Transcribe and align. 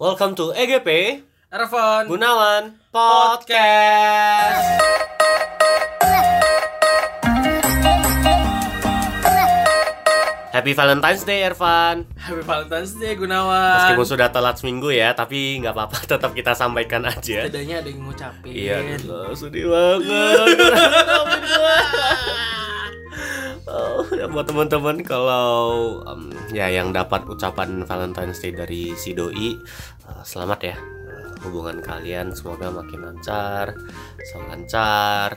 Welcome 0.00 0.32
to 0.40 0.56
EGP 0.56 1.20
Ervan 1.52 2.08
Gunawan 2.08 2.72
Podcast. 2.88 4.80
Happy 10.56 10.72
Valentine's 10.72 11.20
Day, 11.28 11.44
Ervan. 11.44 12.08
Happy 12.16 12.40
Valentine's 12.40 12.96
Day 12.96 13.12
Gunawan 13.12 13.76
Meskipun 13.76 14.08
sudah 14.08 14.32
telat 14.32 14.56
seminggu 14.56 14.88
ya, 14.88 15.12
tapi 15.12 15.60
nggak 15.60 15.76
apa-apa, 15.76 16.00
tetap 16.16 16.32
kita 16.32 16.56
sampaikan 16.56 17.04
aja. 17.04 17.44
Setidaknya 17.44 17.84
ada 17.84 17.88
yang 17.92 18.00
ngucapin 18.00 18.48
Iya, 18.56 18.80
Allah, 19.04 19.36
sedih 19.36 19.68
banget. 19.68 20.56
Oh, 23.68 24.02
ya 24.14 24.24
buat 24.26 24.48
teman-teman 24.48 25.04
kalau 25.04 26.00
em, 26.06 26.32
ya 26.50 26.70
yang 26.70 26.90
dapat 26.90 27.26
ucapan 27.28 27.84
Valentine's 27.84 28.40
Day 28.40 28.52
dari 28.54 28.94
si 28.96 29.12
doi, 29.12 29.56
eh, 30.06 30.22
selamat 30.24 30.60
ya. 30.64 30.76
Eh, 30.76 31.26
Hubungan 31.44 31.80
kalian 31.80 32.32
semoga 32.36 32.68
makin 32.68 33.00
lancar, 33.00 33.72
selalu 34.24 34.46
lancar, 34.52 35.28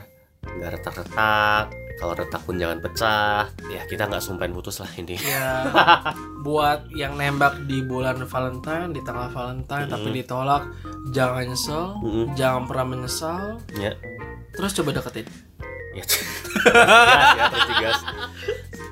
nggak 0.44 0.70
retak-retak. 0.80 1.66
Kalau 1.94 2.10
retak 2.10 2.42
pun 2.42 2.58
jangan 2.58 2.82
pecah. 2.82 3.46
Ya 3.70 3.86
kita 3.86 4.10
nggak 4.10 4.18
sumpahin 4.18 4.50
putus 4.50 4.82
lah 4.82 4.90
ini. 4.98 5.14
Ya 5.14 5.62
Buat 6.44 6.90
yang 6.90 7.14
nembak 7.14 7.70
di 7.70 7.80
bulan 7.86 8.18
Valentine 8.26 8.90
Di 8.92 9.00
tanggal 9.00 9.30
Valentine 9.32 9.88
Tapi 9.88 10.12
ditolak 10.12 10.68
Jangan 11.14 11.46
nyesel 11.48 11.84
Mm-mm. 12.04 12.26
Jangan 12.36 12.68
pernah 12.68 12.86
menyesal 12.92 13.56
Ya, 13.78 13.96
Terus 14.52 14.76
coba 14.76 14.92
deketin 14.92 15.24
ya, 15.94 16.04
ya 17.32 17.44
terus 17.48 17.66
digas. 17.70 18.00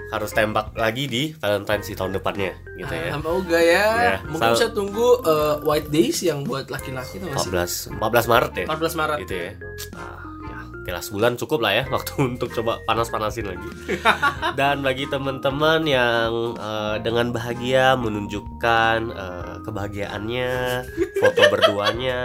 Harus 0.09 0.31
tembak 0.31 0.77
lagi 0.77 1.09
di 1.09 1.33
Valentine's 1.33 1.89
di 1.89 1.97
tahun 1.97 2.13
depannya, 2.13 2.53
gitu 2.77 2.93
ya. 2.93 3.09
Ah, 3.09 3.17
Semoga 3.17 3.57
ya. 3.59 3.87
Ya, 3.97 4.17
Mungkin 4.29 4.45
sal- 4.45 4.55
bisa 4.55 4.69
tunggu 4.71 5.09
eh, 5.25 5.57
White 5.65 5.89
Days 5.89 6.21
Yang 6.21 6.39
buat 6.45 6.67
laki-laki 6.69 7.17
tuh 7.17 7.33
masih 7.33 7.49
14 7.49 7.97
14 7.97 8.29
Maret 8.29 8.53
ya? 8.55 8.67
14 8.69 8.93
Maret. 8.93 9.19
Gitu 9.25 9.35
ya. 9.35 9.51
Ah, 9.97 10.21
ya. 10.85 11.01
Sebulan 11.01 11.41
cukup 11.41 11.65
lah 11.65 11.73
ya 11.73 11.85
waktu 11.89 12.13
untuk 12.29 12.53
coba 12.53 12.85
panas-panasin 12.85 13.49
lagi. 13.49 13.69
Dan 14.61 14.85
bagi 14.85 15.09
teman-teman 15.09 15.81
yang 15.89 16.61
eh, 16.61 16.97
dengan 17.01 17.33
bahagia 17.33 17.97
menunjukkan 17.97 18.99
eh, 19.09 19.55
kebahagiaannya 19.65 20.51
foto 21.19 21.41
berduanya 21.49 22.21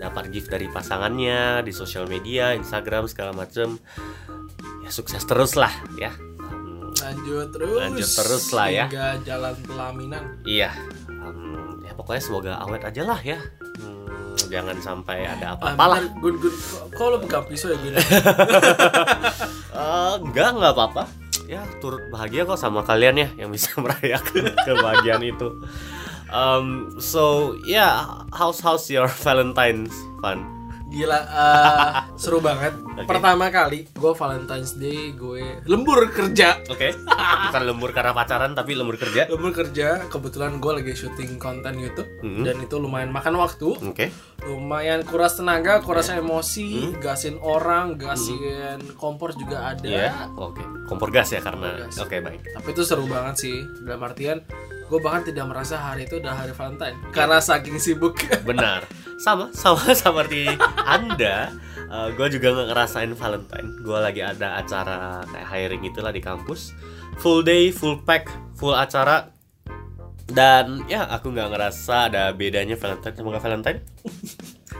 dapat 0.00 0.32
gift 0.32 0.48
dari 0.48 0.64
pasangannya 0.66 1.60
di 1.60 1.70
sosial 1.70 2.08
media 2.08 2.56
Instagram 2.56 3.04
segala 3.04 3.36
macem. 3.36 3.76
Ya 4.80 4.88
sukses 4.88 5.20
terus 5.22 5.54
lah 5.54 5.70
ya. 5.94 6.10
Lanjut 6.96 7.52
terus. 7.52 7.76
Lanjut 7.78 8.08
terus 8.08 8.44
lah 8.50 8.66
ya. 8.66 8.84
Hingga 8.88 9.08
jalan 9.22 9.54
pelaminan. 9.62 10.22
Iya. 10.42 10.72
Hmm, 11.06 11.84
ya 11.84 11.92
pokoknya 11.92 12.22
semoga 12.22 12.52
awet 12.58 12.82
aja 12.82 13.02
lah 13.04 13.20
ya. 13.20 13.36
Hmm, 13.76 14.34
jangan 14.48 14.80
sampai 14.80 15.28
ada 15.28 15.52
apa-apa 15.54 15.84
lah. 15.86 16.00
Ah, 16.00 16.08
Good 16.18 16.36
good. 16.40 16.54
Kok- 16.96 17.08
lo 17.08 17.16
pegang 17.20 17.44
pisau 17.44 17.68
ya 17.68 17.76
gini 17.78 17.96
Eh, 19.70 20.14
enggak, 20.20 20.48
enggak 20.56 20.72
apa-apa. 20.74 21.04
Ya, 21.44 21.66
turut 21.80 22.02
bahagia 22.10 22.46
kok 22.46 22.58
sama 22.58 22.82
kalian 22.82 23.16
ya 23.16 23.28
yang 23.36 23.50
bisa 23.50 23.74
merayakan 23.82 24.54
kebahagiaan 24.60 25.22
itu. 25.24 25.48
Um, 26.30 26.94
so, 26.96 27.54
yeah, 27.64 28.06
how's 28.30 28.58
how's 28.58 28.86
your 28.86 29.10
Valentine's 29.24 29.92
fun? 30.18 30.46
Gila, 30.88 31.22
eh, 31.22 31.90
seru 32.22 32.38
banget. 32.38 32.74
Oke. 32.74 33.06
Pertama 33.06 33.46
kali 33.46 33.86
gue 33.88 34.10
Valentine's 34.12 34.74
Day 34.74 35.14
gue 35.14 35.62
lembur 35.62 36.02
kerja. 36.10 36.58
Oke, 36.66 36.90
bukan 37.46 37.62
lembur 37.62 37.94
karena 37.94 38.10
pacaran 38.10 38.58
tapi 38.58 38.74
lembur 38.74 38.98
kerja. 38.98 39.30
Lembur 39.30 39.54
kerja, 39.54 40.02
kebetulan 40.06 40.58
gue 40.58 40.72
lagi 40.74 40.90
syuting 40.92 41.38
konten 41.38 41.78
YouTube 41.78 42.10
Mhm. 42.26 42.42
dan 42.42 42.56
itu 42.58 42.74
lumayan 42.76 43.10
makan 43.10 43.38
waktu, 43.38 43.78
Oke, 43.86 44.10
lumayan 44.42 45.06
kuras 45.06 45.38
tenaga, 45.38 45.78
kuras 45.78 46.10
emosi, 46.10 46.98
gasin 46.98 47.38
orang, 47.38 47.94
gasin 47.94 48.82
kompor 48.98 49.30
juga 49.34 49.70
ada. 49.70 49.86
iya, 49.86 50.26
oke. 50.34 50.90
Kompor 50.90 51.14
gas 51.14 51.30
ya 51.30 51.38
karena. 51.38 51.86
Oke, 52.02 52.18
baik. 52.18 52.42
Tapi 52.50 52.66
itu 52.66 52.82
seru 52.82 53.06
banget 53.06 53.38
sih. 53.38 53.62
Dalam 53.86 54.02
artian, 54.02 54.42
gue 54.90 54.98
bahkan 54.98 55.22
tidak 55.22 55.46
merasa 55.46 55.78
hari 55.78 56.02
itu 56.02 56.18
adalah 56.18 56.42
hari 56.42 56.50
Valentine 56.50 56.98
karena 57.14 57.38
saking 57.38 57.78
sibuk. 57.78 58.18
Benar. 58.50 58.82
Sama, 59.22 59.54
sama 59.54 59.94
seperti 59.94 60.50
Anda. 60.82 61.54
gue 62.18 62.26
juga 62.34 62.50
nggak 62.50 62.68
ngerasain 62.74 63.12
Valentine. 63.14 63.68
Gue 63.86 63.98
lagi 64.02 64.18
ada 64.18 64.58
acara 64.58 65.22
kayak 65.30 65.46
hiring 65.46 65.82
itulah 65.86 66.10
di 66.10 66.18
kampus. 66.18 66.74
Full 67.22 67.46
day, 67.46 67.70
full 67.70 68.02
pack, 68.02 68.26
full 68.58 68.74
acara. 68.74 69.30
Dan 70.30 70.86
ya 70.86 71.06
aku 71.10 71.30
nggak 71.34 71.54
ngerasa 71.54 72.10
ada 72.10 72.34
bedanya 72.34 72.74
Valentine 72.74 73.14
sama 73.14 73.38
Valentine. 73.38 73.78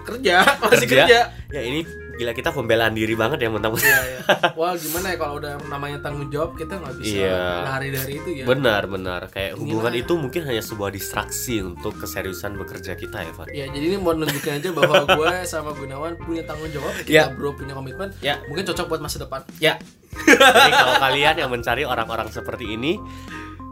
kerja, 0.09 0.37
masih 0.59 0.89
kerja. 0.89 1.19
Ya 1.53 1.61
ini 1.63 1.85
gila 2.21 2.33
kita 2.33 2.53
pembelaan 2.53 2.93
diri 2.93 3.17
banget 3.17 3.41
ya 3.41 3.49
mentang 3.49 3.73
Iya, 3.73 4.01
iya. 4.05 4.21
Wah, 4.61 4.77
gimana 4.77 5.09
ya 5.09 5.17
kalau 5.17 5.41
udah 5.41 5.57
namanya 5.67 5.99
tanggung 5.99 6.29
jawab 6.29 6.53
kita 6.53 6.77
nggak 6.77 7.01
bisa 7.01 7.17
Iya. 7.17 7.41
lari 7.65 7.89
dari 7.89 8.13
itu 8.15 8.31
ya. 8.31 8.45
Benar, 8.45 8.83
benar. 8.87 9.21
Kayak 9.27 9.57
hubungan 9.57 9.89
Inilah. 9.91 10.05
itu 10.05 10.13
mungkin 10.15 10.43
hanya 10.45 10.61
sebuah 10.61 10.91
distraksi 10.91 11.59
untuk 11.59 11.97
keseriusan 11.97 12.55
bekerja 12.55 12.93
kita 12.95 13.25
ya, 13.25 13.33
Van. 13.33 13.47
Ya, 13.49 13.65
jadi 13.67 13.85
ini 13.87 13.97
mau 13.97 14.13
nunjukin 14.13 14.61
aja 14.61 14.69
bahwa 14.71 15.01
gue 15.17 15.33
sama 15.45 15.73
Gunawan 15.73 16.15
punya 16.17 16.45
tanggung 16.45 16.69
jawab, 16.69 16.93
kita 17.01 17.09
Ya. 17.11 17.25
bro 17.33 17.57
punya 17.57 17.73
komitmen. 17.73 18.13
Ya. 18.21 18.37
Mungkin 18.45 18.69
cocok 18.69 18.87
buat 18.87 19.01
masa 19.01 19.17
depan. 19.19 19.41
Ya. 19.57 19.81
Jadi 20.13 20.71
kalau 20.71 20.95
kalian 21.01 21.35
yang 21.39 21.49
mencari 21.49 21.83
orang-orang 21.83 22.29
seperti 22.29 22.69
ini, 22.71 23.01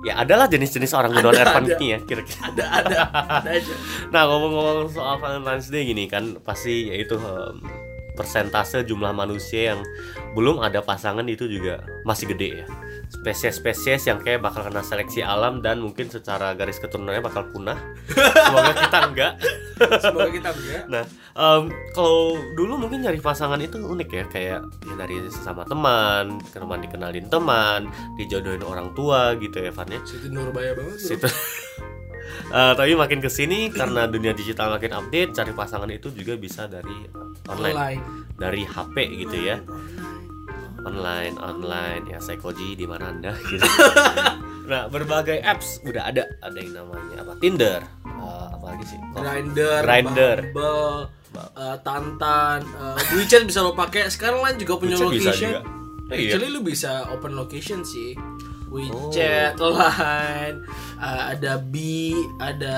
ya 0.01 0.15
adalah 0.17 0.47
jenis-jenis 0.47 0.95
orang 0.95 1.11
gunawan 1.13 1.37
Ervan 1.37 1.67
ini 1.69 1.87
ya 1.91 1.99
kira-kira. 2.01 2.49
Ada, 2.49 2.65
ada, 2.81 2.97
ada 3.43 3.51
aja. 3.51 3.75
Nah 4.15 4.23
ngomong-ngomong 4.25 4.89
soal 4.89 5.19
Valentine's 5.19 5.69
Day 5.69 5.85
gini 5.85 6.07
kan 6.07 6.39
pasti 6.41 6.89
yaitu 6.89 7.19
em, 7.19 7.59
persentase 8.19 8.83
jumlah 8.83 9.15
manusia 9.15 9.73
yang 9.75 9.81
belum 10.35 10.59
ada 10.59 10.83
pasangan 10.83 11.23
itu 11.31 11.47
juga 11.47 11.87
masih 12.03 12.35
gede 12.35 12.63
ya. 12.63 12.67
Spesies-spesies 13.09 14.05
yang 14.11 14.21
kayak 14.21 14.45
bakal 14.45 14.67
kena 14.67 14.83
seleksi 14.85 15.25
alam 15.25 15.63
dan 15.63 15.81
mungkin 15.81 16.11
secara 16.11 16.53
garis 16.59 16.77
keturunannya 16.83 17.23
bakal 17.23 17.47
punah. 17.49 17.79
Semoga 18.45 18.73
kita 18.75 18.99
enggak. 19.07 19.33
Semoga 20.03 20.29
kita 20.29 20.51
enggak. 20.53 20.83
Nah, 20.93 21.05
em, 21.39 21.63
kalau 21.97 22.37
dulu 22.53 22.77
mungkin 22.77 23.07
nyari 23.07 23.23
pasangan 23.23 23.63
itu 23.63 23.81
unik 23.81 24.11
ya, 24.13 24.25
kayak 24.29 24.61
ya 24.85 24.95
dari 24.99 25.25
sesama 25.31 25.65
teman, 25.65 26.43
teman 26.53 26.85
dikenalin 26.85 27.27
teman, 27.33 27.89
dijodohin 28.21 28.67
orang 28.67 28.93
tua 28.93 29.39
gitu 29.41 29.57
ya, 29.57 29.71
Van 29.73 29.89
ya. 29.89 30.03
Siti 30.05 30.29
Nurbaya 30.29 30.77
banget. 30.77 30.99
Situ. 31.01 31.31
Eh, 32.49 32.73
tapi 32.73 32.93
makin 32.95 33.21
ke 33.21 33.29
sini 33.29 33.69
karena 33.69 34.07
dunia 34.07 34.33
digital 34.33 34.73
makin 34.73 34.97
update, 34.97 35.37
cari 35.37 35.53
pasangan 35.53 35.89
itu 35.89 36.09
juga 36.11 36.33
bisa 36.35 36.65
dari 36.65 37.05
eh, 37.05 37.51
online, 37.53 37.77
Online. 37.77 38.01
dari 38.35 38.63
HP 38.65 38.97
gitu 39.21 39.37
ya, 39.37 39.61
online, 40.81 41.37
online 41.37 42.03
ya 42.09 42.19
Psychoji 42.19 42.73
di 42.73 42.87
mana 42.89 43.13
anda 43.13 43.33
gitu. 43.51 43.65
nah 44.65 44.85
berbagai 44.87 45.41
apps 45.41 45.81
udah 45.83 46.09
ada, 46.09 46.25
ada 46.41 46.57
yang 46.57 46.73
namanya 46.77 47.21
apa 47.21 47.33
Tinder, 47.37 47.81
eh, 48.05 48.47
apa 48.53 48.65
lagi 48.65 48.85
sih? 48.87 48.99
Grinder, 49.13 49.81
Grindr. 49.81 50.37
Bumble, 50.53 51.09
eh, 51.53 51.77
Tantan, 51.83 52.61
eh, 52.65 52.97
WeChat 53.13 53.45
bisa 53.45 53.61
lo 53.61 53.73
pakai. 53.73 54.09
Sekarang 54.09 54.41
lain 54.41 54.57
juga 54.57 54.77
punya 54.77 54.97
WeChat 54.97 55.13
bisa 55.13 55.31
location. 55.33 55.51
juga. 55.53 55.61
Iya. 56.09 56.17
Actually 56.33 56.49
lu 56.49 56.61
bisa 56.65 56.91
open 57.13 57.37
location 57.37 57.85
sih. 57.85 58.17
WeChat, 58.69 59.57
Line, 59.61 60.59
eh, 61.01 61.23
ada 61.37 61.53
B, 61.61 61.75
ada 62.39 62.75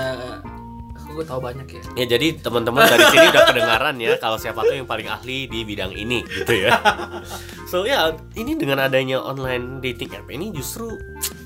aku 1.11 1.19
gue 1.21 1.25
tahu 1.27 1.39
banyak 1.43 1.67
ya. 1.67 1.83
Ya 1.99 2.05
jadi 2.15 2.39
teman-teman 2.39 2.87
dari 2.87 3.03
sini 3.11 3.27
udah 3.27 3.43
kedengaran 3.51 3.95
ya 3.99 4.15
kalau 4.15 4.39
siapa 4.39 4.63
tuh 4.63 4.79
yang 4.79 4.87
paling 4.87 5.11
ahli 5.11 5.51
di 5.51 5.67
bidang 5.67 5.91
ini 5.91 6.23
gitu 6.23 6.67
ya. 6.67 6.71
So 7.71 7.87
ya 7.87 8.15
ini 8.35 8.55
dengan 8.59 8.83
adanya 8.83 9.19
online 9.23 9.79
dating 9.79 10.11
app 10.15 10.27
ini 10.27 10.51
justru 10.51 10.91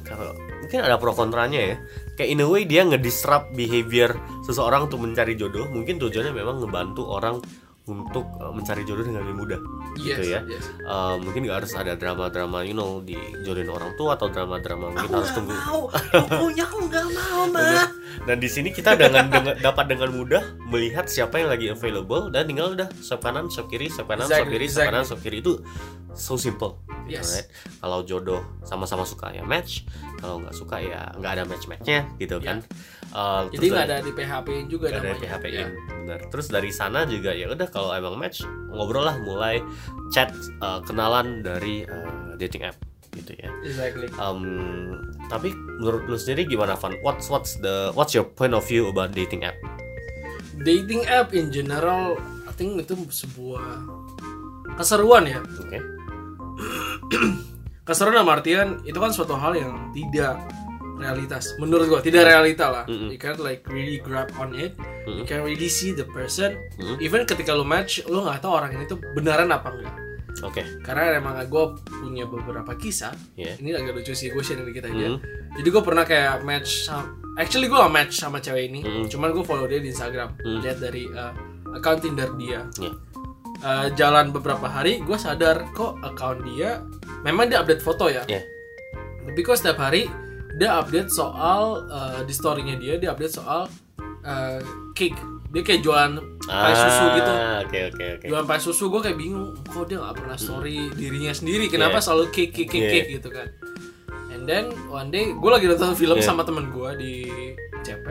kalau 0.02 0.34
mungkin 0.62 0.82
ada 0.82 0.98
pro 1.02 1.14
kontranya 1.14 1.74
ya. 1.74 1.76
Kayak 2.18 2.30
in 2.34 2.42
a 2.42 2.48
way 2.48 2.66
dia 2.66 2.82
ngedisrupt 2.86 3.54
behavior 3.54 4.14
seseorang 4.46 4.90
untuk 4.90 5.02
mencari 5.02 5.38
jodoh. 5.38 5.70
Mungkin 5.70 6.02
tujuannya 6.02 6.34
memang 6.34 6.62
ngebantu 6.62 7.06
orang 7.10 7.42
untuk 7.86 8.26
uh, 8.36 8.50
mencari 8.50 8.82
jodoh 8.82 9.02
dengan 9.02 9.22
lebih 9.22 9.38
mudah 9.38 9.60
Yes, 9.96 10.18
gitu 10.18 10.24
ya. 10.28 10.40
yes. 10.44 10.66
Uh, 10.82 11.16
mungkin 11.18 11.46
nggak 11.46 11.58
harus 11.62 11.74
ada 11.74 11.94
drama-drama 11.94 12.62
you 12.62 12.74
know 12.74 13.00
dijodohin 13.00 13.70
orang 13.70 13.94
tua 13.94 14.14
atau 14.14 14.28
drama-drama 14.28 14.90
mungkin 14.90 15.12
harus 15.14 15.32
tunggu 15.32 15.54
Mau, 15.54 15.88
pokoknya 16.12 16.64
aku 16.64 16.78
nggak 16.84 17.06
mau, 17.08 17.42
mah. 17.54 17.88
dan 18.24 18.38
di 18.38 18.48
sini 18.48 18.70
kita 18.70 18.96
dengan, 18.96 19.28
dengan 19.28 19.54
dapat 19.56 19.86
dengan 19.88 20.10
mudah 20.10 20.44
melihat 20.66 21.06
siapa 21.06 21.38
yang 21.38 21.48
lagi 21.48 21.70
available 21.70 22.28
dan 22.28 22.44
tinggal 22.44 22.74
udah 22.74 22.90
swipe 22.98 23.22
kanan, 23.22 23.48
swipe 23.48 23.70
kiri, 23.70 23.88
swipe 23.88 24.08
kanan, 24.08 24.26
swipe 24.26 24.42
Exactly, 24.42 24.56
kiri, 24.56 24.68
swipe 24.68 24.88
kanan, 24.88 25.04
swipe 25.04 25.22
kiri 25.22 25.38
itu 25.40 25.54
so 26.12 26.36
simple. 26.36 26.80
gitu, 27.06 27.22
Yes. 27.22 27.38
right? 27.38 27.48
Kalau 27.78 28.02
jodoh 28.02 28.42
sama-sama 28.64 29.06
suka 29.06 29.30
ya 29.30 29.44
match, 29.44 29.86
kalau 30.18 30.42
nggak 30.42 30.56
suka 30.56 30.80
ya 30.80 31.14
nggak 31.14 31.32
ada 31.32 31.44
match-matchnya 31.46 32.10
gitu 32.18 32.40
kan. 32.40 32.66
Uh, 33.16 33.48
Jadi 33.48 33.72
nggak 33.72 33.88
ada 33.88 33.98
di 34.04 34.12
PHP 34.12 34.48
juga 34.68 34.92
nggak 34.92 35.00
ada 35.00 35.10
namanya. 35.16 35.24
PHP 35.24 35.46
Ya. 35.48 35.64
in 35.64 35.70
benar. 36.04 36.20
Terus 36.28 36.48
dari 36.52 36.72
sana 36.76 37.08
juga 37.08 37.32
ya 37.32 37.48
udah 37.48 37.68
kalau 37.72 37.96
emang 37.96 38.20
match 38.20 38.44
ngobrol 38.68 39.08
lah 39.08 39.16
mulai 39.24 39.64
chat 40.12 40.36
uh, 40.60 40.84
kenalan 40.84 41.40
dari 41.40 41.88
uh, 41.88 42.36
dating 42.36 42.68
app 42.68 42.76
gitu 43.16 43.32
ya. 43.40 43.48
Exactly. 43.64 44.12
Um, 44.20 44.44
tapi 45.32 45.56
menurut 45.80 46.12
lu 46.12 46.20
sendiri 46.20 46.44
gimana 46.44 46.76
Van? 46.76 47.00
What's 47.00 47.32
what's 47.32 47.56
the 47.64 47.96
what's 47.96 48.12
your 48.12 48.28
point 48.28 48.52
of 48.52 48.68
view 48.68 48.92
about 48.92 49.16
dating 49.16 49.48
app? 49.48 49.56
dating 50.56 51.04
app 51.12 51.36
in 51.36 51.52
general 51.52 52.16
I 52.48 52.52
think 52.56 52.80
itu 52.80 52.96
sebuah 52.96 53.76
keseruan 54.80 55.28
ya 55.28 55.44
Oke. 55.60 55.78
keseruan 57.88 58.16
dalam 58.18 58.32
artian 58.32 58.68
itu 58.88 58.96
kan 58.96 59.12
suatu 59.12 59.36
hal 59.36 59.54
yang 59.54 59.92
tidak 59.92 60.40
realitas 60.96 61.54
menurut 61.58 61.86
gua 61.88 62.00
tidak 62.00 62.26
realita 62.26 62.72
lah 62.72 62.84
Mm-mm. 62.88 63.12
you 63.12 63.20
can 63.20 63.36
like 63.40 63.62
really 63.68 64.00
grab 64.00 64.32
on 64.36 64.54
it 64.54 64.74
you 65.06 65.22
Mm-mm. 65.22 65.26
can 65.26 65.44
really 65.44 65.68
see 65.68 65.92
the 65.92 66.08
person 66.08 66.56
Mm-mm. 66.76 66.98
even 67.00 67.24
ketika 67.24 67.52
lu 67.52 67.64
match 67.64 68.00
lu 68.06 68.24
nggak 68.24 68.40
tahu 68.40 68.54
orang 68.56 68.72
ini 68.72 68.86
tuh 68.86 68.98
beneran 69.14 69.50
apa 69.50 69.70
enggak 69.72 69.96
Oke. 70.44 70.68
karena 70.84 71.16
emang 71.16 71.40
gue 71.48 71.66
punya 71.88 72.28
beberapa 72.28 72.76
kisah 72.76 73.16
Ya. 73.40 73.56
ini 73.56 73.72
agak 73.72 73.96
lucu 73.96 74.12
sih 74.12 74.28
gue 74.30 74.44
sharing 74.44 74.68
dikit 74.68 74.84
aja 74.86 75.16
Mm. 75.16 75.18
jadi 75.56 75.68
gue 75.70 75.80
pernah 75.82 76.04
kayak 76.04 76.44
match 76.44 76.84
sama, 76.84 77.08
actually 77.40 77.72
gue 77.72 77.76
gak 77.76 77.88
match 77.90 78.20
sama 78.20 78.44
cewek 78.44 78.68
ini 78.68 78.84
Mm. 78.84 79.08
cuman 79.08 79.32
gue 79.32 79.44
follow 79.44 79.64
dia 79.64 79.80
di 79.80 79.90
Instagram 79.90 80.36
Mm. 80.44 80.60
lihat 80.60 80.78
dari 80.80 81.08
uh, 81.08 81.32
account 81.72 82.04
Tinder 82.04 82.30
dia 82.36 82.68
Ya. 82.76 82.92
Uh, 83.64 83.88
jalan 83.96 84.36
beberapa 84.36 84.68
hari 84.68 85.00
gue 85.00 85.16
sadar 85.16 85.72
kok 85.72 86.04
account 86.04 86.44
dia 86.46 86.84
memang 87.24 87.48
dia 87.48 87.64
update 87.64 87.80
foto 87.80 88.12
ya 88.12 88.28
Ya. 88.28 88.44
tapi 89.24 89.40
kok 89.40 89.56
setiap 89.56 89.80
hari 89.80 90.12
dia 90.56 90.70
update 90.76 91.10
soal 91.10 91.84
uh, 91.86 92.22
di 92.22 92.32
storynya 92.32 92.76
dia 92.76 92.96
dia 92.96 93.12
update 93.12 93.34
soal 93.34 93.68
uh, 94.22 94.60
cake. 94.92 95.18
Dia 95.52 95.64
kayak 95.64 95.82
jualan 95.82 96.20
pie 96.42 96.76
susu 96.76 97.06
gitu. 97.16 97.32
Ah, 97.32 97.64
Oke 97.64 97.80
oke 97.88 98.06
oke. 98.20 98.26
jualan 98.28 98.46
pie 98.46 98.62
susu 98.62 98.84
gue 98.90 99.02
kayak 99.02 99.16
bingung 99.16 99.56
kok 99.64 99.86
dia 99.86 99.98
nggak 99.98 100.16
pernah 100.16 100.36
story 100.36 100.92
dirinya 100.92 101.32
sendiri? 101.32 101.68
Kenapa 101.68 102.00
Yeah. 102.00 102.04
selalu 102.04 102.24
cake 102.30 102.52
cake 102.52 102.68
cake, 102.68 102.82
Yeah. 102.82 102.94
cake 102.94 103.10
gitu 103.14 103.30
kan? 103.32 103.48
And 104.30 104.44
then 104.44 104.68
one 104.88 105.10
day 105.10 105.32
gue 105.32 105.48
lagi 105.50 105.64
nonton 105.66 105.96
film 105.96 106.20
Yeah. 106.20 106.28
sama 106.28 106.44
temen 106.44 106.68
gue 106.70 106.90
di 106.96 107.14
CP 107.82 108.08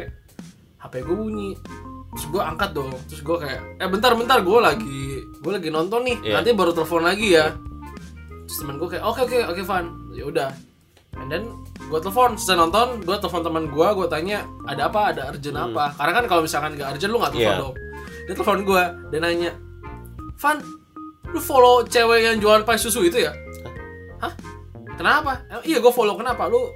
HP 0.80 0.94
gue 1.00 1.12
bunyi. 1.14 1.52
Terus 2.10 2.24
gue 2.30 2.42
angkat 2.42 2.70
dong. 2.72 2.92
Terus 3.08 3.20
gue 3.20 3.36
kayak 3.38 3.60
eh 3.76 3.88
bentar 3.88 4.12
bentar 4.14 4.38
gue 4.40 4.58
lagi 4.58 5.00
gue 5.20 5.52
lagi 5.52 5.68
nonton 5.68 6.00
nih. 6.02 6.16
Yeah. 6.22 6.40
nanti 6.40 6.52
baru 6.52 6.72
telepon 6.72 7.04
lagi 7.04 7.36
ya. 7.36 7.52
Terus 8.44 8.56
temen 8.56 8.76
gue 8.76 8.88
kayak 8.88 9.04
oke 9.04 9.20
oke 9.20 9.36
oke 9.50 9.62
Van 9.64 9.84
ya 10.12 10.24
udah 10.24 10.48
and 11.16 11.28
then 11.28 11.44
gue 11.80 11.98
telepon 11.98 12.34
selesai 12.34 12.56
nonton 12.58 13.00
gue 13.00 13.16
telepon 13.16 13.42
teman 13.42 13.64
gue 13.66 13.86
gue 13.94 14.06
tanya 14.06 14.38
ada 14.64 14.88
apa 14.88 15.00
ada 15.10 15.22
urgent 15.28 15.56
apa 15.56 15.94
karena 15.94 16.12
kan 16.12 16.24
kalau 16.26 16.40
misalkan 16.40 16.74
gak 16.74 16.92
urgent 16.92 17.10
lu 17.10 17.18
nggak 17.18 17.32
telepon 17.32 17.44
Hmm. 17.44 17.50
Yeah. 17.50 17.62
dong 17.62 17.74
dia 18.24 18.34
telepon 18.34 18.58
gue 18.62 18.82
dia 19.08 19.18
nanya 19.18 19.50
Van 20.34 20.56
lu 21.26 21.40
follow 21.40 21.82
cewek 21.84 22.20
yang 22.22 22.36
jualan 22.38 22.62
pie 22.62 22.78
susu 22.78 23.00
itu 23.02 23.18
ya 23.18 23.32
hah 24.18 24.32
kenapa 24.92 25.42
"Eh, 25.52 25.62
iya 25.66 25.78
gue 25.78 25.90
follow 25.90 26.14
kenapa 26.14 26.46
lu 26.46 26.70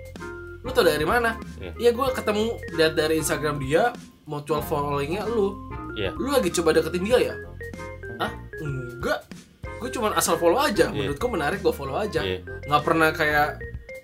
lu 0.58 0.70
tau 0.70 0.82
dari 0.82 1.02
mana 1.02 1.38
Iya. 1.56 1.73
iya 1.79 1.90
gue 1.90 2.06
ketemu 2.11 2.44
lihat 2.73 2.93
dari 2.94 3.14
Instagram 3.17 3.58
dia 3.58 3.90
mutual 4.25 4.61
followingnya 4.61 5.25
lu 5.25 5.55
Iya. 5.94 6.14
lu 6.14 6.29
lagi 6.29 6.50
coba 6.52 6.70
deketin 6.73 7.02
dia 7.02 7.19
ya 7.23 7.35
Hah? 8.19 8.31
enggak 8.58 9.20
gue 9.79 9.88
cuman 9.88 10.12
asal 10.12 10.35
follow 10.35 10.58
aja 10.58 10.87
Iya. 10.87 11.06
menurutku 11.06 11.26
menarik 11.26 11.58
gue 11.58 11.70
follow 11.70 11.94
aja 11.94 12.20
Iya. 12.20 12.43
nggak 12.64 12.82
pernah 12.82 13.08
kayak 13.11 13.49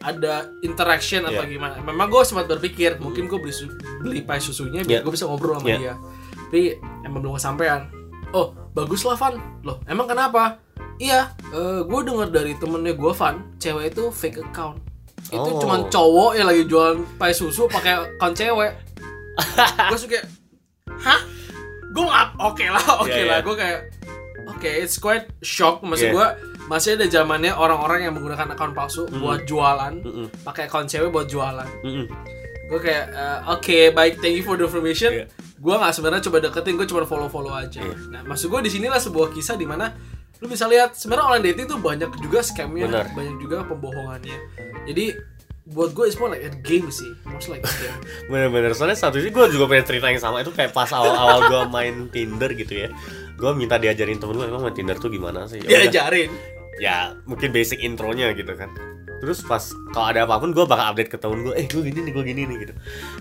ada 0.05 0.35
interaction 0.61 1.25
atau 1.25 1.41
Iya. 1.41 1.51
gimana 1.51 1.75
memang 1.81 2.07
gue 2.07 2.21
sempat 2.23 2.45
berpikir 2.47 2.97
mungkin 2.99 3.25
gue 3.25 3.39
beli 3.39 3.55
beli 3.99 4.21
pie 4.21 4.37
susunya 4.39 4.81
biar 4.81 5.01
Iya. 5.01 5.03
gue 5.03 5.13
bisa 5.13 5.25
ngobrol 5.25 5.57
sama 5.57 5.67
Iya. 5.67 5.79
dia 5.79 5.95
tapi 6.45 6.61
emang 7.03 7.21
belum 7.21 7.35
kesampaian 7.35 7.89
oh 8.31 8.47
bagus 8.71 9.01
lah 9.03 9.17
Van 9.17 9.35
loh 9.61 9.81
emang 9.85 10.05
kenapa 10.05 10.61
iya 10.97 11.33
gue 11.81 12.01
dengar 12.03 12.29
dari 12.29 12.53
temennya 12.55 12.93
gue 12.93 13.13
Van 13.13 13.57
cewek 13.57 13.91
itu 13.91 14.05
fake 14.11 14.45
account 14.45 14.77
itu 15.25 15.41
Oh. 15.41 15.57
cuman 15.57 15.89
cowok 15.89 16.31
yang 16.35 16.47
lagi 16.47 16.63
jualan 16.65 17.01
pie 17.17 17.33
susu 17.33 17.65
pakai 17.65 17.97
account 18.13 18.37
cewek 18.37 18.77
gue 19.91 19.99
suka 19.99 20.21
hah 21.01 21.21
gue 21.91 22.05
nggak 22.05 22.27
oke 22.39 22.65
lah 22.69 22.85
oke 23.01 23.09
Iya, 23.09 23.25
lah 23.25 23.39
iya. 23.41 23.43
gue 23.43 23.55
kayak 23.57 23.81
oke 24.47 24.71
it's 24.77 24.97
quite 24.97 25.27
shock 25.41 25.81
maksud 25.81 26.11
Iya. 26.11 26.15
gue 26.15 26.27
masih 26.65 26.97
ada 26.97 27.05
zamannya 27.05 27.53
orang-orang 27.53 28.05
yang 28.05 28.13
menggunakan 28.13 28.51
akun 28.51 28.73
palsu 28.73 29.05
buat 29.11 29.45
jualan 29.45 29.95
Mm-mm. 30.01 30.27
pakai 30.43 30.65
akun 30.65 30.85
cewek 30.85 31.09
buat 31.09 31.27
jualan 31.27 31.69
Mm-mm. 31.83 32.07
gue 32.65 32.81
kayak 32.81 33.05
eh, 33.11 33.39
oke 33.47 33.79
baik 33.93 34.15
thank 34.19 34.35
you 34.35 34.43
for 34.43 34.57
the 34.57 34.65
information 34.65 35.13
Iya. 35.15 35.27
gue 35.55 35.75
nggak 35.75 35.93
sebenarnya 35.93 36.23
coba 36.25 36.37
deketin 36.41 36.75
gue 36.75 36.87
cuma 36.87 37.05
follow 37.05 37.29
follow 37.29 37.53
aja 37.53 37.79
Iya. 37.79 37.97
nah 38.09 38.21
maksud 38.25 38.49
gue 38.49 38.61
di 38.61 38.71
sinilah 38.71 38.97
sebuah 38.97 39.29
kisah 39.31 39.55
di 39.55 39.65
mana 39.65 39.93
lu 40.41 40.47
bisa 40.47 40.65
lihat 40.65 40.93
sebenarnya 40.93 41.25
online 41.27 41.45
dating 41.47 41.67
tuh 41.67 41.79
banyak 41.79 42.11
juga 42.19 42.41
scamnya 42.41 42.89
Benar. 42.89 43.07
banyak 43.13 43.37
juga 43.39 43.57
pembohongannya 43.65 44.37
jadi 44.85 45.05
buat 45.65 45.97
gue 45.97 46.05
it's 46.05 46.21
more 46.21 46.29
like 46.29 46.45
a 46.45 46.53
game 46.61 46.89
sih 46.89 47.09
most 47.25 47.49
like 47.49 47.61
a 47.61 47.73
game 47.75 47.97
Bener-bener 48.29 48.73
soalnya 48.73 48.97
satu 48.97 49.17
sih 49.17 49.29
gue 49.29 49.45
juga 49.49 49.65
pengen 49.67 49.85
cerita 49.87 50.09
yang 50.09 50.21
sama 50.21 50.41
itu 50.41 50.53
kayak 50.53 50.73
pas 50.73 50.89
awal-awal 50.91 51.49
gue 51.49 51.63
main 51.69 51.95
Tinder 52.09 52.53
gitu 52.53 52.85
ya 52.85 52.89
gue 53.35 53.51
minta 53.53 53.77
diajarin 53.77 54.17
temen 54.17 54.37
gue 54.37 54.45
emang 54.45 54.61
main 54.63 54.77
Tinder 54.77 54.97
tuh 54.97 55.09
gimana 55.09 55.49
sih 55.49 55.59
ya, 55.59 55.65
udah. 55.65 55.81
diajarin 55.89 56.31
ya 56.81 57.15
mungkin 57.29 57.51
basic 57.55 57.83
intronya 57.83 58.35
gitu 58.35 58.55
kan. 58.55 58.71
Terus 59.25 59.41
pas 59.41 59.73
kalau 59.97 60.13
ada 60.13 60.29
apa 60.29 60.37
pun 60.37 60.53
gue 60.53 60.69
bakal 60.69 60.93
update 60.93 61.09
ke 61.09 61.17
temen 61.17 61.49
gue 61.49 61.55
eh 61.57 61.65
gue 61.65 61.81
gini 61.81 62.05
nih 62.05 62.13
gue 62.13 62.25
gini 62.29 62.43
nih 62.45 62.57
gitu. 62.67 62.75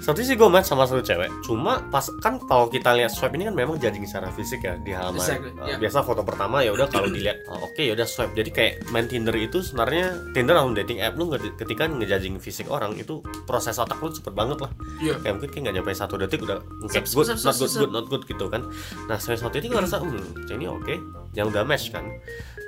Satu 0.04 0.20
sih 0.20 0.36
gue 0.36 0.50
match 0.52 0.68
sama 0.68 0.84
satu 0.84 1.00
cewek 1.00 1.32
cuma 1.48 1.80
pas 1.88 2.04
kan 2.20 2.44
kalau 2.44 2.68
kita 2.68 2.92
lihat 2.92 3.08
swipe 3.08 3.40
ini 3.40 3.48
kan 3.48 3.56
memang 3.56 3.80
judging 3.80 4.04
secara 4.04 4.28
fisik 4.36 4.68
ya 4.68 4.76
di 4.84 4.92
halaman. 4.92 5.24
Exactly, 5.24 5.52
Uh, 5.54 5.70
yeah. 5.70 5.80
biasa 5.80 6.04
foto 6.04 6.26
pertama 6.28 6.60
ya 6.60 6.76
udah 6.76 6.92
kalau 6.92 7.08
dilihat 7.08 7.48
oh, 7.48 7.72
oke 7.72 7.80
ya 7.80 7.96
udah 7.96 8.04
swipe. 8.04 8.36
Jadi 8.36 8.50
kayak 8.52 8.74
main 8.92 9.08
Tinder 9.08 9.32
itu 9.38 9.64
sebenarnya 9.64 10.34
Tinder 10.36 10.60
atau 10.60 10.76
dating 10.76 11.00
app 11.00 11.16
lu 11.16 11.32
ketika 11.32 11.88
ngejudging 11.88 12.36
fisik 12.44 12.68
orang 12.68 13.00
itu 13.00 13.24
proses 13.48 13.80
otak 13.80 13.96
lu 14.04 14.12
cepet 14.12 14.34
banget 14.36 14.60
lah. 14.60 14.72
Iya 15.00 15.24
kayak 15.24 15.40
mungkin 15.40 15.50
kayak 15.56 15.64
nggak 15.64 15.76
nyampe 15.80 15.92
satu 15.96 16.20
detik 16.20 16.44
udah 16.44 16.60
Sep, 16.92 17.08
good, 17.08 17.32
not 17.32 17.56
good, 17.56 17.72
good, 17.80 17.92
not 17.96 18.06
good 18.12 18.24
gitu 18.28 18.46
kan. 18.52 18.68
Nah 19.08 19.16
saya 19.24 19.40
satu 19.40 19.56
ini 19.56 19.72
gue 19.72 19.80
rasa, 19.80 20.04
hmm, 20.04 20.52
ini 20.52 20.68
oke, 20.68 21.00
yang 21.32 21.48
udah 21.48 21.64
match 21.64 21.96
kan, 21.96 22.06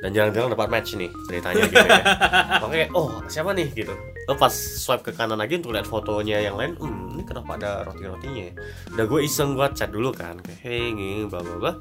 dan 0.06 0.13
jarang-jarang 0.13 0.54
dapat 0.54 0.69
match 0.69 0.94
nih 0.94 1.10
ceritanya 1.25 1.66
gitu 1.66 1.81
ya. 1.81 2.04
Oke, 2.69 2.81
oh 2.94 3.25
siapa 3.25 3.57
nih 3.57 3.74
gitu. 3.74 3.90
Oh 4.30 4.38
pas 4.38 4.54
swipe 4.54 5.02
ke 5.02 5.12
kanan 5.18 5.42
lagi 5.42 5.57
untuk 5.57 5.74
lihat 5.74 5.90
fotonya 5.90 6.46
yang 6.46 6.62
lain, 6.62 6.78
hmm, 6.78 7.18
ini 7.18 7.24
kenapa 7.25 7.57
ada 7.57 7.81
roti-rotinya? 7.90 8.54
ya? 8.54 8.54
Udah 8.94 9.06
gue 9.10 9.19
iseng 9.25 9.57
gue 9.57 9.66
chat 9.74 9.90
dulu 9.90 10.13
kan, 10.13 10.38
kayak 10.46 10.62
hey 10.62 10.94
ini 10.94 11.25
bla 11.25 11.42
bla 11.42 11.57
bla. 11.57 11.74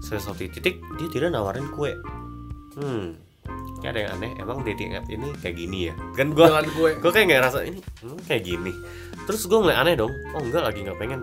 Saya 0.00 0.24
titik 0.32 0.80
dia 0.96 1.08
tidak 1.12 1.36
nawarin 1.36 1.68
kue. 1.76 1.92
Hmm, 2.80 3.20
kayak 3.84 3.92
ada 3.92 4.00
yang 4.00 4.10
aneh. 4.16 4.32
Emang 4.40 4.64
dating 4.64 4.96
app 4.96 5.04
ini 5.12 5.28
kayak 5.44 5.56
gini 5.60 5.78
ya? 5.92 5.94
Kan 6.16 6.32
gue 6.32 6.48
gue 6.48 6.90
gue 6.96 7.10
kayak 7.12 7.26
nggak 7.28 7.42
rasa 7.44 7.68
ini 7.68 7.84
hmm, 8.00 8.24
kayak 8.24 8.48
gini 8.48 8.72
terus 9.28 9.44
gue 9.44 9.60
mulai 9.60 9.76
aneh 9.76 9.92
dong 9.92 10.08
oh 10.08 10.40
enggak 10.40 10.64
lagi 10.64 10.80
nggak 10.80 10.96
pengen 10.96 11.20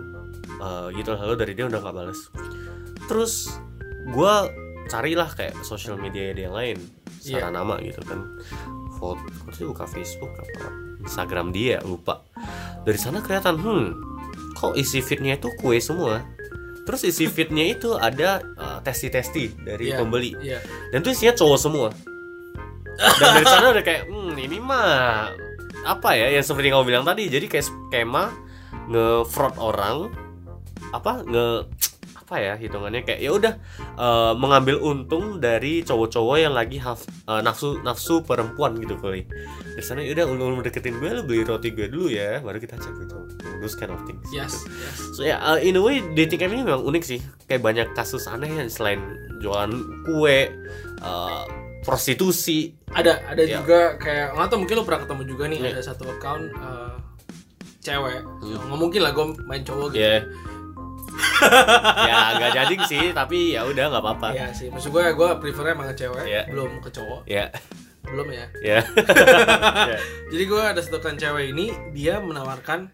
Eh, 0.56 0.88
gitu 0.96 1.12
lalu 1.12 1.34
dari 1.36 1.52
dia 1.52 1.68
udah 1.68 1.84
nggak 1.84 1.96
bales 1.96 2.20
terus 3.12 3.60
gue 4.08 4.34
carilah 4.86 5.28
kayak 5.30 5.54
sosial 5.60 5.94
media 5.96 6.30
dia 6.30 6.48
yang 6.48 6.56
lain. 6.56 6.78
Secara 7.18 7.50
nama 7.50 7.76
gitu 7.80 8.00
kan. 8.02 8.22
Foto 8.96 9.20
sih 9.52 9.66
buka 9.66 9.84
Facebook 9.84 10.30
apa? 10.32 10.70
Instagram 11.02 11.50
dia 11.50 11.78
lupa. 11.82 12.22
Dari 12.82 12.96
sana 12.96 13.20
kelihatan 13.20 13.58
hmm 13.58 13.86
kok 14.56 14.72
isi 14.72 15.04
feednya 15.04 15.36
itu 15.36 15.52
kue 15.60 15.76
semua? 15.78 16.24
Terus 16.86 17.02
isi 17.04 17.26
feednya 17.26 17.66
itu 17.66 17.92
ada 17.92 18.40
eh, 18.40 18.78
testi-testi 18.80 19.60
dari 19.60 19.90
Iya, 19.90 20.00
pembeli. 20.00 20.32
iya. 20.40 20.58
Dan 20.90 21.02
tuh 21.02 21.12
isinya 21.12 21.34
cowok 21.34 21.58
semua. 21.58 21.88
Dan 22.96 23.30
dari 23.36 23.46
sana 23.46 23.66
udah 23.70 23.84
kayak 23.84 24.08
hmm 24.08 24.32
ini 24.38 24.56
mah 24.56 25.28
apa 25.84 26.16
ya 26.16 26.32
yang 26.32 26.42
seperti 26.42 26.72
kamu 26.72 26.84
bilang 26.86 27.04
tadi. 27.04 27.28
Jadi 27.28 27.46
kayak 27.46 27.66
skema 27.66 28.32
nge-fraud 28.86 29.58
orang 29.58 30.08
apa 30.94 31.20
nge 31.26 31.46
apa 32.26 32.36
ya 32.36 32.54
hitungannya 32.54 33.00
kayak 33.00 33.22
ya 33.22 33.30
udah 33.30 33.54
eh, 33.94 34.32
mengambil 34.34 34.82
untung 34.82 35.38
dari 35.38 35.80
cowok-cowok 35.80 36.36
yang 36.36 36.50
lagi 36.50 36.76
haf- 36.76 37.06
eh, 37.06 37.38
nafsu 37.38 37.78
nafsu 37.80 38.18
perempuan 38.20 38.74
gitu 38.76 38.98
kali 38.98 39.22
dari 39.70 39.80
sana 39.80 40.02
ya 40.02 40.10
udah 40.12 40.26
lu 40.28 40.58
deketin 40.58 40.98
gue 40.98 41.06
lu 41.08 41.22
beli 41.22 41.40
roti 41.40 41.70
gue 41.70 41.86
dulu 41.86 42.10
ya 42.10 42.42
baru 42.42 42.58
kita 42.58 42.76
chat 42.76 42.90
gitu 42.92 43.14
those 43.56 43.72
kind 43.72 43.88
of 43.88 44.02
things 44.02 44.26
yes 44.28 44.58
gitu. 44.58 44.74
yes 44.74 44.96
So 45.14 45.20
ya 45.22 45.38
uh, 45.38 45.58
in 45.58 45.74
a 45.74 45.80
way 45.80 46.02
dating 46.12 46.42
app 46.42 46.50
ini 46.50 46.60
memang 46.60 46.82
unik 46.82 47.02
sih. 47.02 47.20
Kayak 47.46 47.62
banyak 47.62 47.88
kasus 47.92 48.26
aneh 48.26 48.50
yang 48.50 48.66
selain 48.66 48.98
jualan 49.38 49.70
kue, 50.04 50.50
uh, 51.00 51.46
prostitusi. 51.80 52.74
ada 52.90 53.22
ada 53.24 53.40
Iya. 53.40 53.62
juga 53.62 53.78
kayak 53.96 54.34
nggak 54.34 54.46
tahu 54.46 54.58
mungkin 54.60 54.76
lo 54.76 54.84
pernah 54.84 55.00
ketemu 55.00 55.22
juga 55.24 55.44
nih 55.46 55.58
Iya. 55.58 55.70
ada 55.70 55.82
satu 55.84 56.04
account 56.06 56.44
eh, 56.50 56.94
cewek 57.80 58.18
Hmm. 58.42 58.58
nggak 58.66 58.78
mungkin 58.78 59.00
lah 59.00 59.12
gue 59.12 59.24
main 59.46 59.62
cowok 59.62 59.86
gitu 59.90 60.02
Ya. 60.02 60.16
Ya 62.02 62.18
nggak 62.36 62.50
judging 62.52 62.82
sih, 62.84 63.04
tapi 63.10 63.52
ya 63.52 63.62
udah 63.62 63.84
nggak 63.88 64.02
apa-apa. 64.02 64.28
Iya 64.32 64.46
sih, 64.50 64.68
maksud 64.68 64.90
gue 64.90 65.04
gue 65.10 65.28
prefernya 65.38 65.72
emang 65.72 65.88
ke 65.90 65.96
cewek, 65.98 66.24
Iya. 66.24 66.42
belum 66.46 66.70
ke 66.80 66.90
cowok, 66.90 67.20
Ya, 67.24 67.48
belum 68.04 68.26
ya. 68.28 68.46
ya. 68.60 68.80
Ya. 69.90 69.98
Jadi 70.28 70.44
gue 70.44 70.62
ada 70.62 70.80
satu 70.80 70.98
kan 70.98 71.14
cewek 71.14 71.50
ini 71.50 71.70
dia 71.92 72.18
menawarkan 72.18 72.90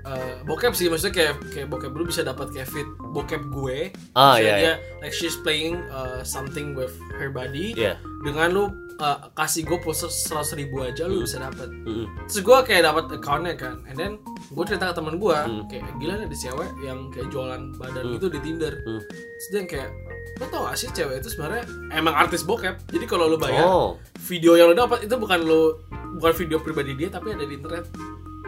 eh, 0.00 0.34
bokep 0.42 0.72
sih, 0.72 0.88
maksudnya 0.88 1.12
kayak 1.12 1.34
kayak 1.50 1.68
bokep 1.68 1.92
lu 1.92 2.04
bisa 2.04 2.22
dapat 2.22 2.48
kayak 2.50 2.66
fit 2.66 2.88
bokep 3.10 3.42
gue. 3.48 3.92
Ah 4.14 4.34
Maksudnya 4.34 4.48
ya, 4.48 4.56
dia 4.56 4.66
ya. 4.66 4.74
like 4.98 5.12
she's 5.12 5.36
playing 5.36 5.76
uh, 5.88 6.22
something 6.22 6.72
with 6.72 6.92
her 7.16 7.28
body 7.28 7.76
Ya. 7.76 8.00
dengan 8.22 8.48
lu 8.50 8.64
uh, 9.00 9.32
kasih 9.32 9.64
gue 9.64 9.76
pulsa 9.76 10.06
seratus 10.06 10.52
ribu 10.52 10.80
aja 10.80 11.04
lu 11.04 11.24
bisa 11.24 11.40
dapet. 11.40 11.66
Mm-mm. 11.66 12.06
terus 12.28 12.40
gue 12.40 12.58
kayak 12.62 12.82
dapat 12.84 13.04
accountnya 13.10 13.54
kan 13.54 13.80
and 13.84 13.96
then 13.96 14.12
gue 14.46 14.64
cerita 14.64 14.88
ke 14.88 14.94
temen 14.94 15.16
gue 15.16 15.32
Hmm. 15.34 15.64
kayak 15.66 15.84
gila 15.96 16.14
nih 16.14 16.26
ada 16.26 16.36
cewek 16.38 16.70
yang 16.80 16.98
kayak 17.08 17.28
jualan 17.28 17.60
badan 17.74 18.04
Hmm. 18.04 18.14
gitu 18.14 18.26
di 18.28 18.38
tinder. 18.40 18.72
Hmm. 18.78 19.00
terus 19.02 19.48
dia 19.50 19.62
kayak 19.66 19.90
lo 20.36 20.44
tau 20.46 20.62
gak 20.64 20.76
sih 20.76 20.88
cewek 20.90 21.16
itu 21.18 21.28
sebenarnya 21.30 21.64
emang 21.90 22.14
artis 22.14 22.40
bokep? 22.42 22.76
Jadi 22.86 23.04
kalau 23.04 23.26
lo 23.26 23.36
bayar 23.36 23.60
Oh, 23.62 23.96
video 24.22 24.54
yang 24.54 24.68
lo 24.68 24.76
dapat 24.78 25.04
itu 25.04 25.14
bukan 25.14 25.40
lo 25.42 25.80
bukan 26.16 26.32
video 26.34 26.58
pribadi 26.58 26.92
dia 26.94 27.08
tapi 27.08 27.32
ada 27.32 27.42
di 27.42 27.54
internet. 27.54 27.84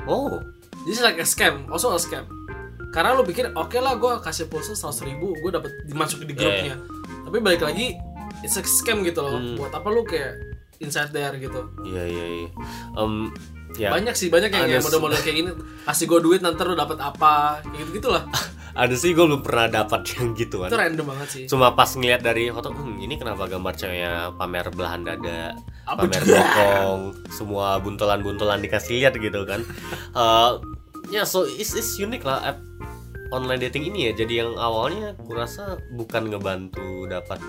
Oh, 0.03 0.41
jadi 0.83 1.01
like 1.05 1.19
a 1.19 1.25
scam 1.25 1.69
also 1.69 1.91
a 1.91 1.99
scam. 1.99 2.25
Karena 2.91 3.13
lo 3.13 3.23
pikir 3.23 3.53
oke 3.53 3.77
lah 3.77 3.95
gue 3.95 4.13
kasih 4.21 4.47
pulsa 4.47 4.73
seratus 4.73 5.01
ribu 5.03 5.33
gue 5.35 5.51
dapat 5.51 5.73
dimasukin 5.85 6.25
di 6.25 6.35
grupnya. 6.35 6.77
Tapi 7.23 7.39
balik 7.39 7.63
lagi 7.63 7.97
it's 8.43 8.55
a 8.55 8.63
scam 8.63 9.01
gitu 9.01 9.19
loh 9.19 9.35
Hmm. 9.35 9.57
buat 9.57 9.71
apa 9.71 9.87
lo 9.87 10.03
kayak 10.03 10.35
inside 10.79 11.11
there 11.11 11.35
gitu 11.37 11.63
iya 11.85 12.03
iya 12.05 12.25
iya. 12.37 12.49
Em, 12.95 13.31
ya. 13.75 13.89
banyak 13.89 14.13
sih 14.13 14.29
banyak 14.29 14.51
yang 14.51 14.83
model-model 14.83 15.17
kayak 15.17 15.37
gini 15.39 15.51
kasih 15.85 16.05
gue 16.05 16.19
duit 16.21 16.41
nanti 16.41 16.59
lo 16.61 16.75
dapat 16.75 16.99
apa 16.99 17.63
kayak 17.63 17.79
gitu 17.81 18.03
gitulah 18.03 18.27
Ada 18.73 18.97
sih 18.97 19.13
gue 19.13 19.21
belum 19.21 19.45
pernah 19.45 19.69
dapat 19.69 20.01
yang 20.17 20.33
gitu 20.33 20.57
itu 20.57 20.73
kan. 20.73 20.89
random 20.89 21.05
banget 21.05 21.29
sih 21.29 21.45
Cuma 21.45 21.77
pas 21.77 21.93
ngeliat 21.93 22.25
dari 22.25 22.49
foto, 22.49 22.73
hmm, 22.73 22.99
ini 22.99 23.21
kenapa 23.21 23.45
gambar 23.45 23.77
ceweknya 23.77 24.33
pamer 24.33 24.65
belahan 24.73 25.05
dada, 25.05 25.53
Apa 25.85 26.09
pamer 26.09 26.25
bokong, 26.25 27.01
semua 27.29 27.77
buntelan-buntelan 27.79 28.65
dikasih 28.65 28.97
lihat 28.97 29.13
gitu 29.15 29.45
kan. 29.45 29.61
Eh, 30.17 30.51
ya 31.13 31.21
so 31.23 31.45
it's, 31.45 31.77
it's 31.77 32.01
unique 32.01 32.25
lah 32.25 32.41
app 32.43 32.65
online 33.29 33.61
dating 33.61 33.93
ini 33.93 34.09
ya. 34.09 34.25
Jadi 34.25 34.41
yang 34.41 34.57
awalnya 34.57 35.21
kurasa 35.21 35.77
bukan 35.93 36.33
ngebantu 36.33 37.05
dapat 37.07 37.45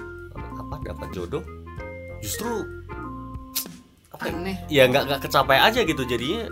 apa 0.73 0.93
dapat 0.93 1.09
jodoh, 1.13 1.43
justru 2.19 2.65
apa 4.09 4.23
ya, 4.29 4.33
aneh. 4.33 4.57
Ya 4.69 4.83
nggak 4.89 5.03
nggak 5.09 5.21
kecapai 5.29 5.57
aja 5.61 5.85
gitu 5.85 6.01
jadinya. 6.05 6.49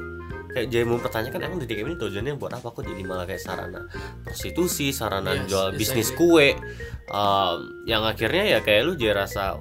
Kayak 0.52 0.68
jadi 0.68 0.84
mempertanyakan 0.84 1.40
emang 1.48 1.60
app 1.64 1.72
ini 1.72 1.96
tujuannya 1.96 2.34
buat 2.36 2.52
apa? 2.52 2.68
Kok 2.76 2.84
jadi 2.84 3.02
malah 3.08 3.24
kayak 3.24 3.40
sarana 3.40 3.88
prostitusi 4.28 4.92
sarana 4.92 5.32
Yes, 5.32 5.48
jual 5.48 5.68
exactly. 5.72 5.80
bisnis 5.80 6.10
kue. 6.12 6.48
Um, 7.08 7.88
yang 7.88 8.04
akhirnya 8.04 8.60
ya 8.60 8.60
kayak 8.60 8.82
lu 8.84 8.94
jadi 9.00 9.16
rasa 9.16 9.56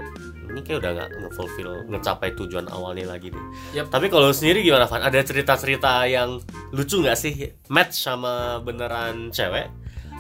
ini 0.51 0.67
kayak 0.67 0.83
udah 0.83 0.91
nggak 0.99 1.09
ngefulfill 1.23 1.87
ngecapai 1.95 2.35
tujuan 2.35 2.67
awalnya 2.75 3.07
lagi 3.07 3.31
nih. 3.31 3.45
Yap. 3.79 3.95
tapi 3.95 4.11
kalau 4.11 4.29
lu 4.29 4.35
sendiri 4.35 4.67
gimana 4.67 4.91
Van? 4.91 5.07
Ada 5.07 5.23
cerita-cerita 5.23 6.11
yang 6.11 6.43
lucu 6.75 6.99
nggak 6.99 7.15
sih? 7.15 7.55
Match 7.71 7.95
sama 7.95 8.59
beneran 8.59 9.31
cewek 9.31 9.71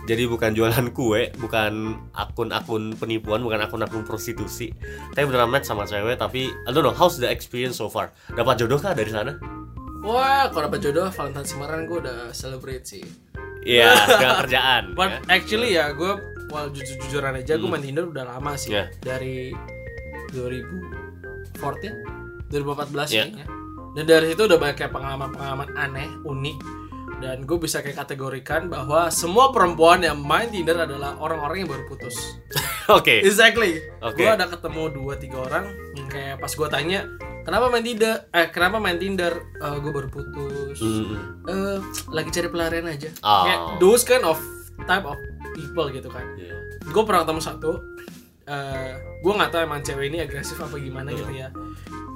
jadi 0.02 0.24
bukan 0.24 0.52
jualan 0.52 0.90
kue, 0.90 1.30
bukan 1.34 1.94
akun-akun 2.10 2.94
penipuan, 2.94 3.40
bukan 3.40 3.58
akun-akun 3.60 4.02
prostitusi. 4.02 4.70
Tapi 5.10 5.24
beneran 5.24 5.46
match 5.46 5.64
sama 5.64 5.84
cewek, 5.84 6.14
tapi 6.14 6.48
I 6.48 6.68
don't 6.68 6.80
know, 6.80 6.90
how's 6.90 7.16
the 7.16 7.26
experience 7.26 7.74
so 7.74 7.86
far? 7.86 8.10
Dapat 8.28 8.58
jodoh 8.58 8.76
kah 8.76 8.90
dari 8.90 9.08
sana? 9.08 9.38
wah 10.00 10.48
kalau 10.48 10.66
dapat 10.66 10.80
jodoh 10.80 11.06
Valentine 11.08 11.44
kemarin 11.44 11.84
gue 11.84 11.98
udah 12.00 12.18
celebrate 12.32 12.88
sih 12.88 13.04
Iya, 13.60 13.92
dengan 14.08 14.32
kerjaan. 14.40 14.82
but 14.96 15.12
ya. 15.12 15.20
actually 15.28 15.76
ya 15.76 15.92
gue 15.92 16.16
well 16.48 16.72
jujur 16.72 16.96
jujuran 17.04 17.36
aja 17.36 17.54
gue 17.54 17.68
main 17.68 17.78
Tinder 17.78 18.08
udah 18.08 18.24
lama 18.26 18.56
sih 18.56 18.72
Yeah. 18.72 18.88
dari 18.98 19.52
2014 20.32 22.48
2014 22.48 23.12
Yeah. 23.12 23.28
kayaknya 23.28 23.46
dan 23.90 24.06
dari 24.06 24.30
situ 24.30 24.46
udah 24.46 24.56
banyak 24.56 24.76
kayak 24.78 24.88
pengalaman-pengalaman 24.88 25.68
aneh 25.74 26.06
unik 26.22 26.56
dan 27.20 27.44
gue 27.44 27.58
bisa 27.60 27.84
kayak 27.84 28.00
kategorikan 28.00 28.72
bahwa 28.72 29.12
semua 29.12 29.52
perempuan 29.52 30.00
yang 30.00 30.16
main 30.16 30.48
Tinder 30.48 30.88
adalah 30.88 31.20
orang-orang 31.20 31.62
yang 31.62 31.70
baru 31.70 31.84
putus. 31.86 32.40
Oke. 32.96 33.20
exactly. 33.22 33.78
Oke. 34.00 34.24
gue 34.24 34.30
ada 34.32 34.48
ketemu 34.48 34.90
dua 34.90 35.14
tiga 35.20 35.44
orang. 35.44 35.68
Yang 35.94 36.08
kayak 36.10 36.36
pas 36.40 36.50
gue 36.50 36.68
tanya 36.72 37.00
kenapa 37.44 37.68
main 37.68 37.84
Tinder? 37.84 38.14
Eh 38.32 38.48
kenapa 38.48 38.76
main 38.80 38.96
Tinder? 38.96 39.32
Gue 39.60 39.92
baru 39.92 40.08
putus. 40.08 40.80
Mm-mm. 40.80 41.46
eh 41.46 41.78
lagi 42.08 42.30
cari 42.32 42.48
pelarian 42.48 42.88
aja. 42.88 43.12
Oh. 43.20 43.44
kayak 43.44 43.60
those 43.78 44.02
kind 44.02 44.24
of 44.24 44.40
type 44.88 45.04
of 45.04 45.20
people 45.52 45.86
gitu 45.92 46.08
kan. 46.08 46.24
Iya. 46.40 46.56
gue 46.80 47.02
pernah 47.04 47.22
ketemu 47.28 47.42
satu. 47.44 47.72
Eh 48.48 48.92
gue 49.20 49.32
nggak 49.36 49.50
tahu 49.52 49.60
emang 49.68 49.84
cewek 49.84 50.08
ini 50.08 50.24
agresif 50.24 50.56
apa 50.56 50.80
gimana 50.80 51.12
gitu 51.12 51.30
ya. 51.36 51.52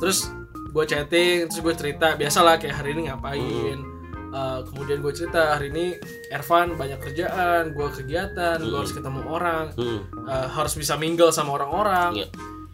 Terus 0.00 0.32
gue 0.74 0.84
chatting 0.90 1.46
terus 1.46 1.60
gue 1.62 1.74
cerita 1.78 2.18
biasalah 2.18 2.58
kayak 2.58 2.82
hari 2.82 2.98
ini 2.98 3.06
ngapain 3.06 3.93
Eh, 4.34 4.60
kemudian 4.66 4.98
gue 4.98 5.14
cerita 5.14 5.54
hari 5.54 5.70
ini 5.70 5.94
Ervan 6.26 6.74
banyak 6.74 6.98
kerjaan 6.98 7.70
gue 7.70 7.86
kegiatan 7.88 8.58
gue 8.58 8.74
harus 8.74 8.90
ketemu 8.90 9.22
orang 9.24 9.70
Mm-mm. 9.72 10.02
eh, 10.26 10.46
harus 10.50 10.74
bisa 10.74 10.98
mingle 10.98 11.30
sama 11.30 11.54
orang-orang 11.54 12.18
Iya. 12.18 12.26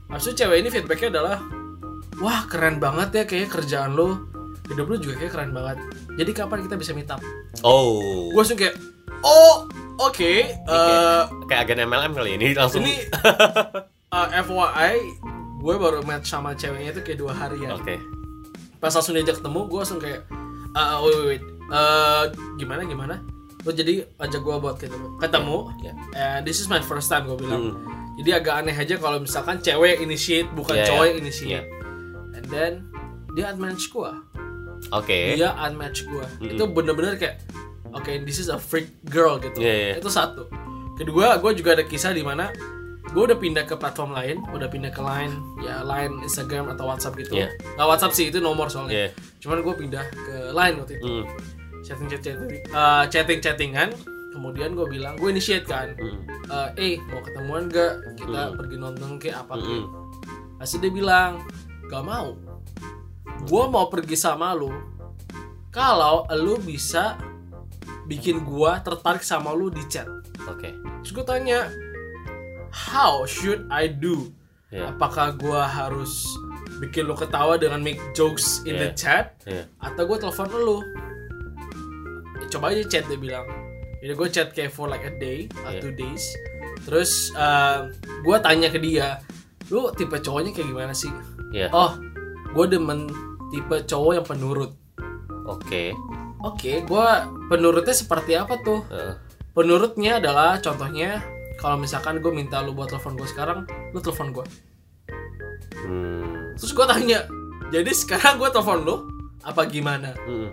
maksudnya 0.09 0.37
cewek 0.40 0.57
ini 0.57 0.69
feedbacknya 0.69 1.09
adalah 1.12 1.37
wah 2.17 2.49
keren 2.49 2.81
banget 2.81 3.09
ya 3.12 3.25
kayak 3.26 3.52
kerjaan 3.52 3.93
lo 3.93 4.25
hidup 4.67 4.88
lo 4.88 4.97
juga 4.97 5.21
kayak 5.21 5.33
keren 5.33 5.52
banget 5.52 5.76
jadi 6.17 6.31
kapan 6.35 6.64
kita 6.64 6.76
bisa 6.76 6.93
meet 6.93 7.12
up 7.12 7.21
Oh. 7.61 8.33
gue 8.33 8.40
langsung 8.40 8.57
kayak 8.57 8.81
oh 9.21 9.69
oke 10.00 10.33
eh, 10.49 11.23
kayak 11.45 11.61
agen 11.62 11.85
MLM 11.85 12.17
kali 12.17 12.40
ini 12.40 12.57
langsung. 12.57 12.81
ini 12.81 13.05
uh, 14.17 14.29
FYI 14.33 14.97
gue 15.61 15.75
baru 15.76 16.00
match 16.02 16.25
sama 16.25 16.57
ceweknya 16.57 16.97
itu 16.97 17.05
kayak 17.05 17.21
dua 17.21 17.37
hari 17.37 17.61
ya 17.61 17.76
Oke. 17.76 18.00
pas 18.81 18.88
langsung 18.88 19.12
diajak 19.12 19.45
ketemu 19.45 19.61
gue 19.69 19.76
langsung 19.76 20.00
kayak 20.00 20.25
uh, 20.73 21.00
wait 21.00 21.15
wait, 21.15 21.27
wait. 21.31 21.43
Uh, 21.67 22.25
gimana 22.57 22.83
gimana 22.83 23.15
lo 23.61 23.71
jadi 23.71 24.03
ajak 24.17 24.41
gue 24.41 24.57
buat 24.59 24.77
ketemu 24.77 25.07
ketemu 25.19 25.59
Ya. 25.79 25.93
and 26.17 26.43
this 26.43 26.59
is 26.59 26.67
my 26.67 26.81
first 26.81 27.07
time 27.07 27.25
gue 27.25 27.37
bilang 27.37 27.77
Mm. 27.77 27.77
jadi 28.19 28.41
agak 28.41 28.55
aneh 28.59 28.75
aja 28.75 28.95
kalau 28.97 29.19
misalkan 29.19 29.61
cewek 29.61 29.99
initiate 29.99 30.49
bukan 30.50 30.75
Iya, 30.75 30.87
cowok 30.87 30.99
iya. 30.99 31.09
yang 31.09 31.19
initiate 31.19 31.67
and 32.33 32.45
then 32.49 32.73
dia 33.31 33.49
unmatch 33.49 33.89
gue 33.89 34.12
Oke. 34.91 35.37
dia 35.37 35.53
unmatch 35.61 36.05
gue 36.05 36.25
Mm-mm. 36.41 36.50
itu 36.50 36.62
bener-bener 36.67 37.15
kayak 37.15 37.45
oke 37.91 38.09
this 38.25 38.39
is 38.39 38.49
a 38.49 38.57
freak 38.57 38.89
girl 39.05 39.37
gitu 39.37 39.61
Iya, 39.61 39.75
iya. 39.77 39.95
itu 40.00 40.09
satu 40.09 40.49
kedua 40.97 41.37
gue 41.37 41.53
juga 41.55 41.77
ada 41.77 41.85
kisah 41.85 42.11
di 42.11 42.21
mana 42.21 42.49
gue 43.02 43.23
udah 43.23 43.35
pindah 43.35 43.64
ke 43.64 43.75
platform 43.75 44.12
lain 44.12 44.38
udah 44.49 44.69
pindah 44.69 44.88
ke 44.88 45.00
line 45.00 45.33
ya 45.59 45.83
line 45.83 46.21
Instagram 46.21 46.69
atau 46.69 46.87
WhatsApp 46.87 47.16
gitu 47.16 47.35
Iya. 47.35 47.49
nggak 47.75 47.88
WhatsApp 47.88 48.12
sih 48.12 48.28
itu 48.28 48.38
nomor 48.38 48.69
soalnya 48.69 48.95
Iya. 48.95 49.11
cuman 49.40 49.59
gue 49.61 49.75
pindah 49.76 50.04
ke 50.07 50.35
line 50.50 50.75
waktu 50.76 50.92
itu 50.95 51.07
Mm. 51.09 51.25
chatting 51.80 52.09
chatting 52.09 52.37
chatting 53.09 53.40
chattingan 53.40 53.88
kemudian 54.30 54.73
gue 54.73 54.87
bilang 54.87 55.16
gue 55.16 55.26
initiate 55.28 55.64
kan 55.64 55.90
Mm. 55.92 56.23
Eh, 56.47 56.69
eh 56.76 56.95
mau 57.04 57.19
ketemuan 57.19 57.66
gak 57.66 57.92
kita 58.14 58.40
Mm. 58.47 58.54
pergi 58.54 58.76
nonton 58.76 59.11
kayak 59.16 59.37
apa 59.40 59.54
kayak 59.57 59.80
Mm-mm. 59.80 60.57
pasti 60.57 60.76
dia 60.78 60.92
bilang 60.92 61.42
gak 61.87 62.04
mau 62.04 62.37
gue 63.40 63.64
mau 63.66 63.88
pergi 63.88 64.14
sama 64.14 64.52
lu 64.52 64.71
kalau 65.69 66.28
lu 66.33 66.59
bisa 66.59 67.16
bikin 68.04 68.42
gue 68.42 68.73
tertarik 68.80 69.23
sama 69.23 69.50
lu 69.50 69.66
di 69.66 69.83
chat 69.87 70.07
Oke. 70.47 70.75
terus 71.00 71.12
gue 71.12 71.25
tanya 71.25 71.71
how 72.73 73.23
should 73.25 73.67
I 73.69 73.87
do 73.87 74.31
Iya. 74.71 74.95
apakah 74.95 75.35
gue 75.35 75.59
harus 75.61 76.31
bikin 76.79 77.03
lu 77.03 77.12
ketawa 77.12 77.59
dengan 77.59 77.83
make 77.83 77.99
jokes 78.12 78.62
in 78.62 78.79
the 78.79 78.91
Iya. 78.91 78.97
chat 78.97 79.27
Iya. 79.43 79.67
atau 79.77 80.03
gue 80.07 80.17
telepon 80.17 80.47
lu 80.53 80.79
Ya, 82.39 82.47
coba 82.49 82.71
aja 82.71 82.83
chat 82.87 83.05
dia 83.05 83.19
bilang 83.19 83.47
jadi 84.00 84.15
gue 84.15 84.29
chat 84.31 84.49
kayak 84.50 84.71
for 84.71 84.87
like 84.87 85.03
a 85.03 85.12
day 85.12 85.50
or 85.61 85.75
Iya. 85.75 85.81
two 85.81 85.93
days 85.93 86.25
terus 86.81 87.35
gue 88.23 88.37
tanya 88.41 88.69
ke 88.69 88.79
dia 88.79 89.19
lu 89.69 89.91
tipe 89.93 90.17
cowoknya 90.17 90.50
kayak 90.50 90.69
gimana 90.69 90.95
sih 90.95 91.11
Iya. 91.50 91.69
oh 91.71 91.99
gue 92.50 92.65
demen 92.67 93.11
tipe 93.50 93.77
cowok 93.85 94.12
yang 94.15 94.27
penurut 94.27 94.73
Oke. 95.45 95.91
oke 96.41 96.73
gue 96.87 97.07
penurutnya 97.50 97.91
seperti 97.93 98.39
apa 98.39 98.55
tuh 98.62 98.87
Heeh. 98.87 99.19
penurutnya 99.50 100.23
adalah 100.23 100.62
contohnya 100.62 101.21
kalau 101.61 101.76
misalkan 101.76 102.19
gue 102.19 102.33
minta 102.33 102.59
lu 102.59 102.73
buat 102.73 102.88
telepon 102.88 103.14
gue 103.14 103.29
sekarang 103.29 103.62
lu 103.90 104.00
telepon 104.00 104.33
gue 104.33 104.47
Hmm. 105.81 106.52
terus 106.55 106.73
gue 106.73 106.87
tanya 106.87 107.25
jadi 107.71 107.88
sekarang 107.90 108.37
gue 108.37 108.49
telepon 108.49 108.79
lu 108.81 108.97
apa 109.40 109.64
gimana 109.64 110.12
Mm. 110.21 110.49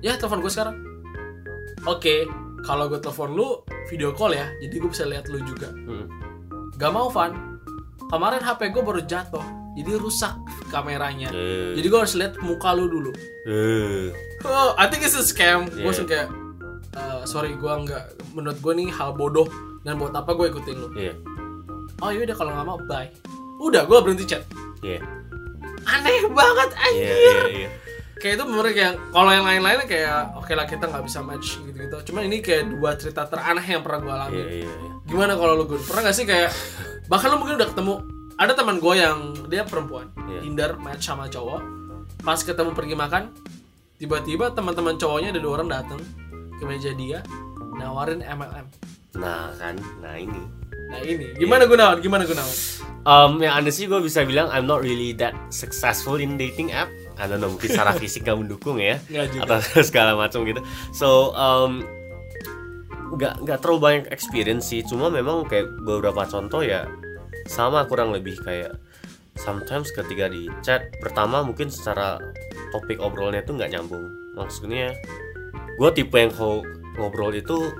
ya 0.00 0.14
telepon 0.14 0.40
gue 0.40 0.48
sekarang 0.48 0.76
oke 1.82 2.14
kalau 2.60 2.86
gue 2.86 2.98
telepon 2.98 3.32
lu 3.32 3.48
video 3.86 4.12
call 4.12 4.32
ya 4.32 4.48
jadi 4.58 4.74
gue 4.74 4.90
bisa 4.90 5.04
lihat 5.04 5.26
lu 5.26 5.40
juga 5.42 5.72
Mm. 5.72 6.06
gak 6.74 6.90
mau 6.90 7.08
Van 7.08 7.32
kemarin 8.06 8.40
HP 8.40 8.68
gue 8.68 8.82
baru 8.82 9.00
jatuh 9.02 9.44
jadi 9.74 9.94
rusak 9.96 10.34
kameranya 10.68 11.30
Eh. 11.30 11.72
jadi 11.72 11.86
gue 11.86 11.98
harus 11.98 12.14
lihat 12.14 12.36
muka 12.38 12.74
lu 12.74 12.86
dulu 12.86 13.12
Eh. 13.44 14.12
oh 14.42 14.76
I 14.76 14.86
think 14.86 15.02
it's 15.02 15.14
a 15.14 15.22
scam 15.22 15.66
gue 15.66 15.78
Yeah. 15.78 15.86
langsung 15.86 16.04
kayak 16.04 16.28
"Eh, 16.90 17.22
sorry 17.24 17.54
gue 17.54 17.72
nggak 17.78 18.04
menurut 18.34 18.58
gue 18.58 18.72
nih 18.74 18.88
hal 18.90 19.14
bodoh 19.14 19.48
dan 19.88 19.96
buat 19.96 20.12
apa 20.12 20.30
gue 20.30 20.46
ikutin 20.48 20.76
lu 20.76 20.88
Iya. 20.92 21.14
oh 21.98 22.12
yaudah 22.12 22.36
kalau 22.36 22.52
nggak 22.52 22.66
mau 22.66 22.78
bye 22.84 23.08
udah 23.58 23.82
gue 23.82 23.98
berhenti 23.98 24.24
chat 24.26 24.44
Iya. 24.78 25.00
aneh 25.82 26.28
banget 26.28 26.70
Iya, 26.70 26.84
anjir 26.84 27.16
iya, 27.16 27.40
iya. 27.58 27.68
kayak 28.14 28.34
itu 28.36 28.44
bener 28.44 28.66
kayak 28.68 28.92
kalau 29.08 29.30
yang 29.30 29.42
lain-lainnya 29.42 29.86
kayak 29.86 30.36
oke 30.36 30.52
lah 30.52 30.66
kita 30.66 30.84
nggak 30.84 31.02
bisa 31.02 31.18
match 31.18 31.56
gitu-gitu 31.62 31.96
cuman 32.04 32.22
ini 32.26 32.38
kayak 32.38 32.68
dua 32.68 32.94
cerita 32.94 33.24
teraneh 33.24 33.64
yang 33.64 33.80
pernah 33.80 33.98
gue 33.98 34.12
alami 34.12 34.36
Iya, 34.36 34.46
iya, 34.58 34.68
iya. 34.68 34.90
gimana 35.04 35.32
kalau 35.34 35.54
lu 35.54 35.64
gue 35.64 35.80
pernah 35.80 36.02
gak 36.04 36.14
sih 36.14 36.22
kayak 36.22 36.50
bahkan 37.10 37.32
lu 37.32 37.40
mungkin 37.40 37.56
udah 37.56 37.68
ketemu 37.68 37.94
ada 38.36 38.52
teman 38.54 38.76
gue 38.78 38.94
yang 38.94 39.18
dia 39.48 39.62
perempuan 39.64 40.06
Iya. 40.28 40.40
Tinder 40.44 40.70
match 40.76 41.02
sama 41.02 41.26
cowok 41.26 41.62
pas 42.20 42.36
ketemu 42.36 42.70
pergi 42.70 42.94
makan 42.94 43.22
tiba-tiba 43.96 44.52
teman-teman 44.52 44.94
cowoknya 44.94 45.32
ada 45.32 45.40
dua 45.40 45.52
orang 45.56 45.70
datang 45.72 45.98
ke 46.54 46.64
meja 46.64 46.90
dia 46.92 47.18
nawarin 47.74 48.20
MLM 48.20 48.66
nah 49.16 49.54
kan 49.56 49.78
nah 50.04 50.14
ini 50.18 50.42
nah 50.88 51.00
ini 51.00 51.32
gimana 51.36 51.64
Gunawan 51.64 52.00
gimana 52.04 52.28
Gunawan 52.28 52.78
Um, 53.08 53.40
yang 53.40 53.64
ada 53.64 53.72
sih 53.72 53.88
gue 53.88 54.04
bisa 54.04 54.20
bilang 54.28 54.52
I'm 54.52 54.68
not 54.68 54.84
really 54.84 55.16
that 55.16 55.32
successful 55.48 56.20
in 56.20 56.36
dating 56.36 56.76
app. 56.76 56.92
I 57.16 57.24
don't 57.24 57.40
know 57.40 57.48
mungkin 57.48 57.72
secara 57.72 57.96
fisik 58.00 58.28
gak 58.28 58.36
mendukung 58.36 58.76
ya 58.76 59.00
atau 59.40 59.64
segala 59.88 60.12
macam 60.12 60.44
gitu. 60.44 60.60
So 60.92 61.32
um, 61.32 61.88
nggak 63.16 63.48
nggak 63.48 63.58
terlalu 63.64 63.80
banyak 63.80 64.06
experience 64.12 64.68
sih. 64.68 64.84
Cuma 64.84 65.08
memang 65.08 65.48
kayak 65.48 65.72
beberapa 65.80 66.28
contoh 66.28 66.60
ya 66.60 66.84
sama 67.48 67.88
kurang 67.88 68.12
lebih 68.12 68.36
kayak 68.44 68.76
sometimes 69.40 69.88
ketika 69.94 70.28
di 70.28 70.52
chat 70.60 70.92
pertama 71.00 71.40
mungkin 71.40 71.72
secara 71.72 72.20
topik 72.76 73.00
obrolnya 73.00 73.40
tuh 73.40 73.56
nggak 73.56 73.72
nyambung. 73.72 74.04
Maksudnya 74.36 74.92
gue 75.80 75.90
tipe 75.96 76.12
yang 76.18 76.34
kalau 76.34 76.60
ngobrol 77.00 77.32
itu 77.32 77.72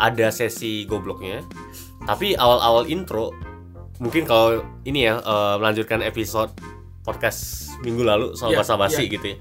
ada 0.00 0.32
sesi 0.32 0.88
gobloknya. 0.88 1.44
Tapi 2.08 2.32
awal-awal 2.34 2.88
intro 2.88 3.36
mungkin 4.00 4.24
kalau 4.24 4.64
ini 4.88 5.04
ya 5.04 5.20
eh, 5.20 5.54
melanjutkan 5.60 6.00
episode 6.00 6.50
podcast 7.04 7.68
minggu 7.84 8.00
lalu 8.00 8.32
soal 8.32 8.56
Iya, 8.56 8.64
bahasa 8.64 8.74
basi 8.80 9.04
iya. 9.06 9.12
gitu 9.12 9.26
ya. 9.28 9.38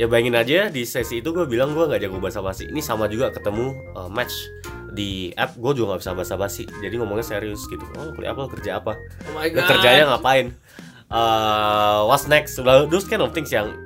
Ya 0.00 0.06
bayangin 0.08 0.32
aja 0.32 0.58
di 0.72 0.88
sesi 0.88 1.20
itu 1.20 1.28
gue 1.36 1.44
bilang 1.44 1.76
gue 1.76 1.84
nggak 1.84 2.00
jago 2.00 2.16
bahasa 2.16 2.40
basi. 2.40 2.72
Ini 2.72 2.80
sama 2.80 3.04
juga 3.12 3.28
ketemu 3.28 3.76
eh, 3.94 4.08
match 4.08 4.32
di 4.90 5.30
app 5.36 5.54
gue 5.54 5.72
juga 5.76 5.94
nggak 5.94 6.00
bisa 6.02 6.12
bahasa 6.16 6.34
basi. 6.40 6.64
Jadi 6.64 6.96
ngomongnya 6.96 7.36
serius 7.36 7.68
gitu. 7.68 7.84
Oh 8.00 8.08
kuliah 8.16 8.32
apa 8.32 8.48
kerja 8.48 8.80
apa? 8.80 8.96
Oh 9.36 9.44
god. 9.44 9.68
Kerjanya 9.68 10.16
ngapain? 10.16 10.56
Eh, 11.10 11.98
what's 12.08 12.24
next? 12.24 12.56
Well, 12.62 12.88
those 12.88 13.04
kind 13.04 13.20
of 13.20 13.36
things 13.36 13.52
yang 13.52 13.76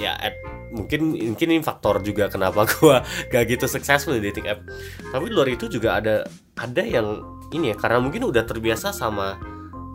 ya 0.00 0.16
app 0.16 0.34
mungkin 0.72 1.16
mungkin 1.16 1.48
ini 1.48 1.62
faktor 1.64 2.00
juga 2.04 2.28
kenapa 2.28 2.64
gua 2.78 3.02
gak 3.32 3.44
gitu 3.48 3.66
successful 3.68 4.16
di 4.16 4.22
dating 4.28 4.46
app. 4.48 4.64
Tapi 5.12 5.24
di 5.28 5.34
luar 5.34 5.48
itu 5.48 5.66
juga 5.68 5.98
ada 6.00 6.24
ada 6.58 6.82
yang 6.82 7.20
ini 7.54 7.72
ya 7.72 7.76
karena 7.76 7.98
mungkin 8.02 8.28
udah 8.28 8.44
terbiasa 8.44 8.92
sama 8.92 9.40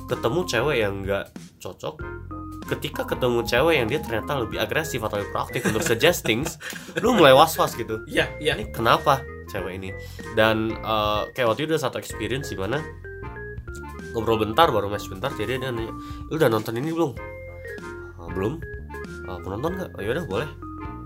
ketemu 0.09 0.39
cewek 0.43 0.77
yang 0.83 0.93
nggak 1.05 1.31
cocok 1.63 1.95
ketika 2.63 3.03
ketemu 3.03 3.43
cewek 3.43 3.75
yang 3.75 3.87
dia 3.91 3.99
ternyata 3.99 4.39
lebih 4.39 4.57
agresif 4.59 5.03
atau 5.03 5.19
lebih 5.19 5.31
proaktif 5.35 5.61
untuk 5.67 5.83
suggest 5.83 6.23
things 6.23 6.55
lu 7.03 7.13
mulai 7.15 7.35
was 7.35 7.53
was 7.59 7.75
gitu. 7.75 8.01
Iya 8.07 8.31
iya. 8.39 8.55
Ini 8.55 8.71
kenapa 8.71 9.21
cewek 9.51 9.73
ini? 9.77 9.89
Dan 10.33 10.71
eh, 10.71 11.21
kayak 11.35 11.47
waktu 11.53 11.67
itu 11.67 11.75
ada 11.75 11.83
satu 11.83 11.99
experience 11.99 12.49
di 12.49 12.57
mana 12.57 12.79
ngobrol 14.13 14.37
bentar 14.37 14.69
baru 14.69 14.93
match 14.93 15.09
bentar 15.09 15.33
jadi 15.33 15.57
dia 15.57 15.73
nanya 15.73 15.89
lu 16.29 16.37
udah 16.37 16.49
nonton 16.49 16.77
ini 16.77 16.93
belum? 16.93 17.11
"Ah, 18.21 18.29
belum 19.23 19.31
"Ah, 19.31 19.39
penonton 19.39 19.71
nggak? 19.79 19.89
Oh, 19.95 20.01
yaudah 20.03 20.25
boleh. 20.27 20.49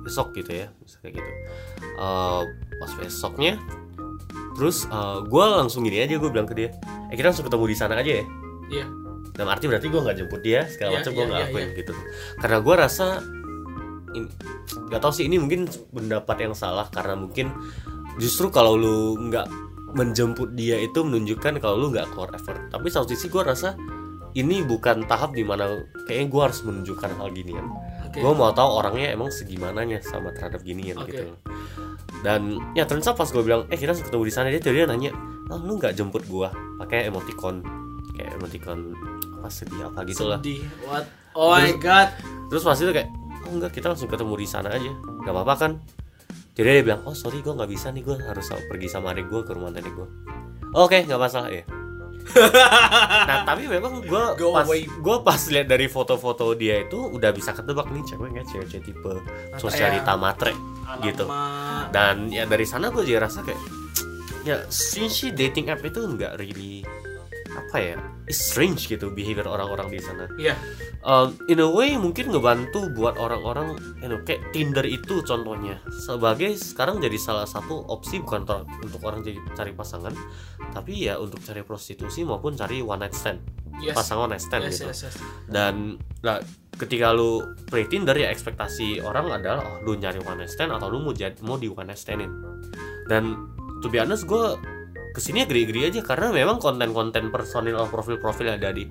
Besok 0.02 0.32
gitu 0.34 0.52
ya 0.56 0.68
Bisa 0.82 0.98
kayak 1.04 1.20
gitu. 1.22 1.32
Eh, 1.82 2.42
pas 2.78 2.92
besoknya 2.98 3.56
terus 4.58 4.90
gue 5.30 5.44
langsung 5.46 5.86
gini 5.86 6.02
aja 6.02 6.18
gue 6.18 6.30
bilang 6.34 6.50
ke 6.50 6.58
dia 6.58 6.74
eh 7.08 7.16
kita 7.16 7.30
langsung 7.30 7.46
ketemu 7.46 7.66
di 7.70 7.78
sana 7.78 7.94
aja 8.02 8.10
ya? 8.10 8.26
Iya. 8.74 8.86
Dalam 9.38 9.54
arti 9.54 9.70
berarti 9.70 9.86
gue 9.86 10.02
nggak 10.02 10.18
jemput 10.18 10.42
dia 10.42 10.66
segala 10.66 10.90
Iya, 10.90 10.98
macam 10.98 11.12
iya, 11.14 11.18
gue 11.18 11.26
nggak 11.30 11.38
iya, 11.38 11.48
lakuin 11.54 11.68
gitu. 11.78 11.94
Karena 12.42 12.58
gue 12.66 12.76
rasa 12.76 13.08
nggak 14.88 15.02
tahu 15.04 15.14
sih 15.14 15.26
ini 15.30 15.38
mungkin 15.38 15.70
pendapat 15.94 16.38
yang 16.42 16.54
salah 16.58 16.90
karena 16.90 17.14
mungkin 17.14 17.54
justru 18.18 18.50
kalau 18.50 18.74
lu 18.74 18.98
nggak 19.30 19.46
menjemput 19.94 20.58
dia 20.58 20.82
itu 20.82 21.06
menunjukkan 21.06 21.62
kalau 21.62 21.78
lu 21.78 21.94
nggak 21.94 22.10
keluar 22.18 22.34
effort. 22.34 22.58
Tapi 22.74 22.88
satu 22.90 23.14
sisi 23.14 23.30
gue 23.30 23.44
rasa 23.46 23.78
ini 24.34 24.66
bukan 24.66 25.06
tahap 25.06 25.38
di 25.38 25.46
mana 25.46 25.86
kayaknya 26.10 26.28
gue 26.34 26.42
harus 26.42 26.60
menunjukkan 26.66 27.12
hal 27.18 27.30
ginian 27.30 27.68
oke. 28.18 28.24
Gue 28.26 28.34
mau 28.34 28.50
tahu 28.50 28.70
orangnya 28.82 29.14
emang 29.14 29.30
segimananya 29.30 30.02
sama 30.02 30.34
terhadap 30.34 30.66
ginian 30.66 30.98
Oke. 30.98 31.14
gitu. 31.14 31.38
Dan 32.26 32.58
ya 32.74 32.90
ternyata 32.90 33.14
pas 33.14 33.30
gue 33.30 33.44
bilang 33.46 33.70
eh 33.70 33.78
kita 33.78 33.94
ketemu 33.94 34.24
di 34.26 34.34
sana 34.34 34.50
dia 34.50 34.58
dia 34.58 34.90
nanya 34.90 35.14
oh, 35.54 35.62
lu 35.62 35.78
nggak 35.78 35.94
jemput 35.94 36.26
gue 36.26 36.50
pakai 36.82 37.08
emoticon. 37.08 37.62
Kayak 38.18 38.42
emoticon 38.42 38.98
apa 39.38 39.50
sedih 39.54 39.94
apa 39.94 40.02
gitu 40.10 40.26
lah 40.26 40.42
sedih 40.42 40.66
what? 40.90 41.06
Oh 41.38 41.54
my 41.54 41.70
god. 41.78 42.10
terus 42.50 42.66
pas 42.66 42.74
itu 42.74 42.90
kayak 42.90 43.14
oh 43.46 43.54
enggak 43.54 43.78
kita 43.78 43.94
langsung 43.94 44.10
ketemu 44.10 44.34
di 44.34 44.48
sana 44.50 44.74
aja. 44.74 44.90
Nggak 45.22 45.34
apa-apa 45.38 45.56
kan? 45.56 45.72
Jadi 46.58 46.82
dia 46.82 46.84
bilang 46.84 47.06
oh 47.06 47.14
sorry 47.14 47.46
gue 47.46 47.54
nggak 47.54 47.70
bisa 47.70 47.94
nih 47.94 48.02
gue 48.02 48.18
harus 48.18 48.50
pergi 48.66 48.90
sama 48.90 49.14
adik 49.14 49.30
gue 49.30 49.46
ke 49.46 49.54
rumah 49.54 49.70
nenek 49.70 49.94
gue 49.94 50.10
oke 50.74 50.98
nggak 51.06 51.20
masalah 51.22 51.50
ya 51.54 51.64
nah 53.30 53.48
tapi 53.48 53.70
memang 53.70 54.04
gue 54.04 54.24
pas 54.36 54.68
gue 54.68 55.18
pas 55.24 55.42
lihat 55.48 55.68
dari 55.68 55.88
foto-foto 55.88 56.52
dia 56.54 56.84
itu 56.84 56.98
udah 56.98 57.32
bisa 57.32 57.56
ketebak 57.56 57.88
nih 57.92 58.04
cewek 58.04 58.30
nggak 58.36 58.48
cewek 58.52 58.68
tipe 58.84 59.14
sosialita 59.56 60.14
matre 60.20 60.54
gitu 61.04 61.28
Alamak. 61.28 61.92
dan 61.92 62.28
ya 62.32 62.44
dari 62.48 62.66
sana 62.68 62.92
gue 62.92 63.04
juga 63.04 63.28
rasa 63.28 63.44
kayak 63.44 63.62
ya 64.48 64.64
since 64.72 65.28
dating 65.36 65.68
app 65.68 65.84
itu 65.84 66.00
nggak 66.00 66.40
really 66.40 66.84
apa 67.58 67.78
ya 67.82 67.98
it's 68.30 68.38
strange 68.38 68.86
gitu 68.86 69.10
behavior 69.10 69.48
orang-orang 69.50 69.90
di 69.90 70.00
sana. 70.04 70.30
Iya. 70.38 70.54
Um, 71.02 71.34
in 71.50 71.64
a 71.64 71.66
way 71.66 71.96
mungkin 71.98 72.30
ngebantu 72.30 72.92
buat 72.94 73.18
orang-orang 73.18 73.80
you 74.04 74.12
know, 74.12 74.20
kayak 74.22 74.54
Tinder 74.54 74.86
itu 74.86 75.26
contohnya. 75.26 75.82
Sebagai 75.90 76.54
sekarang 76.60 77.02
jadi 77.02 77.18
salah 77.18 77.48
satu 77.50 77.88
opsi 77.88 78.22
bukan 78.22 78.46
untuk 78.84 79.02
orang 79.02 79.26
jadi 79.26 79.40
cari 79.56 79.72
pasangan 79.74 80.14
tapi 80.76 81.08
ya 81.10 81.18
untuk 81.18 81.42
cari 81.42 81.64
prostitusi 81.64 82.28
maupun 82.28 82.54
cari 82.54 82.84
one 82.84 83.02
night 83.02 83.16
stand. 83.16 83.42
Yes. 83.82 83.96
Pasangan 83.98 84.30
one 84.30 84.32
night 84.38 84.44
stand 84.46 84.64
yes, 84.68 84.72
gitu. 84.78 84.86
yes, 84.92 85.00
yes. 85.08 85.16
dan 85.50 85.98
lah 86.22 86.44
ketika 86.78 87.10
lu 87.16 87.58
play 87.66 87.90
Tinder 87.90 88.14
ya 88.14 88.30
ekspektasi 88.30 89.02
orang 89.02 89.34
adalah 89.34 89.66
oh 89.66 89.78
lu 89.82 89.98
nyari 89.98 90.22
one 90.22 90.46
night 90.46 90.54
stand 90.54 90.70
atau 90.70 90.94
lu 90.94 91.02
mau 91.02 91.16
jadi 91.16 91.34
mau 91.42 91.58
di 91.58 91.72
one 91.72 91.90
night 91.90 91.98
standin. 91.98 92.30
Dan 93.08 93.34
to 93.80 93.88
be 93.88 93.98
honest 94.04 94.28
gue 94.28 94.60
ke 95.18 95.22
sini 95.26 95.50
geri-geri 95.50 95.90
aja. 95.90 96.06
Karena 96.06 96.30
memang 96.30 96.62
konten-konten 96.62 97.34
personil 97.34 97.74
atau 97.74 97.90
profil-profil 97.90 98.54
ada 98.54 98.70
di 98.70 98.86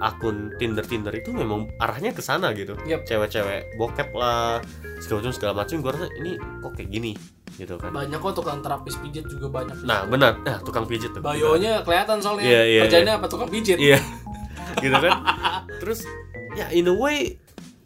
akun 0.00 0.50
Tinder 0.56 0.82
Tinder 0.82 1.12
itu 1.12 1.30
memang 1.30 1.70
arahnya 1.78 2.10
ke 2.10 2.18
sana 2.18 2.50
gitu. 2.56 2.74
Yep. 2.88 3.06
cewek-cewek 3.06 3.78
bokep 3.78 4.10
lah 4.16 4.58
segala 4.98 5.22
macam 5.22 5.32
segala 5.36 5.52
macam. 5.62 5.76
Gue 5.78 5.92
rasa 5.94 6.08
ini 6.18 6.32
kok 6.58 6.72
kayak 6.74 6.90
gini 6.90 7.12
gitu 7.54 7.76
kan. 7.78 7.94
Banyak 7.94 8.18
kok 8.18 8.34
tukang 8.34 8.58
terapis 8.64 8.96
pijit 8.98 9.28
juga 9.28 9.46
banyak. 9.52 9.86
Nah 9.86 10.08
benar. 10.08 10.40
Nah 10.42 10.58
tukang 10.64 10.88
pijit 10.88 11.12
tuh. 11.14 11.22
Bayonya 11.22 11.84
kelihatan 11.86 12.18
soalnya. 12.18 12.48
Iya, 12.48 12.62
iya, 12.66 12.80
kerjanya 12.88 13.12
apa? 13.20 13.26
Tukang 13.28 13.52
pijit. 13.52 13.76
Iya. 13.78 14.00
gitu 14.82 14.96
kan. 14.96 15.12
Terus 15.84 16.02
ya 16.58 16.66
in 16.72 16.88
a 16.88 16.94
way 16.96 17.38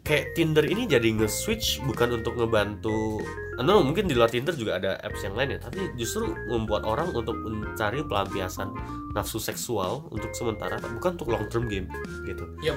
kayak 0.05 0.37
Tinder 0.37 0.63
ini 0.63 0.85
jadi 0.85 1.09
nge-switch 1.17 1.81
bukan 1.83 2.21
untuk 2.21 2.37
ngebantu 2.37 3.19
no, 3.63 3.79
mungkin 3.79 4.11
di 4.11 4.15
luar 4.17 4.27
Tinder 4.27 4.51
juga 4.51 4.75
ada 4.75 4.99
apps 4.99 5.23
yang 5.23 5.31
lain 5.37 5.55
ya, 5.55 5.59
tapi 5.63 5.79
justru 5.95 6.27
membuat 6.51 6.83
orang 6.83 7.15
untuk 7.15 7.39
mencari 7.39 8.03
pelampiasan 8.03 8.75
nafsu 9.15 9.39
seksual 9.39 10.11
untuk 10.11 10.35
sementara, 10.35 10.75
bukan 10.83 11.15
untuk 11.15 11.31
long 11.31 11.47
term 11.47 11.71
game 11.71 11.87
gitu. 12.27 12.43
Yup. 12.59 12.75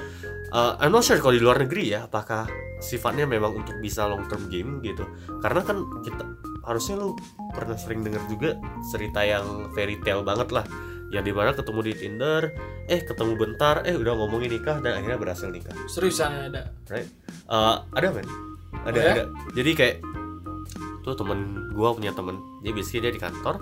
Uh, 0.55 0.79
I'm 0.79 0.95
not 0.95 1.03
sure 1.03 1.19
kalau 1.19 1.35
di 1.35 1.43
luar 1.43 1.59
negeri 1.59 1.91
ya, 1.91 2.07
apakah 2.07 2.47
sifatnya 2.79 3.27
memang 3.27 3.59
untuk 3.59 3.75
bisa 3.83 4.07
long 4.07 4.23
term 4.31 4.47
game 4.47 4.79
gitu. 4.79 5.03
Karena 5.43 5.59
kan 5.67 5.83
kita 5.99 6.23
harusnya 6.63 6.95
lu 6.95 7.11
pernah 7.51 7.75
sering 7.75 8.05
dengar 8.05 8.23
juga 8.31 8.55
cerita 8.87 9.19
yang 9.25 9.73
fairy 9.75 9.99
tale 9.99 10.23
banget 10.23 10.47
lah 10.55 10.63
yang 11.09 11.25
di 11.25 11.33
mana 11.33 11.57
ketemu 11.57 11.79
di 11.89 11.93
Tinder, 11.97 12.41
eh 12.85 13.01
ketemu 13.01 13.33
bentar, 13.33 13.81
eh 13.85 13.97
udah 13.97 14.13
ngomongin 14.13 14.53
nikah 14.53 14.77
dan 14.81 15.01
akhirnya 15.01 15.17
berhasil 15.17 15.49
nikah. 15.49 15.73
seriusan 15.89 16.53
ada 16.53 16.69
Eh, 17.49 17.75
ada 17.97 18.07
kan? 18.13 18.25
Ada 18.85 18.97
Oh 18.97 19.01
ya? 19.01 19.13
ada. 19.17 19.25
Jadi 19.57 19.71
kayak 19.73 19.95
tuh 21.01 21.17
temen 21.17 21.71
gua 21.73 21.97
punya 21.97 22.13
temen, 22.13 22.37
dia 22.61 22.69
biasanya 22.69 23.09
dia 23.09 23.13
di 23.17 23.21
kantor, 23.21 23.55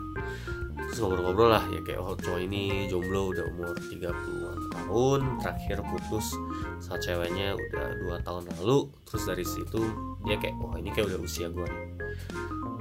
terus 0.91 0.99
ngobrol-ngobrol 0.99 1.53
lah 1.53 1.63
ya 1.71 1.79
kayak 1.85 1.99
oh 2.01 2.17
cowok 2.19 2.39
ini 2.43 2.91
jomblo 2.91 3.31
udah 3.31 3.45
umur 3.55 3.71
30-an 3.77 4.59
tahun, 4.73 5.19
terakhir 5.39 5.77
putus 5.87 6.35
saat 6.83 6.99
ceweknya 6.99 7.55
udah 7.55 7.85
dua 8.03 8.15
tahun 8.25 8.43
lalu, 8.59 8.91
terus 9.07 9.23
dari 9.23 9.45
situ 9.47 9.79
dia 10.27 10.35
kayak 10.35 10.59
oh 10.59 10.75
ini 10.75 10.89
kayak 10.91 11.15
udah 11.15 11.19
usia 11.23 11.47
gua 11.47 11.69
nih. 11.69 11.85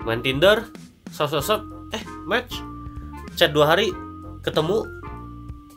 Main 0.03 0.23
Tinder, 0.23 0.67
sop, 1.11 1.31
eh 1.95 2.03
match, 2.27 2.59
chat 3.39 3.55
dua 3.55 3.71
hari, 3.71 3.91
ketemu, 4.47 4.87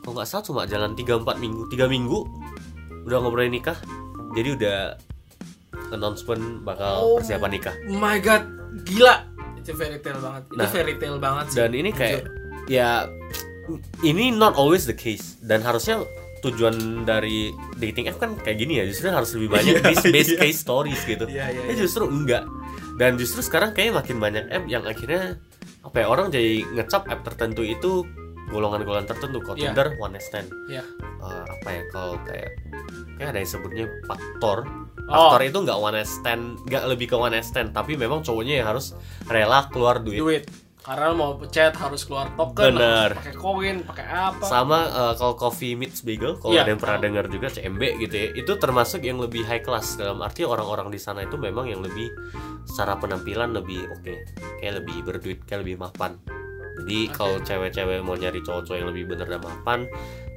kalau 0.00 0.12
nggak 0.14 0.24
salah 0.24 0.44
cuma 0.44 0.62
jalan 0.64 0.94
3-4 0.94 1.26
minggu, 1.36 1.62
tiga 1.66 1.86
minggu 1.86 2.22
udah 3.02 3.18
ngobrolin 3.18 3.50
nikah, 3.50 3.74
jadi 4.32 4.48
udah 4.54 4.78
announcement 5.90 6.62
bakal 6.62 6.94
Oh. 6.96 7.16
persiapan 7.18 7.50
nikah. 7.50 7.74
oh 7.84 7.98
my 7.98 8.18
god 8.18 8.46
gila 8.84 9.26
itu 9.56 9.74
fairy 9.74 9.98
tale 9.98 10.18
banget 10.18 10.42
itu 10.46 10.54
Nah, 10.54 10.66
fairy 10.66 10.94
tale 10.96 11.18
banget 11.18 11.44
sih 11.50 11.56
Dan 11.58 11.70
ini 11.74 11.90
kayak 11.90 12.22
Jujur. 12.22 12.30
ya 12.66 12.90
ini 14.00 14.30
not 14.30 14.54
always 14.54 14.84
the 14.84 14.94
case 14.94 15.36
dan 15.40 15.60
harusnya 15.60 16.00
tujuan 16.40 16.72
dari 17.04 17.50
dating 17.76 18.08
app 18.08 18.16
kan 18.18 18.32
kayak 18.38 18.56
gini 18.56 18.80
ya 18.80 18.84
justru 18.86 19.10
harus 19.10 19.34
lebih 19.34 19.52
banyak 19.52 19.74
Iya, 19.76 19.84
base, 19.84 20.06
base 20.08 20.30
iya. 20.30 20.40
case 20.40 20.58
stories 20.58 21.00
gitu. 21.02 21.24
iya 21.26 21.50
iya 21.50 21.62
Ya 21.66 21.74
justru 21.76 22.06
enggak. 22.06 22.46
Dan 22.96 23.16
justru 23.16 23.40
sekarang 23.40 23.72
kayaknya 23.72 23.94
makin 23.96 24.16
banyak 24.16 24.44
app 24.46 24.64
yang 24.64 24.84
akhirnya 24.84 25.36
apa 25.80 25.96
ya 25.96 26.06
orang 26.06 26.28
jadi 26.28 26.64
ngecap 26.70 27.04
app 27.06 27.20
tertentu 27.22 27.60
itu 27.60 28.04
golongan-golongan 28.50 29.06
tertentu 29.06 29.38
kalau 29.40 29.56
Iya. 29.56 29.70
Tinder 29.70 29.88
one 29.96 30.12
night 30.12 30.22
stand 30.22 30.48
Iya. 30.66 30.82
Eh, 31.00 31.44
apa 31.48 31.68
ya 31.68 31.82
kalau 31.88 32.14
kayak 32.22 32.50
kayak 33.14 33.28
ada 33.30 33.38
yang 33.38 33.48
sebutnya 33.48 33.84
faktor 34.04 34.66
Oh. 35.06 35.34
faktor 35.34 35.42
itu 35.44 35.58
nggak 35.60 35.78
one 35.80 35.94
night 35.94 36.06
stand 36.06 36.42
nggak 36.64 36.84
lebih 36.86 37.06
ke 37.06 37.16
one 37.16 37.30
night 37.30 37.42
stand 37.42 37.70
tapi 37.70 37.94
memang 37.94 38.20
cowoknya 38.20 38.60
yang 38.60 38.68
harus 38.68 38.94
rela 39.24 39.66
keluar 39.66 39.98
duit 39.98 40.16
duit 40.16 40.44
karena 40.80 41.12
mau 41.12 41.36
chat 41.46 41.76
harus 41.76 42.02
keluar 42.02 42.32
token 42.32 42.72
Bener. 42.72 43.12
harus 43.12 43.20
pakai 43.20 43.34
koin 43.36 43.76
pakai 43.82 44.06
apa 44.06 44.42
sama 44.42 44.78
eh, 44.86 45.14
kalau 45.14 45.34
coffee 45.34 45.74
meets 45.74 46.00
bagel 46.00 46.34
kalau 46.36 46.52
Iya. 46.52 46.62
ada 46.62 46.70
yang 46.70 46.80
pernah 46.80 46.98
dengar 47.00 47.24
juga 47.26 47.46
CMB 47.48 47.82
gitu 48.00 48.14
ya 48.14 48.28
itu 48.32 48.52
termasuk 48.56 49.02
yang 49.02 49.18
lebih 49.18 49.42
high 49.42 49.60
class 49.60 49.94
dalam 49.94 50.18
arti 50.20 50.40
orang-orang 50.42 50.88
di 50.88 50.96
sana 50.96 51.20
itu 51.20 51.36
memang 51.36 51.66
yang 51.66 51.82
lebih 51.82 52.08
secara 52.64 52.96
penampilan 52.96 53.52
lebih 53.52 53.92
oke 53.92 54.14
kayak 54.56 54.80
lebih 54.80 54.96
berduit 55.02 55.38
kayak 55.44 55.60
lebih 55.60 55.76
mapan 55.76 56.16
jadi 56.80 57.12
kalau 57.12 57.36
cewek-cewek 57.44 58.00
mau 58.00 58.16
nyari 58.16 58.40
cowok-cowok 58.40 58.78
yang 58.80 58.88
lebih 58.88 59.12
bener 59.12 59.28
dan 59.28 59.40
mapan 59.44 59.80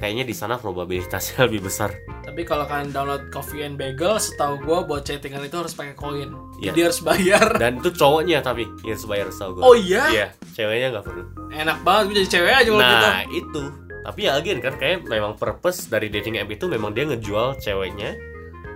kayaknya 0.03 0.27
di 0.27 0.35
sana 0.35 0.59
probabilitasnya 0.59 1.41
lebih 1.47 1.71
besar. 1.71 1.95
Tapi 2.27 2.43
kalau 2.43 2.67
kalian 2.67 2.91
download 2.91 3.31
coffee 3.31 3.63
and 3.63 3.79
bagel 3.79 4.19
setahu 4.19 4.59
gua 4.59 4.83
buat 4.83 5.07
chattingan 5.07 5.47
itu 5.47 5.55
harus 5.55 5.71
pakai 5.71 5.95
koin. 5.95 6.35
Iya. 6.59 6.71
jadi 6.75 6.79
harus 6.91 6.99
bayar. 6.99 7.47
Dan 7.55 7.79
itu 7.79 7.89
cowoknya 7.95 8.43
tapi 8.43 8.67
yang 8.83 8.99
sebayar 8.99 9.27
setahu 9.31 9.59
gue 9.59 9.63
oh 9.63 9.75
iya? 9.79 10.03
Iya 10.11 10.27
ceweknya 10.51 10.99
nggak 10.99 11.05
perlu. 11.07 11.23
Enak 11.51 11.77
banget 11.87 12.03
gue 12.03 12.15
jadi 12.19 12.29
cewek 12.35 12.51
aja 12.51 12.69
kalau 12.69 12.83
gitu 12.83 13.07
nah 13.07 13.23
itu. 13.31 13.63
Tapi 14.03 14.19
ya 14.27 14.31
again 14.35 14.59
kan 14.59 14.75
kayak 14.75 15.07
memang 15.07 15.39
purpose 15.39 15.87
dari 15.87 16.11
dating 16.11 16.35
app 16.35 16.51
itu 16.51 16.67
memang 16.67 16.91
dia 16.91 17.07
ngejual 17.07 17.55
ceweknya 17.63 18.32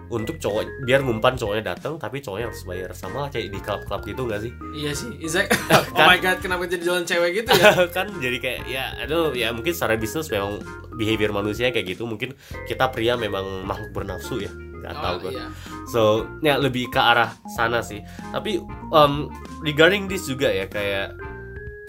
untuk 0.07 0.39
cowok 0.39 0.87
biar 0.87 1.03
ngumpan 1.03 1.35
cowoknya 1.35 1.75
datang 1.75 1.99
tapi 1.99 2.23
cowoknya 2.23 2.51
harus 2.51 2.63
bayar 2.63 2.91
sama 2.95 3.27
lah 3.27 3.29
kayak 3.29 3.51
di 3.51 3.59
klub-klub 3.59 4.01
gitu 4.07 4.21
nggak 4.27 4.41
sih? 4.43 4.51
Iya 4.75 4.91
sih 4.95 5.11
Izak 5.19 5.47
oh 5.95 6.03
my 6.07 6.17
god 6.19 6.39
kenapa 6.39 6.63
jadi 6.67 6.83
jalan 6.83 7.03
cewek 7.03 7.43
gitu 7.43 7.49
ya? 7.55 7.71
Kan 7.95 8.07
jadi 8.19 8.37
kayak 8.39 8.61
ya 8.67 8.85
aduh 9.03 9.35
ya 9.35 9.51
mungkin 9.51 9.75
secara 9.75 9.99
bisnis 9.99 10.31
memang 10.31 10.63
behavior 10.95 11.31
manusia 11.35 11.69
kayak 11.69 11.97
gitu 11.97 12.09
mungkin 12.09 12.33
kita 12.65 12.89
pria 12.89 13.19
memang 13.19 13.67
makhluk 13.67 13.93
bernafsu 13.93 14.41
ya 14.41 14.51
nggak 14.77 14.93
tahu 15.03 15.15
oh, 15.17 15.19
gue 15.19 15.31
iya. 15.33 15.47
so 15.89 16.01
ya 16.45 16.55
lebih 16.61 16.87
ke 16.87 17.01
arah 17.01 17.33
sana 17.51 17.81
sih. 17.81 17.99
Tapi 18.31 18.61
um, 18.93 19.27
regarding 19.65 20.07
this 20.07 20.29
juga 20.29 20.47
ya 20.47 20.69
kayak 20.69 21.17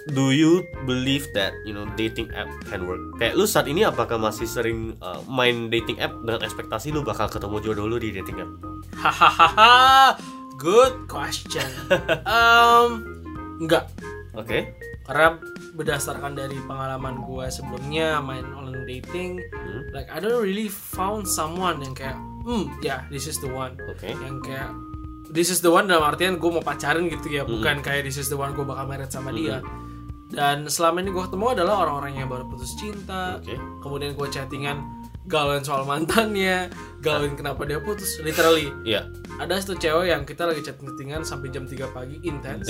do 0.06 0.30
you 0.30 0.62
believe 0.86 1.26
that 1.34 1.52
you 1.66 1.74
know 1.74 1.84
dating 1.94 2.30
app 2.32 2.48
can 2.70 2.86
work? 2.86 3.00
Kayak 3.18 3.34
lu 3.34 3.44
saat 3.44 3.66
ini 3.66 3.82
apakah 3.82 4.16
masih 4.16 4.46
sering 4.46 4.96
uh, 5.02 5.20
main 5.26 5.68
dating 5.68 5.98
app 5.98 6.14
dengan 6.22 6.40
ekspektasi 6.40 6.94
lu 6.94 7.02
bakal 7.02 7.26
ketemu 7.26 7.56
jodoh 7.60 7.86
lu 7.90 7.98
di 7.98 8.14
dating 8.14 8.38
app? 8.38 8.50
Hahaha 8.96 10.14
good 10.56 10.94
question. 11.06 11.66
Um 12.24 13.04
enggak. 13.58 13.90
Oke. 14.34 14.72
Karena 15.02 15.40
berdasarkan 15.72 16.36
dari 16.36 16.58
pengalaman 16.68 17.22
gue 17.22 17.46
sebelumnya 17.48 18.18
main 18.20 18.44
online 18.52 18.84
dating 18.86 19.40
Hmm. 19.54 19.82
like 19.92 20.08
I 20.08 20.18
don't 20.18 20.40
really 20.40 20.68
found 20.68 21.28
someone 21.28 21.80
yang 21.80 21.92
kayak 21.92 22.16
hmm 22.44 22.70
ya 22.80 23.04
this 23.08 23.28
is 23.28 23.36
the 23.38 23.50
one. 23.50 23.76
Oke. 23.86 24.08
Yang 24.08 24.36
kayak 24.46 24.70
this 25.28 25.52
is 25.52 25.60
the 25.60 25.68
one 25.68 25.84
dalam 25.84 26.02
artian 26.02 26.40
gue 26.40 26.50
mau 26.50 26.64
pacaran 26.64 27.04
gitu 27.06 27.28
ya 27.28 27.44
Hmm. 27.44 27.60
bukan 27.60 27.76
kayak 27.84 28.08
this 28.08 28.16
is 28.16 28.28
the 28.28 28.38
one 28.38 28.56
gue 28.56 28.64
bakal 28.64 28.88
married 28.88 29.12
sama 29.12 29.28
dia 29.30 29.60
dan 30.28 30.68
selama 30.68 31.00
ini 31.00 31.10
gue 31.10 31.24
ketemu 31.24 31.56
adalah 31.56 31.88
orang-orang 31.88 32.20
yang 32.20 32.28
baru 32.28 32.44
putus 32.44 32.76
cinta. 32.76 33.40
Oke. 33.40 33.56
Kemudian 33.80 34.12
gue 34.12 34.28
chattingan 34.28 34.84
galauin 35.28 35.60
soal 35.60 35.84
mantannya 35.84 36.72
galauin 37.04 37.36
kenapa 37.36 37.64
dia 37.64 37.80
putus 37.80 38.20
literally. 38.20 38.68
Iya. 38.84 39.08
Ada 39.38 39.64
satu 39.64 39.78
cewek 39.78 40.10
yang 40.10 40.22
kita 40.28 40.48
lagi 40.48 40.60
chatting-chattingan 40.64 41.22
sampai 41.22 41.48
jam 41.54 41.62
3 41.62 41.94
pagi 41.94 42.18
intens 42.26 42.66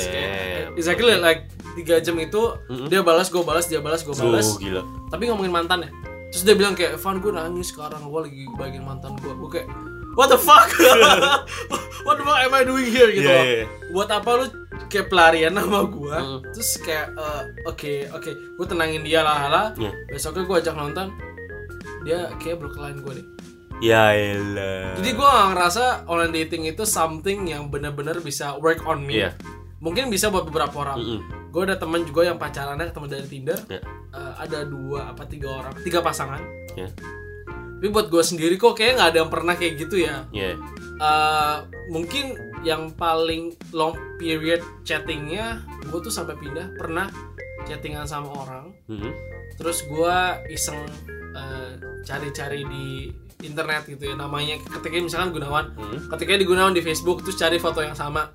exactly 0.76 1.16
okay. 1.16 1.22
like 1.22 1.48
3 1.80 2.04
jam 2.04 2.16
itu 2.20 2.42
Mm-mm. 2.68 2.92
dia 2.92 3.00
balas 3.00 3.32
gue 3.32 3.40
balas 3.40 3.66
dia 3.72 3.80
balas 3.80 4.04
gue 4.04 4.12
balas. 4.12 4.44
oh 4.52 4.60
gila. 4.60 4.82
Tapi 5.08 5.32
ngomongin 5.32 5.54
mantannya 5.54 5.90
terus 6.28 6.44
dia 6.44 6.52
bilang 6.52 6.76
kayak 6.76 7.00
Van 7.00 7.16
gue 7.24 7.32
nangis 7.32 7.72
sekarang 7.72 8.04
gue 8.04 8.20
lagi 8.20 8.42
bagiin 8.60 8.84
mantan 8.84 9.16
gue 9.16 9.32
gue 9.32 9.48
kayak 9.48 9.68
what 10.12 10.28
the 10.28 10.36
fuck? 10.36 10.68
What 12.06 12.16
the 12.16 12.24
fuck 12.24 12.40
am 12.40 12.54
I 12.56 12.64
doing 12.64 12.88
here? 12.88 13.10
Gitu 13.12 13.26
loh. 13.26 13.44
iya, 13.44 13.54
iya. 13.62 13.66
buat 13.92 14.08
apa 14.08 14.28
lu 14.40 14.46
kayak 14.86 15.06
pelarian 15.06 15.52
sama 15.52 15.82
gue 15.84 16.16
Mm. 16.16 16.40
terus 16.50 16.70
kayak 16.78 17.06
eh, 17.12 17.42
oke 17.64 17.92
oke 18.12 18.30
gue 18.54 18.66
tenangin 18.66 19.02
dia 19.02 19.20
lah 19.20 19.40
lah 19.46 19.66
Iya. 19.74 19.90
besoknya 20.08 20.44
gue 20.44 20.56
ajak 20.58 20.74
nonton 20.74 21.06
dia 22.00 22.30
kayak 22.36 22.56
berkelain 22.58 22.98
gue 22.98 23.12
deh 23.14 23.26
ya 23.80 24.10
elah 24.10 24.94
jadi 24.96 25.10
gue 25.12 25.30
ngerasa 25.50 25.82
online 26.04 26.32
dating 26.32 26.66
itu 26.66 26.82
something 26.82 27.46
yang 27.46 27.66
bener-bener 27.66 28.18
bisa 28.18 28.54
work 28.56 28.82
on 28.84 29.02
me 29.02 29.18
Iya. 29.18 29.34
mungkin 29.78 30.08
bisa 30.08 30.28
buat 30.28 30.44
beberapa 30.44 30.74
orang 30.80 30.98
Mm-mm. 30.98 31.20
gue 31.48 31.62
ada 31.62 31.74
teman 31.74 32.02
juga 32.02 32.24
yang 32.24 32.36
pacarannya 32.36 32.88
ketemu 32.88 33.06
dari 33.08 33.26
Tinder 33.26 33.58
Iya. 33.66 33.82
Eh, 34.08 34.32
ada 34.38 34.64
dua 34.64 35.10
apa 35.10 35.22
tiga 35.24 35.52
orang 35.54 35.74
tiga 35.78 36.00
pasangan 36.00 36.40
Iya. 36.74 36.88
Tapi 37.78 37.88
buat 37.88 38.06
gue 38.06 38.18
sendiri 38.20 38.54
kok 38.54 38.74
kayak 38.74 38.98
nggak 38.98 39.08
ada 39.08 39.18
yang 39.20 39.30
pernah 39.30 39.54
kayak 39.54 39.78
gitu 39.78 39.96
ya 39.98 40.26
Iya. 40.28 40.58
Eh, 40.98 41.56
mungkin 41.88 42.34
yang 42.60 42.90
paling 42.92 43.54
long 43.70 43.94
period 44.16 44.58
chattingnya 44.82 45.62
gue 45.84 46.00
tuh 46.00 46.10
sampai 46.10 46.34
pindah 46.36 46.74
pernah 46.74 47.06
chattingan 47.64 48.02
sama 48.02 48.34
orang 48.36 48.74
Mm-mm. 48.86 49.12
terus 49.54 49.82
gue 49.84 50.16
iseng 50.48 50.82
eh, 51.32 51.70
cari-cari 52.02 52.64
di 52.64 52.86
internet 53.40 53.86
gitu 53.86 54.02
ya 54.04 54.14
namanya 54.14 54.58
ketika 54.58 54.98
misalkan 54.98 55.30
Gunawan 55.30 55.70
Mm. 55.72 56.10
ketika 56.10 56.34
di 56.34 56.44
Gunawan 56.44 56.74
di 56.74 56.82
Facebook 56.82 57.22
terus 57.22 57.38
cari 57.38 57.56
foto 57.56 57.78
yang 57.78 57.94
sama 57.94 58.34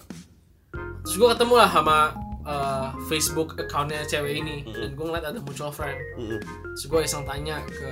terus 1.04 1.20
gue 1.20 1.28
ketemu 1.28 1.54
lah 1.58 1.68
sama 1.68 1.98
eh, 2.44 2.88
Facebook 3.08 3.56
accountnya 3.60 4.04
cewek 4.04 4.44
ini. 4.44 4.64
Mhm. 4.68 4.74
dan 4.74 4.90
gue 4.96 5.06
ngeliat 5.08 5.26
ada 5.32 5.40
mutual 5.40 5.72
friend. 5.72 5.98
Mm-mm. 6.20 6.40
terus 6.76 6.86
gue 6.90 7.00
iseng 7.04 7.24
tanya 7.24 7.64
ke 7.66 7.92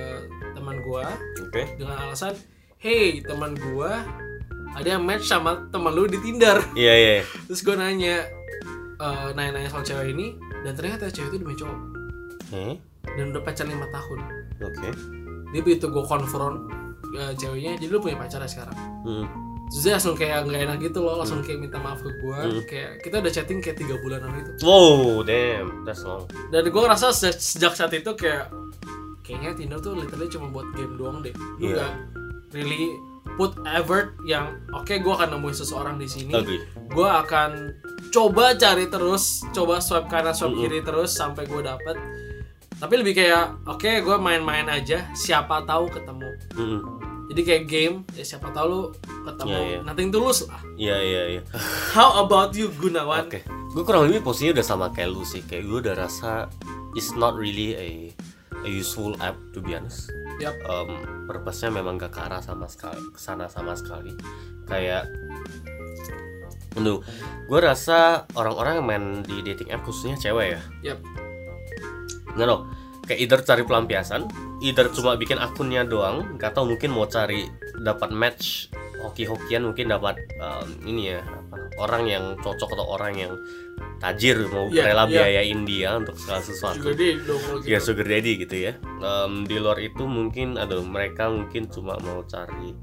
teman 0.52 0.80
gue 0.84 1.04
oke. 1.48 1.62
dengan 1.80 1.96
alasan 2.08 2.36
hey 2.76 3.22
teman 3.22 3.54
gue 3.56 3.90
ada 4.72 4.88
yang 4.88 5.04
match 5.04 5.28
sama 5.28 5.68
teman 5.68 5.92
lu 5.92 6.08
di 6.08 6.18
Tinder. 6.20 6.58
Iya 6.72 6.94
iya 6.96 7.12
terus 7.46 7.60
gue 7.64 7.76
nanya 7.76 8.24
eh, 9.00 9.28
nanya-nanya 9.36 9.68
soal 9.68 9.84
cewek 9.84 10.16
ini 10.16 10.36
dan 10.64 10.72
ternyata 10.76 11.08
cewek 11.12 11.36
itu 11.36 11.44
punya 11.44 11.58
cowok. 11.64 11.80
Eh, 12.52 12.74
dan 13.16 13.24
udah 13.32 13.42
pacaran 13.44 13.72
lima 13.72 13.88
tahun. 13.88 14.18
Oke. 14.62 14.88
Dia 15.52 15.60
begitu 15.60 15.86
gue 15.92 16.04
konfront 16.04 16.68
eh, 17.16 17.32
ceweknya 17.36 17.76
jadi 17.76 17.92
lu 17.92 18.00
punya 18.00 18.16
pacar 18.16 18.40
ya 18.40 18.48
sekarang? 18.48 18.76
Mm. 19.04 19.51
Terus 19.72 19.82
dia 19.82 19.92
langsung 19.94 20.12
kayak 20.14 20.44
nggak 20.44 20.60
enak 20.62 20.78
gitu 20.82 20.98
loh 21.00 21.16
langsung 21.16 21.40
kayak 21.40 21.58
minta 21.58 21.76
maaf 21.76 21.98
ke 21.98 22.12
gue 22.12 22.36
Hmm. 22.36 22.60
kayak 22.62 22.90
kita 23.00 23.14
udah 23.18 23.32
chatting 23.32 23.58
kayak 23.58 23.76
tiga 23.78 23.96
bulanan 23.98 24.28
gitu 24.36 24.50
wow 24.62 25.20
damn 25.22 25.80
that's 25.82 26.02
long 26.02 26.28
dan 26.50 26.62
gue 26.62 26.76
ngerasa 26.78 27.08
sejak, 27.10 27.36
sejak 27.36 27.72
saat 27.72 27.90
itu 27.90 28.12
kayak 28.12 28.52
kayaknya 29.22 29.50
Tinder 29.54 29.78
tuh 29.78 29.94
literally 29.94 30.28
cuma 30.28 30.50
buat 30.50 30.68
game 30.72 30.94
doang 30.94 31.20
deh 31.20 31.32
lu 31.56 31.64
Iya. 31.64 31.74
nggak 31.78 31.92
really 32.52 32.92
put 33.32 33.56
effort 33.64 34.12
yang 34.22 34.44
oke 34.70 34.92
gue 34.92 35.08
akan 35.10 35.28
nemuin 35.32 35.56
seseorang 35.56 35.96
di 35.96 36.04
sini 36.04 36.30
Agree. 36.30 36.60
gue 36.86 37.08
akan 37.08 37.72
coba 38.10 38.52
cari 38.54 38.86
terus 38.86 39.24
coba 39.50 39.80
swipe 39.80 40.04
kanan 40.06 40.30
swipe 40.30 40.52
Mm-mm. 40.52 40.62
kiri 40.62 40.80
terus 40.82 41.10
sampai 41.10 41.46
gue 41.46 41.62
dapet 41.62 41.96
tapi 42.74 42.94
lebih 42.94 43.14
kayak 43.14 43.56
oke 43.64 43.88
gue 43.88 44.16
main-main 44.18 44.68
aja 44.68 45.08
siapa 45.12 45.64
tahu 45.64 45.88
ketemu 45.88 46.28
Mm-mm. 46.52 46.80
Jadi 47.30 47.40
kayak 47.44 47.64
game 47.70 47.96
ya 48.12 48.24
siapa 48.26 48.50
tahu 48.50 48.66
lu 48.66 48.80
ketemu 49.22 49.50
Iya, 49.50 49.60
iya. 49.62 49.78
nothing 49.86 50.08
tulus 50.10 50.38
lah 50.48 50.60
Iya 50.74 50.96
iya 50.98 51.22
iya. 51.38 51.42
how 51.94 52.24
about 52.24 52.50
you 52.52 52.66
Gunawan 52.74 53.30
Oke. 53.30 53.42
Gue 53.72 53.88
kurang 53.88 54.04
lebih 54.04 54.20
posisinya 54.20 54.60
udah 54.60 54.66
sama 54.68 54.86
kayak 54.92 55.16
lu 55.16 55.24
sih. 55.24 55.40
Kayak 55.40 55.64
gue 55.64 55.78
udah 55.80 55.94
rasa 55.96 56.44
it's 56.92 57.16
not 57.16 57.32
really 57.32 57.72
a 57.72 57.88
a 58.52 58.68
useful 58.68 59.16
app 59.24 59.32
to 59.56 59.64
be 59.64 59.72
honest. 59.72 60.12
Yap. 60.44 60.52
Um, 60.68 61.00
purpose-nya 61.24 61.72
memang 61.72 61.96
gak 61.96 62.12
ke 62.12 62.20
arah 62.20 62.44
sama 62.44 62.68
sekali, 62.68 63.00
ke 63.00 63.16
sana 63.16 63.48
sama 63.48 63.72
sekali. 63.72 64.12
Kayak 64.68 65.08
Aduh, 66.76 67.00
gue 67.48 67.58
rasa 67.60 68.28
orang-orang 68.36 68.80
yang 68.80 68.86
main 68.88 69.04
di 69.24 69.40
dating 69.40 69.72
app 69.72 69.84
khususnya 69.84 70.20
cewek 70.20 70.56
ya. 70.56 70.60
Yap. 70.92 70.98
Nggak 72.32 72.48
tau, 72.48 72.60
kayak 73.04 73.18
either 73.18 73.40
cari 73.42 73.62
pelampiasan, 73.66 74.26
either 74.62 74.86
cuma 74.94 75.18
bikin 75.18 75.36
akunnya 75.36 75.82
doang, 75.82 76.38
gak 76.38 76.54
tau 76.54 76.64
mungkin 76.64 76.94
mau 76.94 77.06
cari 77.06 77.46
dapat 77.82 78.14
match 78.14 78.70
hoki-hokian 79.02 79.66
mungkin 79.66 79.90
dapat 79.90 80.14
um, 80.38 80.68
ini 80.86 81.10
ya 81.10 81.20
apa, 81.26 81.58
orang 81.82 82.06
yang 82.06 82.24
cocok 82.38 82.70
atau 82.78 82.86
orang 82.94 83.18
yang 83.18 83.32
tajir 83.98 84.46
mau 84.46 84.70
Iya, 84.70 84.94
rela 84.94 85.10
iya. 85.10 85.26
biayain 85.26 85.60
dia 85.66 85.98
untuk 85.98 86.14
segala 86.14 86.38
sesuatu. 86.38 86.86
dia 86.94 87.18
dong 87.18 87.38
kalau 87.42 87.58
Ya 87.66 87.78
gitu 87.82 87.86
sugar 87.90 88.06
daddy 88.06 88.32
gitu 88.46 88.56
ya. 88.70 88.72
Em, 89.02 89.42
di 89.42 89.58
luar 89.58 89.82
itu 89.82 90.06
mungkin 90.06 90.54
aduh 90.54 90.86
mereka 90.86 91.26
mungkin 91.26 91.66
cuma 91.66 91.98
mau 91.98 92.22
cari 92.22 92.78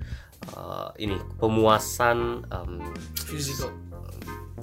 uh, 0.60 0.92
ini 1.00 1.16
pemuasan 1.40 2.44
em, 2.52 2.72
physical 3.16 3.72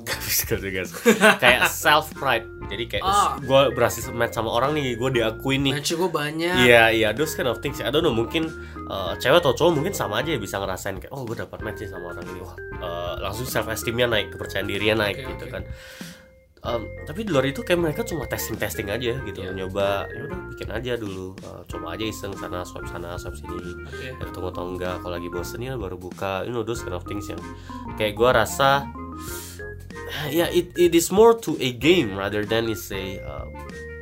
Gak 0.02 0.58
juga 0.58 0.82
sih. 0.84 0.96
kayak 1.38 1.70
self 1.84 2.12
pride. 2.12 2.44
Jadi 2.66 2.84
kayak 2.90 3.04
Ah. 3.06 3.38
gue 3.38 3.60
berhasil 3.72 4.10
match 4.10 4.34
sama 4.34 4.50
orang 4.50 4.74
nih 4.74 4.98
gue 4.98 5.10
diakuin 5.22 5.62
nih. 5.64 5.72
Match 5.78 5.94
gue 5.94 6.10
banyak. 6.10 6.66
Iya 6.66 6.90
iya 6.90 7.08
those 7.14 7.32
kind 7.32 7.46
of 7.46 7.62
things. 7.62 7.78
I 7.78 7.88
don't 7.88 8.02
know 8.02 8.10
mungkin 8.10 8.50
uh, 8.86 9.14
cewek 9.16 9.38
atau 9.38 9.54
cowok 9.54 9.72
mungkin 9.78 9.94
sama 9.94 10.20
aja 10.20 10.34
bisa 10.36 10.58
ngerasain 10.58 10.98
kayak 10.98 11.14
oh 11.14 11.22
gue 11.22 11.38
dapat 11.38 11.62
match 11.62 11.86
nih 11.86 11.90
sama 11.90 12.10
orang 12.10 12.26
ini. 12.26 12.40
Wah 12.42 12.56
uh, 12.82 13.14
langsung 13.22 13.46
self 13.46 13.70
esteemnya 13.70 14.10
naik 14.10 14.34
kepercayaan 14.34 14.66
dirinya 14.66 15.06
naik 15.06 15.22
Oke, 15.22 15.30
gitu 15.38 15.46
kan. 15.48 15.62
Um, 16.66 16.82
tapi 17.06 17.22
di 17.22 17.30
luar 17.30 17.46
itu 17.46 17.62
kayak 17.62 17.78
mereka 17.78 18.02
cuma 18.02 18.26
testing 18.26 18.58
testing 18.58 18.90
aja 18.90 19.14
gitu. 19.22 19.38
Iya. 19.38 19.54
nyoba 19.54 20.10
ya 20.10 20.26
udah 20.26 20.38
bikin 20.50 20.68
aja 20.74 20.92
dulu. 20.98 21.38
Uh, 21.46 21.62
coba 21.70 21.94
aja 21.94 22.02
iseng 22.02 22.34
sana 22.34 22.66
swipe 22.66 22.90
sana 22.90 23.14
swipe 23.14 23.38
sini. 23.38 23.54
Oke. 23.86 24.10
ya 24.10 24.26
atau 24.26 24.64
enggak 24.66 24.98
kalau 24.98 25.14
lagi 25.14 25.30
bosen 25.30 25.62
ya 25.62 25.78
baru 25.78 25.94
buka. 25.94 26.42
You 26.42 26.50
know 26.50 26.66
those 26.66 26.82
kind 26.82 26.98
of 26.98 27.06
things 27.06 27.30
yang 27.30 27.38
kayak 27.94 28.18
gua 28.18 28.34
rasa 28.34 28.82
ya 30.30 30.46
it, 30.48 30.70
it 30.74 30.94
is 30.94 31.10
more 31.10 31.34
to 31.34 31.54
a 31.58 31.70
game 31.72 32.14
rather 32.14 32.46
than 32.46 32.70
is 32.70 32.88
a 32.90 33.18
uh, 33.22 33.46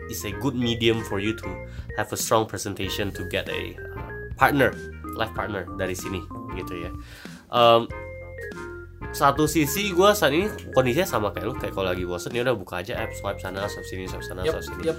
is 0.08 0.24
a 0.24 0.32
good 0.38 0.52
medium 0.52 1.00
for 1.00 1.16
you 1.18 1.32
to 1.32 1.48
have 1.96 2.10
a 2.12 2.18
strong 2.18 2.44
presentation 2.44 3.08
to 3.08 3.24
get 3.28 3.48
a 3.48 3.72
uh, 3.78 4.10
partner 4.36 4.74
life 5.16 5.32
partner 5.32 5.64
dari 5.76 5.94
sini 5.94 6.20
gitu 6.54 6.84
ya 6.84 6.92
Um, 7.54 7.86
satu 9.14 9.46
sisi 9.46 9.94
gua 9.94 10.10
saat 10.10 10.34
ini 10.34 10.50
kondisinya 10.74 11.06
sama 11.06 11.30
kayak 11.30 11.46
lu 11.46 11.54
kayak 11.54 11.70
kalau 11.70 11.86
lagi 11.86 12.02
bosen 12.02 12.34
ya 12.34 12.42
udah 12.42 12.56
buka 12.58 12.82
aja 12.82 12.98
app 12.98 13.14
swipe 13.14 13.38
sana 13.38 13.62
swipe 13.70 13.86
sini 13.86 14.10
swipe 14.10 14.26
sana 14.26 14.42
Yap, 14.42 14.58
swipe 14.58 14.74
sini 14.74 14.90
yap. 14.90 14.98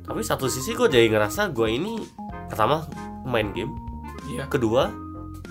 tapi 0.00 0.24
satu 0.24 0.48
sisi 0.48 0.72
gue 0.72 0.88
jadi 0.88 1.12
ngerasa 1.12 1.52
gue 1.52 1.68
ini 1.68 2.00
pertama 2.48 2.88
main 3.28 3.52
game 3.52 3.68
Iya. 4.32 4.48
kedua 4.48 4.88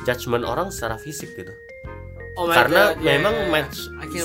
judgement 0.09 0.41
orang 0.41 0.73
secara 0.73 0.97
fisik 0.97 1.37
gitu 1.37 1.53
Oh 2.33 2.49
karena 2.49 2.97
God, 2.97 3.05
memang 3.05 3.35
yeah, 3.35 3.51
match 3.51 3.77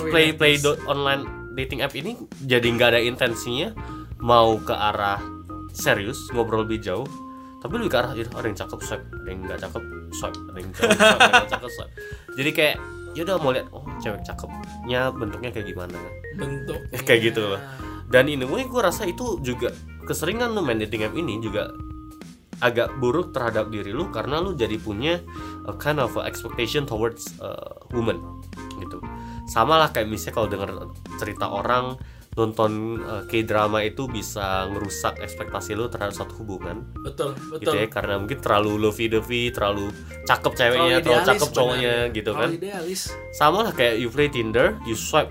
play 0.08 0.32
play 0.32 0.56
dot 0.56 0.80
online 0.88 1.28
dating 1.52 1.84
app 1.84 1.92
ini 1.92 2.16
jadi 2.44 2.64
nggak 2.64 2.88
ada 2.96 3.00
intensinya. 3.02 3.72
Mau 4.18 4.58
ke 4.58 4.72
arah 4.72 5.20
serius 5.70 6.18
ngobrol 6.32 6.64
lebih 6.64 6.80
jauh. 6.80 7.06
Tapi 7.58 7.74
lebih 7.74 7.90
ke 7.90 7.98
arah 7.98 8.10
"Ih, 8.14 8.24
ada 8.24 8.46
yang 8.46 8.54
cakep 8.54 8.78
swipe. 8.80 9.04
Ada 9.12 9.28
yang 9.28 9.40
nggak 9.44 9.58
cakep 9.60 9.82
swipe. 10.14 10.38
Ada 10.38 10.58
yang 10.58 10.70
cakep 10.72 10.90
swipe 10.94 11.04
ada 11.04 11.22
yang 11.22 11.32
nggak 11.34 11.52
cakep 11.52 11.70
swipe. 11.70 11.92
Jadi 12.38 12.50
kayak 12.54 12.76
ya 13.16 13.20
udah 13.26 13.36
mau 13.42 13.50
lihat 13.50 13.66
oh 13.74 13.84
cewek 13.98 14.20
cakepnya 14.22 15.00
bentuknya 15.10 15.50
kayak 15.50 15.66
gimana. 15.66 15.98
Bentuk 16.38 16.80
Kayak 17.06 17.20
gitu. 17.34 17.42
Loh. 17.44 17.60
dan 18.08 18.24
in 18.24 18.40
a 18.40 18.48
way 18.48 18.64
gue 18.64 18.80
rasa 18.80 19.04
itu 19.04 19.36
juga 19.44 19.68
keseringan 20.08 20.56
lu 20.56 20.64
main 20.64 20.80
dating 20.80 21.04
app 21.04 21.12
ini 21.12 21.44
juga 21.44 21.68
agak 22.58 22.90
buruk 22.98 23.30
terhadap 23.30 23.70
diri 23.70 23.94
lu 23.94 24.10
karena 24.10 24.42
lu 24.42 24.54
jadi 24.54 24.74
punya 24.78 25.22
a 25.66 25.74
kind 25.78 26.02
of 26.02 26.14
a 26.18 26.26
expectation 26.26 26.82
towards 26.84 27.34
uh, 27.38 27.78
woman 27.94 28.18
gitu. 28.82 28.98
Sama 29.48 29.80
lah 29.80 29.88
kayak 29.94 30.10
misalnya 30.10 30.34
kalau 30.36 30.48
denger 30.50 30.70
cerita 31.16 31.46
orang 31.48 31.96
nonton 32.38 33.02
uh, 33.02 33.26
K-drama 33.26 33.82
itu 33.82 34.06
bisa 34.06 34.70
ngerusak 34.70 35.18
ekspektasi 35.18 35.74
lu 35.74 35.90
terhadap 35.90 36.14
satu 36.14 36.38
hubungan. 36.38 36.86
Betul 37.02 37.34
gitu 37.58 37.66
betul. 37.66 37.74
ya 37.74 37.86
karena 37.90 38.14
mungkin 38.22 38.38
terlalu 38.38 38.72
lovey 38.78 39.10
dovey 39.10 39.50
terlalu 39.50 39.90
cakep 40.22 40.52
ceweknya 40.54 41.02
Terlalu 41.02 41.06
terlalu 41.06 41.28
cakep 41.34 41.48
cowoknya 41.50 41.94
gitu 42.14 42.30
Terlalu 42.30 42.46
kan. 42.46 42.50
idealis. 42.62 43.00
Sama 43.34 43.66
lah 43.66 43.72
kayak 43.74 43.98
you 43.98 44.08
play 44.12 44.30
Tinder 44.30 44.78
you 44.86 44.94
swipe 44.94 45.30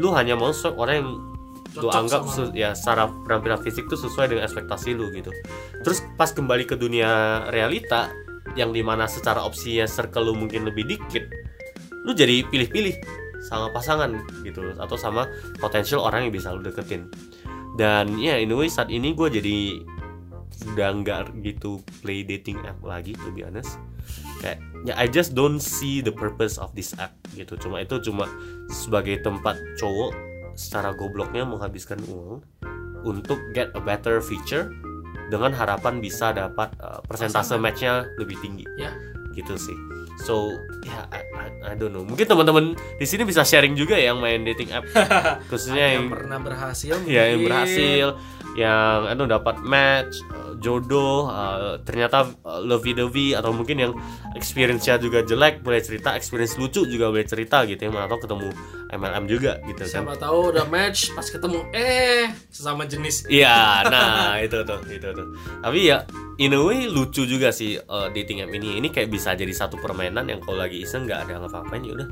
lu 0.00 0.12
hanya 0.16 0.32
mau 0.36 0.52
swipe 0.52 0.76
orang 0.80 0.96
yang 1.04 1.10
lu 1.76 1.92
Cocok 1.92 2.00
anggap 2.00 2.22
sama 2.24 2.32
su- 2.32 2.54
ya 2.56 2.72
secara 2.72 3.08
penampilan 3.28 3.60
fisik 3.60 3.84
tuh 3.86 4.00
sesuai 4.00 4.32
dengan 4.32 4.44
ekspektasi 4.48 4.96
lu 4.96 5.12
gitu. 5.12 5.28
Terus 5.84 6.00
pas 6.16 6.32
kembali 6.32 6.64
ke 6.64 6.74
dunia 6.80 7.44
realita 7.52 8.08
yang 8.56 8.72
di 8.72 8.80
mana 8.80 9.04
secara 9.04 9.44
opsinya 9.44 9.84
circle 9.84 10.32
lu 10.32 10.34
mungkin 10.34 10.64
lebih 10.64 10.88
dikit 10.88 11.28
lu 12.06 12.16
jadi 12.16 12.46
pilih-pilih 12.48 12.96
sama 13.44 13.68
pasangan 13.70 14.16
gitu. 14.42 14.64
Loh 14.64 14.76
atau 14.80 14.96
sama 14.96 15.28
potensial 15.60 16.00
orang 16.00 16.28
yang 16.28 16.32
bisa 16.32 16.56
lu 16.56 16.64
deketin. 16.64 17.12
Dan 17.76 18.16
ya 18.16 18.40
in 18.40 18.50
a 18.52 18.56
way 18.56 18.72
saat 18.72 18.88
ini 18.88 19.12
gue 19.12 19.28
jadi 19.28 19.56
udah 20.72 20.88
nggak 21.04 21.44
gitu 21.44 21.84
play 22.00 22.24
dating 22.24 22.56
app 22.64 22.80
lagi 22.80 23.12
to 23.12 23.28
be 23.36 23.44
honest. 23.44 23.76
Kayak 24.40 24.64
ya 24.88 24.94
I 24.96 25.04
just 25.10 25.36
don't 25.36 25.60
see 25.60 26.00
the 26.00 26.14
purpose 26.14 26.56
of 26.56 26.72
this 26.72 26.96
app 26.96 27.12
gitu. 27.36 27.60
Cuma 27.60 27.84
itu 27.84 28.00
cuma 28.00 28.24
sebagai 28.72 29.20
tempat 29.20 29.60
cowok 29.76 30.16
secara 30.56 30.96
gobloknya 30.96 31.44
menghabiskan 31.44 32.00
uang 32.08 32.42
untuk 33.06 33.38
get 33.54 33.70
a 33.76 33.80
better 33.80 34.18
feature 34.18 34.72
dengan 35.30 35.54
harapan 35.54 36.02
bisa 36.02 36.34
dapat 36.34 36.72
uh, 36.82 36.98
persentase 37.06 37.54
matchnya 37.60 38.08
lebih 38.18 38.40
tinggi. 38.42 38.66
Ya. 38.80 38.90
gitu 39.36 39.52
sih. 39.60 39.76
So 40.24 40.48
ya 40.80 41.04
I, 41.12 41.20
I, 41.36 41.48
I 41.60 41.74
don't 41.76 41.92
know. 41.92 42.00
Mungkin 42.00 42.24
teman-teman 42.24 42.72
di 42.96 43.04
sini 43.04 43.28
bisa 43.28 43.44
sharing 43.44 43.76
juga 43.76 44.00
ya 44.00 44.16
yang 44.16 44.18
main 44.24 44.48
dating 44.48 44.72
app. 44.72 44.88
Khususnya 45.52 45.92
yang 45.92 46.08
yang 46.08 46.16
pernah 46.16 46.38
berhasil 46.40 46.96
ya 47.04 47.36
yang 47.36 47.44
berhasil 47.44 48.16
yang 48.56 49.04
anu 49.04 49.28
dapat 49.28 49.60
match 49.60 50.24
uh, 50.32 50.56
jodoh 50.56 51.28
uh, 51.28 51.76
ternyata 51.84 52.32
uh, 52.42 52.60
lovey 52.64 52.96
dovey 52.96 53.36
atau 53.36 53.52
mungkin 53.52 53.76
yang 53.76 53.92
experience-nya 54.32 54.96
juga 54.96 55.20
jelek 55.20 55.60
boleh 55.60 55.84
cerita 55.84 56.16
experience 56.16 56.56
lucu 56.56 56.88
juga 56.88 57.12
boleh 57.12 57.28
cerita 57.28 57.68
gitu 57.68 57.84
ya 57.84 57.90
mana 57.92 58.08
tahu 58.08 58.24
ketemu 58.24 58.48
MLM 58.96 59.24
juga 59.28 59.60
gitu 59.68 59.82
kan 59.84 59.92
siapa 60.00 60.14
tahu 60.16 60.56
udah 60.56 60.64
match 60.72 61.12
pas 61.12 61.28
ketemu 61.28 61.60
eh 61.76 62.32
sesama 62.48 62.88
jenis 62.88 63.28
Iya, 63.28 63.58
nah 63.92 64.38
itu 64.40 64.62
tuh, 64.62 64.80
itu 64.88 65.08
tuh. 65.12 65.26
Tapi 65.60 65.78
ya, 65.90 66.06
in 66.38 66.54
a 66.54 66.60
way 66.62 66.86
lucu 66.86 67.26
juga 67.26 67.50
sih 67.50 67.76
uh, 67.76 68.08
dating 68.14 68.46
app 68.46 68.54
ini. 68.54 68.78
Ini 68.78 68.88
kayak 68.88 69.10
bisa 69.10 69.34
jadi 69.34 69.50
satu 69.52 69.76
permainan 69.76 70.30
yang 70.30 70.40
kalau 70.40 70.62
lagi 70.62 70.82
iseng 70.82 71.04
nggak 71.04 71.26
ada 71.28 71.42
ngapa-ngapain 71.42 71.82
ya 71.84 71.92
udah, 71.98 72.08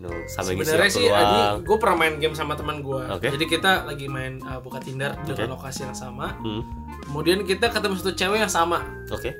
ngisi 0.00 0.40
sebenarnya 0.64 0.90
sih 0.90 1.04
luang. 1.04 1.60
gue 1.60 1.76
pernah 1.76 1.96
main 1.98 2.14
game 2.16 2.32
sama 2.32 2.56
teman 2.56 2.80
gue 2.80 3.02
Oke. 3.10 3.28
jadi 3.28 3.44
kita 3.46 3.72
lagi 3.84 4.06
main 4.06 4.40
uh, 4.40 4.56
buka 4.56 4.80
Tinder 4.80 5.12
Oke. 5.14 5.36
dengan 5.36 5.52
lokasi 5.52 5.84
yang 5.84 5.92
sama 5.92 6.40
Hmm, 6.40 6.64
kemudian 7.04 7.44
kita 7.44 7.68
ketemu 7.68 7.94
satu 7.96 8.12
cewek 8.14 8.40
yang 8.40 8.48
sama 8.48 8.80
Oke, 9.08 9.36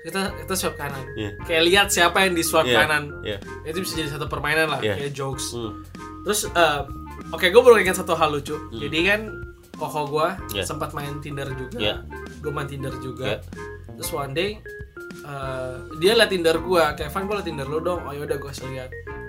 kita 0.00 0.32
kita 0.34 0.52
swipe 0.54 0.76
kanan 0.76 1.04
Iya. 1.12 1.30
kayak 1.44 1.62
lihat 1.62 1.86
siapa 1.88 2.24
yang 2.24 2.32
di 2.32 2.40
swipe 2.40 2.66
Iya. 2.66 2.78
kanan 2.78 3.04
Iya. 3.20 3.38
itu 3.64 3.78
bisa 3.80 3.92
jadi 3.96 4.10
satu 4.10 4.24
permainan 4.26 4.70
lah 4.70 4.80
Iya. 4.80 4.96
kayak 4.96 5.12
jokes 5.12 5.52
Hmm, 5.52 5.84
terus 6.24 6.48
uh, 6.48 6.88
oke 7.28 7.44
gue 7.44 7.60
baru 7.60 7.76
ingat 7.76 8.00
satu 8.00 8.16
hal 8.16 8.32
lucu 8.32 8.56
jadi 8.70 8.98
kan 9.06 9.20
koko 9.76 10.08
gue 10.08 10.28
Iya. 10.56 10.64
sempat 10.64 10.90
main 10.90 11.20
Tinder 11.20 11.52
juga 11.52 11.76
Iya. 11.76 11.94
gue 12.40 12.48
main 12.48 12.64
Tinder 12.64 12.96
juga 12.96 13.36
Iya. 13.36 13.38
terus 13.92 14.10
one 14.10 14.32
day 14.32 14.56
uh, 15.22 15.84
dia 15.98 16.16
liat 16.16 16.30
Tinder 16.30 16.56
gue 16.56 16.82
kayak 16.96 17.10
Van 17.10 17.24
gue 17.24 17.34
liat 17.36 17.46
Tinder 17.46 17.66
lu 17.66 17.78
dong 17.78 18.00
oh 18.02 18.12
yaudah 18.12 18.36
gue 18.36 18.52
lihat 18.72 18.88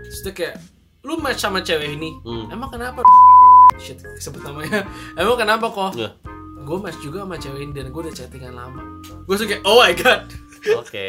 terus 0.10 0.22
dia 0.22 0.34
kayak 0.34 0.56
lu 1.02 1.16
match 1.18 1.40
sama 1.40 1.60
cewek 1.60 1.94
ini 1.94 2.18
Hmm. 2.22 2.50
emang 2.50 2.70
kenapa 2.70 3.06
shit 3.78 4.02
sebut 4.18 4.42
namanya 4.42 4.84
emang 5.20 5.38
kenapa 5.38 5.66
kok 5.68 5.96
Iya. 5.96 6.12
gue 6.60 6.78
match 6.78 7.00
juga 7.00 7.24
sama 7.24 7.36
cewek 7.36 7.62
ini 7.62 7.72
dan 7.72 7.88
gue 7.88 8.02
udah 8.02 8.12
chattingan 8.12 8.54
lama 8.54 8.82
gue 9.06 9.36
suka 9.36 9.48
kayak 9.50 9.64
oh 9.64 9.80
my 9.80 9.94
god 9.94 10.22
oke, 10.76 11.08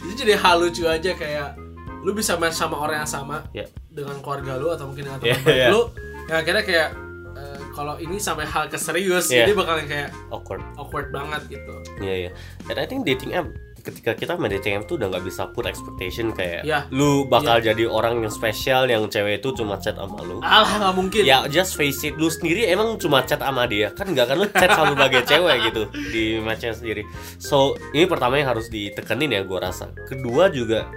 itu 0.00 0.12
jadi 0.16 0.34
hal 0.34 0.56
lucu 0.56 0.88
aja 0.88 1.12
kayak 1.12 1.52
lu 2.00 2.12
bisa 2.12 2.32
match 2.34 2.56
sama 2.56 2.78
orang 2.78 2.96
yang 2.98 3.10
sama 3.10 3.44
ya, 3.50 3.64
dengan 3.86 4.16
keluarga 4.18 4.56
lu 4.56 4.72
atau 4.72 4.88
mungkin 4.88 5.04
dengan 5.04 5.20
Iya, 5.20 5.36
teman 5.36 5.44
baik 5.44 5.52
iya. 5.54 5.68
lu 5.68 5.80
yang 6.24 6.38
akhirnya 6.40 6.64
kayak 6.64 6.88
eh, 7.34 7.58
kalau 7.70 7.94
ini 7.96 8.16
sampai 8.16 8.44
hal 8.44 8.64
ke 8.66 8.78
serius 8.78 9.28
Iya. 9.28 9.44
jadi 9.44 9.52
bakalan 9.52 9.84
kayak 9.84 10.08
awkward. 10.30 10.64
awkward 10.74 11.08
banget 11.10 11.42
gitu 11.50 11.74
Iya, 12.00 12.14
iya. 12.18 12.30
Dan 12.64 12.76
I 12.78 12.86
think 12.86 13.04
dating 13.04 13.36
app 13.36 13.52
ketika 13.84 14.16
kita 14.16 14.32
main 14.34 14.48
app 14.50 14.88
tuh 14.88 14.96
udah 14.96 15.12
nggak 15.12 15.24
bisa 15.28 15.52
put 15.52 15.68
expectation 15.68 16.32
kayak 16.32 16.64
Iya. 16.64 16.88
lu 16.88 17.28
bakal 17.28 17.60
jadi 17.60 17.84
orang 17.84 18.24
yang 18.24 18.32
spesial 18.32 18.88
yang 18.88 19.04
cewek 19.06 19.38
itu 19.38 19.52
cuma 19.52 19.76
chat 19.76 19.94
sama 19.94 20.24
lu. 20.24 20.40
alah 20.40 20.80
nggak 20.80 20.94
mungkin 20.96 21.22
Ya 21.22 21.44
just 21.46 21.76
face 21.76 22.00
it, 22.02 22.16
lu 22.16 22.32
sendiri 22.32 22.64
emang 22.64 22.96
cuma 22.96 23.20
chat 23.22 23.38
sama 23.38 23.68
dia 23.68 23.92
kan 23.92 24.08
nggak 24.08 24.26
kan 24.26 24.36
lu 24.40 24.48
chat 24.48 24.72
sama 24.72 24.96
sebagai 24.96 25.20
cewek 25.30 25.56
gitu 25.68 25.82
di 26.10 26.40
matchnya 26.40 26.72
sendiri. 26.72 27.04
So 27.36 27.76
ini 27.92 28.08
pertama 28.08 28.40
yang 28.40 28.56
harus 28.56 28.72
ditekenin 28.72 29.30
ya 29.30 29.44
gua 29.44 29.68
rasa. 29.68 29.92
Kedua 30.08 30.48
juga 30.48 30.88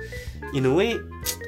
in 0.56 0.64
a 0.64 0.72
way 0.72 0.96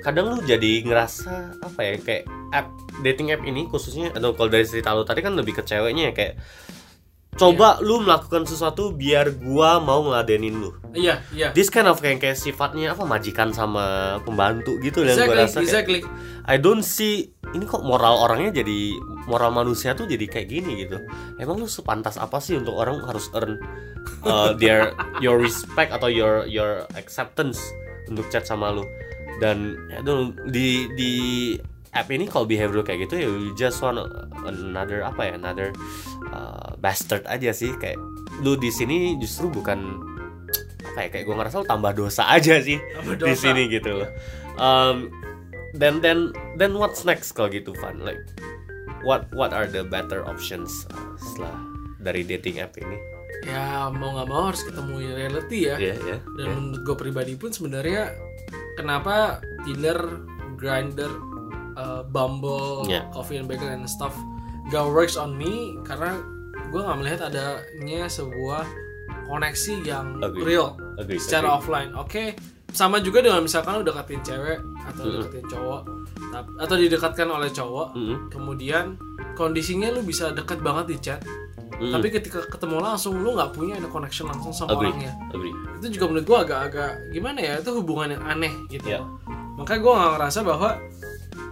kadang 0.03 0.35
lu 0.35 0.43
jadi 0.43 0.83
ngerasa 0.83 1.63
apa 1.63 1.79
ya 1.79 1.93
kayak 1.97 2.23
app 2.51 2.67
dating 2.99 3.31
app 3.31 3.47
ini 3.47 3.63
khususnya 3.71 4.11
atau 4.11 4.35
kalau 4.35 4.51
dari 4.51 4.67
cerita 4.67 4.91
lu 4.91 5.07
tadi 5.07 5.23
kan 5.23 5.39
lebih 5.39 5.55
ke 5.55 5.63
ceweknya 5.63 6.11
ya 6.11 6.13
kayak 6.13 6.33
coba 7.39 7.79
lu 7.79 8.03
melakukan 8.03 8.43
sesuatu 8.43 8.91
biar 8.91 9.39
gua 9.39 9.79
mau 9.79 10.03
ngeladenin 10.03 10.59
lu. 10.59 10.75
iya 10.91 11.23
iya 11.31 11.55
This 11.55 11.71
kind 11.71 11.87
of 11.87 12.03
kayak, 12.03 12.19
kayak 12.19 12.35
sifatnya 12.35 12.91
apa 12.91 13.07
majikan 13.07 13.55
sama 13.55 14.17
pembantu 14.27 14.75
gitu 14.83 15.07
yang 15.07 15.15
gua 15.15 15.39
exactly 15.39 15.39
rasa 15.39 15.57
kayak, 15.57 15.65
exactly 15.65 15.99
I 16.49 16.59
don't 16.59 16.83
see 16.83 17.31
ini 17.53 17.65
kok 17.65 17.81
moral 17.81 18.21
orangnya 18.21 18.61
jadi 18.61 18.93
moral 19.25 19.49
manusia 19.53 19.97
tuh 19.97 20.05
jadi 20.05 20.25
kayak 20.29 20.47
gini 20.49 20.85
gitu. 20.85 21.01
Emang 21.41 21.61
lu 21.61 21.69
sepantas 21.69 22.17
apa 22.17 22.37
sih 22.37 22.57
untuk 22.57 22.77
orang 22.77 23.01
harus 23.05 23.29
earn 23.33 23.57
uh, 24.25 24.53
their 24.61 24.93
your 25.21 25.37
respect 25.37 25.89
atau 25.89 26.09
your 26.09 26.45
your 26.45 26.85
acceptance 26.93 27.57
untuk 28.09 28.25
chat 28.29 28.45
sama 28.45 28.73
lu? 28.73 28.85
Dan 29.41 29.77
ya 29.89 30.01
di 30.49 30.89
di 30.93 31.13
app 31.91 32.07
ini 32.07 32.25
kalau 32.25 32.45
behavior 32.45 32.81
kayak 32.81 33.05
gitu 33.05 33.15
ya 33.15 33.27
you 33.27 33.51
just 33.53 33.79
want 33.79 33.97
another 34.43 35.01
apa 35.01 35.25
ya 35.25 35.33
another 35.35 35.73
uh, 36.29 36.77
bastard 36.77 37.25
aja 37.25 37.49
sih 37.49 37.73
kayak 37.75 37.97
lu 38.39 38.53
di 38.53 38.69
sini 38.69 39.17
justru 39.17 39.49
bukan 39.49 39.97
apa 40.85 41.05
ya 41.05 41.09
kayak 41.11 41.25
gue 41.25 41.35
ngerasa 41.35 41.55
lu 41.59 41.67
tambah 41.67 41.91
dosa 41.91 42.29
aja 42.29 42.57
sih 42.59 42.77
Tambah 42.77 43.15
di 43.17 43.33
dosa. 43.33 43.41
sini 43.47 43.61
gitu 43.67 44.01
loh. 44.01 44.09
Um, 44.55 45.09
then 45.71 45.97
then 45.99 46.29
then 46.55 46.75
what's 46.75 47.03
next 47.03 47.33
kalau 47.33 47.47
gitu 47.47 47.71
Van? 47.77 48.01
Like 48.01 48.19
what 49.01 49.29
what 49.31 49.49
are 49.49 49.65
the 49.65 49.81
better 49.81 50.21
options 50.23 50.83
uh, 50.89 51.13
setelah 51.15 51.55
dari 51.97 52.21
dating 52.21 52.59
app 52.59 52.73
ini? 52.75 52.97
ya 53.39 53.87
mau 53.87 54.11
nggak 54.11 54.27
mau 54.27 54.51
harus 54.51 54.67
ketemu 54.67 54.99
reality 55.15 55.71
ya 55.71 55.79
Iya 55.79 55.95
ya. 55.95 56.17
dan 56.35 56.47
menurut 56.51 56.83
gue 56.83 56.95
pribadi 56.99 57.39
pun 57.39 57.55
sebenarnya 57.55 58.11
kenapa 58.75 59.39
Tinder, 59.63 59.95
Grinder, 60.59 61.07
uh, 61.75 62.01
Bumble, 62.05 62.85
Yeah. 62.85 63.05
Coffee 63.11 63.37
and 63.37 63.45
Bagel 63.45 63.69
and 63.69 63.85
stuff 63.85 64.15
gak 64.69 64.85
works 64.85 65.17
on 65.17 65.33
me 65.33 65.75
karena 65.81 66.21
gue 66.69 66.77
nggak 66.77 66.97
melihat 66.97 67.19
adanya 67.27 68.05
sebuah 68.05 68.65
koneksi 69.25 69.73
yang 69.81 70.21
Agree. 70.21 70.45
real 70.53 70.77
Agree, 70.97 71.17
secara 71.17 71.49
agree. 71.49 71.57
offline. 71.57 71.91
Oke, 71.97 72.37
sama 72.69 73.01
juga 73.01 73.25
dengan 73.25 73.41
misalkan 73.41 73.81
lu 73.81 73.83
deketin 73.83 74.21
cewek 74.21 74.61
atau 74.85 75.01
Mm-mm. 75.05 75.15
deketin 75.25 75.45
cowok 75.49 75.81
atau 76.61 76.75
didekatkan 76.77 77.25
oleh 77.25 77.49
cowok, 77.49 77.97
Mm-mm. 77.97 78.17
kemudian 78.29 78.93
kondisinya 79.33 79.89
lu 79.89 80.05
bisa 80.05 80.29
deket 80.29 80.61
banget 80.61 80.85
di 80.93 80.97
chat, 81.01 81.21
Mm-mm. 81.81 81.89
tapi 81.89 82.13
ketika 82.13 82.45
ketemu 82.45 82.77
langsung 82.77 83.17
lu 83.17 83.33
nggak 83.33 83.49
punya 83.49 83.81
ada 83.81 83.89
connection 83.89 84.29
langsung 84.29 84.53
sama 84.53 84.77
Agree. 84.77 84.93
orangnya. 84.93 85.13
Agree. 85.33 85.53
Itu 85.81 85.87
juga 85.89 86.05
menurut 86.13 86.25
gua 86.29 86.37
agak-agak 86.45 86.91
gimana 87.09 87.39
ya? 87.41 87.53
Itu 87.57 87.73
hubungan 87.81 88.13
yang 88.13 88.23
aneh 88.29 88.53
gitu. 88.69 88.85
Ya. 88.85 89.01
Makanya 89.57 89.79
gua 89.81 89.93
nggak 89.97 90.11
ngerasa 90.21 90.39
bahwa 90.45 90.69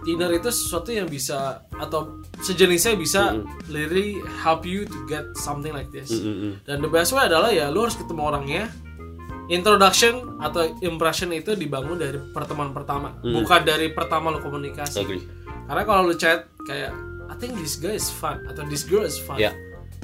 Tinder 0.02 0.30
itu 0.30 0.48
sesuatu 0.48 0.88
yang 0.88 1.04
bisa 1.04 1.60
atau 1.70 2.16
sejenisnya 2.40 2.94
bisa 2.94 3.34
Mm-mm. 3.34 3.44
literally 3.68 4.16
help 4.40 4.64
you 4.64 4.82
to 4.82 4.98
get 5.04 5.24
something 5.36 5.70
like 5.70 5.90
this. 5.90 6.08
Mm-mm. 6.10 6.56
Dan 6.64 6.80
the 6.80 6.88
best 6.88 7.12
way 7.12 7.24
adalah 7.24 7.50
ya 7.50 7.68
lu 7.68 7.84
harus 7.84 7.94
ketemu 7.94 8.22
orangnya. 8.24 8.64
Introduction 9.48 10.36
atau 10.44 10.76
impression 10.84 11.32
itu 11.32 11.56
dibangun 11.56 11.96
dari 11.96 12.20
pertemuan 12.36 12.76
pertama, 12.76 13.16
Mm. 13.24 13.32
bukan 13.40 13.60
dari 13.64 13.88
pertama 13.90 14.28
lu 14.28 14.44
komunikasi. 14.44 15.00
Agree. 15.00 15.24
Karena 15.64 15.82
kalau 15.84 16.04
lu 16.04 16.14
chat 16.14 16.52
kayak 16.62 16.92
I 17.28 17.34
think 17.36 17.56
this 17.56 17.76
guy 17.76 17.96
is 17.96 18.12
fun 18.12 18.44
atau 18.44 18.60
this 18.68 18.84
girl 18.84 19.04
is 19.04 19.16
fun. 19.16 19.40
Ya. 19.40 19.56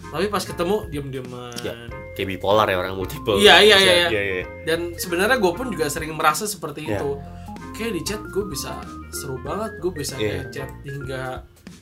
Tapi 0.08 0.28
pas 0.28 0.40
ketemu 0.40 0.88
diem-dieman. 0.88 1.52
Ya. 1.60 1.76
Kayak 2.12 2.28
bipolar 2.30 2.68
ya 2.68 2.76
orang 2.78 2.96
multiple. 2.96 3.36
Iya, 3.36 3.60
iya, 3.60 3.76
iya, 3.76 3.92
iya. 3.94 4.08
Iya, 4.08 4.22
iya. 4.22 4.44
Dan 4.64 4.96
sebenarnya 4.96 5.36
gue 5.36 5.52
pun 5.52 5.68
juga 5.68 5.88
sering 5.88 6.12
merasa 6.16 6.44
seperti 6.44 6.88
Ya. 6.88 6.96
itu. 6.96 7.20
Kayak 7.74 7.92
di 7.92 8.02
chat 8.06 8.22
gue 8.30 8.44
bisa 8.46 8.78
seru 9.10 9.34
banget, 9.42 9.82
gue 9.82 9.90
bisa 9.90 10.14
Iya. 10.14 10.22
kayak 10.22 10.46
chat 10.54 10.70
hingga 10.86 11.22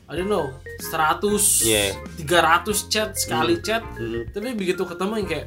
I 0.09 0.17
don't 0.17 0.29
know 0.29 0.49
100, 0.93 1.65
Iya. 1.65 1.97
300 2.21 2.89
chat 2.89 3.11
sekali 3.13 3.61
chat. 3.61 3.85
Mm-mm. 3.97 4.29
Tapi 4.33 4.57
begitu 4.57 4.85
ketemu 4.85 5.13
yang 5.21 5.29
kayak 5.29 5.47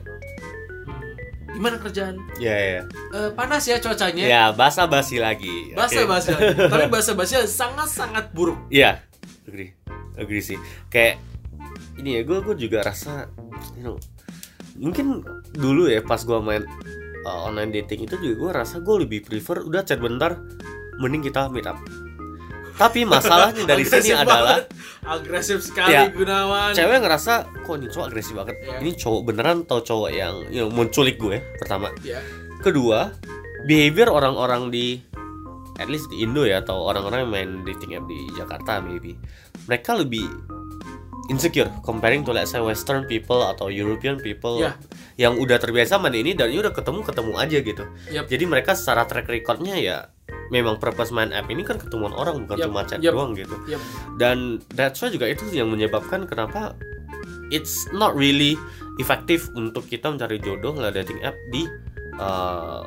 hmm, 0.86 1.14
gimana 1.54 1.76
kerjaan? 1.78 2.16
Iya, 2.38 2.56
iya. 2.56 2.82
Eh, 3.14 3.30
panas 3.34 3.66
ya 3.66 3.78
cuacanya. 3.78 4.26
Ya, 4.26 4.44
basa-basi 4.54 5.18
lagi. 5.18 5.74
Oke. 5.74 5.78
Bahasa 5.78 6.02
bahasa, 6.06 6.32
tapi 6.74 6.86
bahasa 6.90 7.12
bahasa 7.14 7.46
sangat 7.46 7.90
sangat 7.90 8.26
buruk. 8.34 8.58
Iya, 8.70 9.02
agree, 9.46 9.74
agree 10.18 10.42
sih. 10.42 10.58
Kayak 10.90 11.22
ini 11.98 12.18
ya, 12.18 12.22
gue 12.22 12.38
gue 12.42 12.56
juga 12.58 12.86
rasa, 12.86 13.30
you 13.78 13.86
know, 13.86 13.98
mungkin 14.78 15.22
dulu 15.54 15.88
ya 15.88 16.02
pas 16.02 16.22
gue 16.22 16.38
main 16.42 16.66
uh, 17.26 17.50
online 17.50 17.74
dating 17.74 18.06
itu 18.06 18.16
juga 18.16 18.34
gue 18.38 18.52
rasa 18.62 18.80
gue 18.80 18.96
lebih 19.04 19.26
prefer 19.26 19.66
udah 19.66 19.82
chat 19.82 19.98
bentar, 19.98 20.40
mending 21.02 21.26
kita 21.26 21.50
meet 21.50 21.66
up. 21.66 21.76
Tapi 22.76 23.08
masalahnya 23.08 23.64
dari 23.64 23.82
sini 23.88 24.12
Agresif 24.12 24.16
adalah 24.20 24.60
banget. 24.60 24.64
agresif 25.06 25.58
sekali 25.64 25.94
Ya. 25.96 26.04
Gunawan. 26.12 26.72
cewek 26.76 26.98
ngerasa 27.02 27.34
kok 27.64 27.76
ini 27.80 27.88
cowok 27.88 28.06
agresif 28.12 28.34
banget. 28.36 28.56
Iya. 28.62 28.78
Ini 28.84 28.92
cowok 29.00 29.22
beneran 29.24 29.58
atau 29.64 29.80
cowok 29.80 30.10
yang 30.12 30.36
you 30.52 30.64
know, 30.64 30.70
menculik 30.70 31.16
gue 31.16 31.40
pertama. 31.56 31.90
Ya. 32.04 32.20
Kedua, 32.60 33.14
behavior 33.64 34.12
orang-orang 34.12 34.70
di 34.70 35.00
at 35.76 35.88
least 35.88 36.08
di 36.12 36.24
Indo 36.24 36.44
ya 36.44 36.64
atau 36.64 36.88
orang-orang 36.88 37.28
yang 37.28 37.32
main 37.32 37.52
dating 37.64 37.96
app 37.96 38.08
di 38.08 38.28
Jakarta 38.36 38.80
maybe. 38.80 39.16
Mereka 39.68 39.96
lebih 39.96 40.28
insecure 41.28 41.70
comparing 41.82 42.22
to 42.22 42.30
let's 42.30 42.54
say 42.54 42.62
western 42.62 43.06
people 43.10 43.42
atau 43.42 43.74
European 43.74 44.22
people 44.22 44.62
Ya. 44.62 44.78
yang 45.18 45.42
udah 45.42 45.58
terbiasa 45.58 45.98
main 45.98 46.14
ini 46.14 46.38
dan 46.38 46.54
udah 46.54 46.70
ketemu-ketemu 46.70 47.34
aja 47.34 47.58
gitu. 47.62 47.84
Yap. 48.14 48.26
Jadi 48.30 48.44
mereka 48.46 48.78
secara 48.78 49.10
track 49.10 49.26
recordnya 49.26 49.76
ya 49.78 49.98
memang 50.54 50.78
purpose 50.78 51.10
main 51.10 51.34
app 51.34 51.50
ini 51.50 51.66
kan 51.66 51.82
ketemuan 51.82 52.14
orang 52.14 52.46
bukan 52.46 52.58
Yap, 52.62 52.66
cuma 52.70 52.82
chat 52.86 53.02
yap. 53.02 53.18
doang 53.18 53.34
gitu. 53.34 53.56
Yap. 53.66 53.82
Dan 54.22 54.62
that's 54.74 55.02
why 55.02 55.10
juga 55.10 55.26
itu 55.26 55.42
yang 55.50 55.74
menyebabkan 55.74 56.30
kenapa 56.30 56.78
it's 57.50 57.90
not 57.90 58.14
really 58.14 58.54
efektif 59.02 59.50
untuk 59.58 59.86
kita 59.90 60.10
mencari 60.14 60.38
jodoh 60.38 60.78
lewat 60.78 60.94
dating 61.02 61.22
app 61.26 61.36
di 61.50 61.66
uh, 62.22 62.86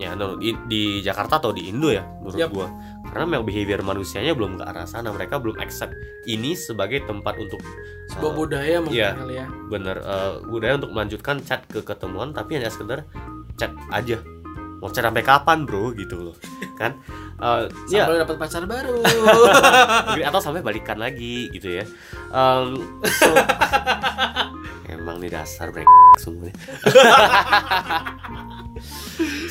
ya 0.00 0.16
no, 0.16 0.40
di, 0.40 0.56
di 0.68 0.82
Jakarta 1.04 1.36
atau 1.36 1.52
di 1.52 1.68
Indo 1.68 1.92
ya 1.92 2.04
menurut 2.20 2.38
Yap. 2.38 2.50
gua. 2.52 2.68
Karena 3.12 3.24
memang 3.28 3.44
behavior 3.44 3.84
manusianya 3.84 4.32
belum 4.32 4.56
ke 4.56 4.64
arah 4.64 4.88
sana. 4.88 5.12
Mereka 5.12 5.36
belum 5.36 5.60
accept 5.60 5.92
ini 6.24 6.56
sebagai 6.56 7.04
tempat 7.04 7.36
untuk 7.36 7.60
Sebuah 8.08 8.32
uh, 8.32 8.36
budaya 8.36 8.76
mungkin 8.80 9.14
kali 9.20 9.36
ya. 9.36 9.46
bener 9.68 9.96
uh, 10.00 10.40
budaya 10.48 10.80
untuk 10.80 10.92
melanjutkan 10.96 11.40
chat 11.44 11.64
ke 11.68 11.84
ketemuan 11.84 12.32
tapi 12.32 12.56
hanya 12.56 12.72
sekedar 12.72 13.04
chat 13.60 13.72
aja. 13.92 14.20
Mau 14.82 14.90
chat 14.90 15.06
sampai 15.06 15.22
kapan, 15.22 15.62
Bro? 15.62 15.94
gitu 15.94 16.18
loh. 16.18 16.36
Kan? 16.74 16.98
Uh, 17.38 17.70
ya 17.86 18.06
Sampai 18.06 18.18
lu 18.18 18.22
dapat 18.26 18.36
pacar 18.38 18.62
baru. 18.66 18.98
atau 20.30 20.40
sampai 20.42 20.62
balikan 20.62 20.98
lagi 20.98 21.50
gitu 21.50 21.78
ya 21.78 21.84
Em, 22.30 22.78
so, 23.02 23.30
emang 24.94 25.18
nih 25.18 25.30
dasar 25.34 25.74
break 25.74 25.86
semuanya 26.16 26.54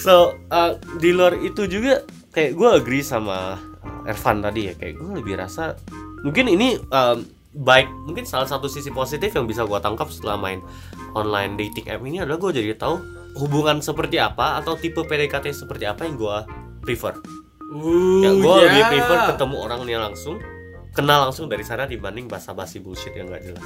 so 0.04 0.40
uh, 0.50 0.80
di 0.98 1.12
luar 1.12 1.36
itu 1.40 1.68
juga 1.68 2.04
kayak 2.32 2.56
gue 2.56 2.70
agree 2.80 3.04
sama 3.04 3.60
Ervan 4.08 4.42
tadi 4.42 4.72
ya 4.72 4.74
kayak 4.74 4.96
gue 4.98 5.10
lebih 5.22 5.36
rasa 5.38 5.76
mungkin 6.24 6.48
ini 6.50 6.80
em, 6.80 7.18
baik 7.52 7.92
mungkin 8.08 8.24
salah 8.24 8.48
satu 8.48 8.72
sisi 8.72 8.90
positif 8.90 9.36
yang 9.36 9.46
bisa 9.46 9.68
gue 9.68 9.80
tangkap 9.84 10.08
setelah 10.10 10.40
main 10.40 10.64
online 11.14 11.60
dating 11.60 11.86
app 11.92 12.02
ini 12.02 12.24
adalah 12.24 12.40
gue 12.40 12.52
jadi 12.56 12.74
tahu 12.80 13.21
hubungan 13.36 13.80
seperti 13.80 14.18
apa 14.18 14.58
atau 14.58 14.76
tipe 14.76 15.00
PDKT 15.00 15.54
seperti 15.54 15.86
apa 15.86 16.04
yang 16.04 16.16
gue 16.16 16.38
prefer 16.80 17.16
Uh, 17.72 18.20
ya 18.20 18.32
gue 18.34 18.52
ya. 18.52 18.64
lebih 18.68 18.84
prefer 18.86 19.18
ketemu 19.32 19.56
orangnya 19.58 19.98
langsung 20.02 20.36
kenal 20.92 21.24
langsung 21.24 21.48
dari 21.48 21.64
sana 21.64 21.88
dibanding 21.88 22.28
basa-basi 22.28 22.84
bullshit 22.84 23.16
yang 23.16 23.32
gak 23.32 23.48
jelas 23.48 23.64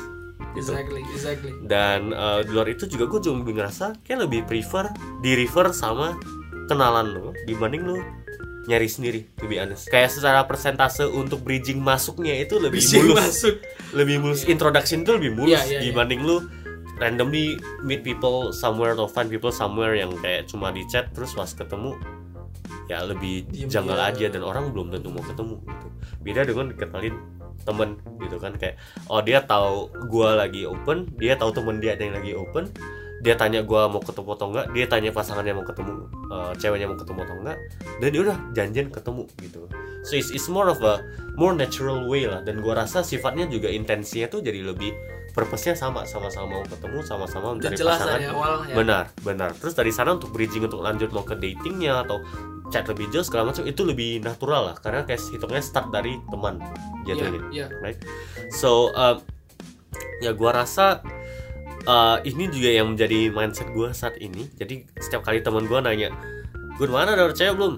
gitu. 0.53 0.69
Exactly, 0.71 1.01
exactly. 1.09 1.51
dan 1.65 2.13
eh, 2.13 2.45
di 2.45 2.53
luar 2.53 2.69
itu 2.69 2.85
juga 2.85 3.09
gue 3.09 3.17
juga 3.19 3.41
lebih 3.41 3.57
ngerasa 3.57 3.97
kayak 3.99 4.19
lebih 4.23 4.45
prefer 4.45 4.93
di 5.19 5.33
refer 5.33 5.73
sama 5.73 6.13
kenalan 6.65 7.11
lo 7.11 7.33
dibanding 7.43 7.81
lo 7.81 7.97
nyari 8.65 8.85
sendiri 8.85 9.25
to 9.33 9.45
be 9.45 9.57
honest 9.57 9.89
kayak 9.89 10.09
secara 10.09 10.41
persentase 10.43 11.01
untuk 11.03 11.41
bridging 11.41 11.81
masuknya 11.81 12.37
itu 12.37 12.57
lebih 12.57 12.77
Bisa 12.79 13.01
mulus 13.01 13.17
masuk. 13.41 13.55
lebih 13.91 14.21
mulus 14.21 14.45
introduction 14.45 15.01
itu 15.01 15.11
lebih 15.13 15.31
mulus 15.33 15.49
Iya, 15.49 15.61
iya, 15.65 15.73
iya. 15.75 15.79
dibanding 15.83 16.21
lu 16.21 16.45
randomly 16.99 17.59
meet 17.83 18.01
people 18.01 18.55
somewhere 18.55 18.95
atau 18.95 19.07
find 19.07 19.27
people 19.27 19.51
somewhere 19.51 19.95
yang 19.95 20.11
kayak 20.23 20.47
cuma 20.47 20.71
di 20.71 20.83
chat 20.87 21.11
terus 21.11 21.35
pas 21.35 21.49
ketemu 21.51 21.95
ya 22.85 23.01
lebih 23.03 23.49
Diem 23.49 23.69
janggal 23.69 23.97
dia. 23.97 24.09
aja 24.13 24.25
dan 24.37 24.41
orang 24.45 24.69
belum 24.71 24.93
tentu 24.93 25.09
mau 25.09 25.23
ketemu 25.25 25.55
gitu 25.65 25.87
beda 26.21 26.41
dengan 26.45 26.65
dikenalin 26.71 27.15
temen 27.65 27.89
gitu 28.21 28.37
kan 28.37 28.53
kayak 28.55 28.77
oh 29.09 29.19
dia 29.25 29.41
tahu 29.41 29.89
gua 30.07 30.37
lagi 30.37 30.69
open 30.69 31.09
dia 31.17 31.33
tahu 31.33 31.49
temen 31.49 31.81
dia 31.81 31.97
ada 31.97 32.03
yang 32.05 32.15
lagi 32.15 32.31
open 32.37 32.69
dia 33.25 33.33
tanya 33.33 33.65
gua 33.65 33.89
mau 33.89 33.97
ketemu 33.97 34.29
atau 34.37 34.47
enggak 34.53 34.65
dia 34.69 34.85
tanya 34.85 35.09
pasangannya 35.09 35.53
mau 35.57 35.65
ketemu 35.65 35.93
eh, 36.29 36.51
ceweknya 36.61 36.87
mau 36.93 36.97
ketemu 36.99 37.19
atau 37.25 37.35
enggak 37.41 37.57
dan 37.97 38.07
dia 38.13 38.21
udah 38.21 38.37
janjian 38.53 38.87
ketemu 38.93 39.23
gitu 39.41 39.65
so 40.05 40.13
it's, 40.13 40.29
it's 40.29 40.45
more 40.45 40.69
of 40.69 40.77
a 40.85 41.01
more 41.33 41.57
natural 41.57 42.05
way 42.05 42.29
lah 42.29 42.45
dan 42.45 42.61
gua 42.61 42.85
rasa 42.85 43.01
sifatnya 43.01 43.49
juga 43.49 43.73
intensinya 43.73 44.29
tuh 44.29 44.45
jadi 44.45 44.61
lebih 44.61 44.93
purpose-nya 45.35 45.75
sama 45.75 46.07
sama-sama 46.07 46.47
mau 46.47 46.63
ketemu 46.63 47.03
sama-sama 47.03 47.59
mencari 47.59 47.75
jelas 47.75 47.99
pasangan. 47.99 48.15
dari 48.15 48.25
awal 48.31 48.53
ya. 48.63 48.75
benar 48.79 49.03
benar. 49.19 49.49
Terus 49.59 49.75
dari 49.75 49.91
sana 49.91 50.15
untuk 50.15 50.31
bridging 50.31 50.63
untuk 50.63 50.79
lanjut 50.79 51.11
mau 51.11 51.27
ke 51.27 51.35
datingnya 51.35 52.07
atau 52.07 52.23
chat 52.71 52.87
lebih 52.87 53.11
jauh 53.11 53.27
segala 53.27 53.51
macam 53.51 53.67
itu 53.67 53.83
lebih 53.83 54.23
natural 54.23 54.71
lah. 54.71 54.75
Karena 54.79 55.03
kayak 55.03 55.19
hitungnya 55.27 55.59
start 55.59 55.91
dari 55.91 56.15
teman 56.31 56.63
jatuhnya 57.03 57.43
iya. 57.53 57.67
so 58.49 58.89
um, 58.95 59.19
ya 60.23 60.31
gua 60.31 60.63
rasa 60.63 61.03
uh, 61.85 62.17
ini 62.23 62.49
juga 62.49 62.71
yang 62.71 62.95
menjadi 62.95 63.27
mindset 63.27 63.67
gua 63.75 63.91
saat 63.91 64.15
ini. 64.23 64.47
Jadi 64.55 64.87
setiap 65.03 65.27
kali 65.27 65.43
teman 65.43 65.67
gua 65.67 65.83
nanya 65.83 66.15
gue 66.75 66.91
mana? 66.91 67.15
Ada 67.15 67.31
cewek 67.31 67.55
belum? 67.55 67.73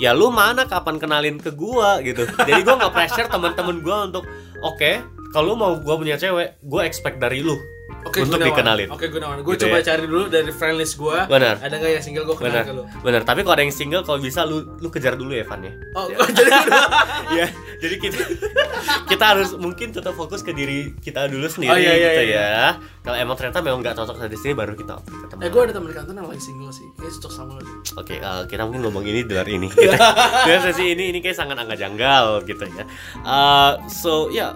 Ya 0.00 0.12
lu 0.12 0.28
mana? 0.28 0.68
Kapan 0.68 1.00
kenalin 1.00 1.40
ke 1.40 1.48
gua? 1.52 2.00
Gitu. 2.00 2.24
Jadi 2.48 2.60
gua 2.64 2.80
nggak 2.80 2.92
pressure 2.96 3.28
teman-teman 3.28 3.76
gua 3.84 4.08
untuk 4.08 4.24
oke 4.64 5.13
kalau 5.34 5.52
mau 5.52 5.74
gua 5.76 5.98
punya 5.98 6.14
cewek 6.14 6.62
gua 6.62 6.86
expect 6.86 7.18
dari 7.18 7.42
lu 7.42 7.58
Oke, 8.04 8.20
untuk 8.20 8.36
Gunawan. 8.36 8.52
dikenalin. 8.52 8.88
Oke, 8.92 9.08
Gunawan. 9.08 9.40
Gue 9.40 9.56
Gitu 9.56 9.64
coba 9.64 9.80
ya. 9.80 9.84
cari 9.86 10.04
dulu 10.04 10.28
dari 10.28 10.48
friend 10.50 10.76
list 10.76 10.96
gue. 10.96 11.18
Benar. 11.24 11.56
Ada 11.58 11.72
nggak 11.74 11.90
yang 11.90 12.04
single 12.04 12.24
gue 12.26 12.36
kenal 12.36 12.52
benar 12.52 12.62
ke 12.62 12.72
lu? 12.72 12.82
benar 13.00 13.20
tapi 13.24 13.40
kalau 13.40 13.54
ada 13.56 13.64
yang 13.64 13.72
single 13.72 14.02
kalau 14.02 14.20
bisa 14.20 14.40
lu 14.44 14.60
lu 14.76 14.88
kejar 14.88 15.16
dulu 15.16 15.32
ya 15.32 15.40
Van 15.42 15.60
ya 15.60 15.72
Oh, 15.94 16.08
Ya. 16.08 16.16
jadi 16.28 16.50
ya 17.40 17.46
jadi 17.78 17.94
kita 17.98 18.18
kita 19.06 19.24
harus 19.26 19.56
mungkin 19.56 19.88
tetap 19.90 20.12
fokus 20.12 20.40
ke 20.40 20.52
diri 20.52 20.92
kita 20.98 21.28
dulu 21.28 21.48
sendiri 21.48 21.72
Oh, 21.72 21.78
iya, 21.78 21.92
iya, 21.92 22.08
gitu 22.10 22.22
iya. 22.26 22.44
ya 22.44 22.68
kalau 23.00 23.16
emang 23.18 23.36
ternyata 23.36 23.58
memang 23.60 23.80
nggak 23.80 23.96
cocok 23.96 24.16
dari 24.18 24.36
sini 24.36 24.52
baru 24.52 24.72
kita 24.74 24.94
ketemu 25.00 25.40
Eh, 25.40 25.48
gue 25.48 25.60
ada 25.62 25.72
teman 25.72 25.88
di 25.88 25.96
kantor 25.96 26.12
yang 26.14 26.28
lagi 26.28 26.42
single 26.42 26.72
sih. 26.72 26.86
Kayaknya 26.94 27.14
cocok 27.14 27.32
sama 27.32 27.50
lu. 27.50 27.60
deh. 27.60 27.74
Oke, 27.94 28.14
eh, 28.16 28.42
kita 28.46 28.62
mungkin 28.62 28.80
ngomong 28.82 29.04
ini 29.04 29.20
di 29.22 29.32
luar 29.32 29.44
ini. 29.46 29.68
Kita, 29.74 29.96
sesi 30.62 30.84
ini 30.90 31.04
ini 31.08 31.18
kayak 31.18 31.36
sangat 31.36 31.56
agak 31.58 31.76
janggal 31.76 32.24
gitu 32.44 32.64
ya. 32.66 32.84
Eh, 33.18 33.72
so 33.86 34.28
ya, 34.28 34.36
yeah, 34.48 34.50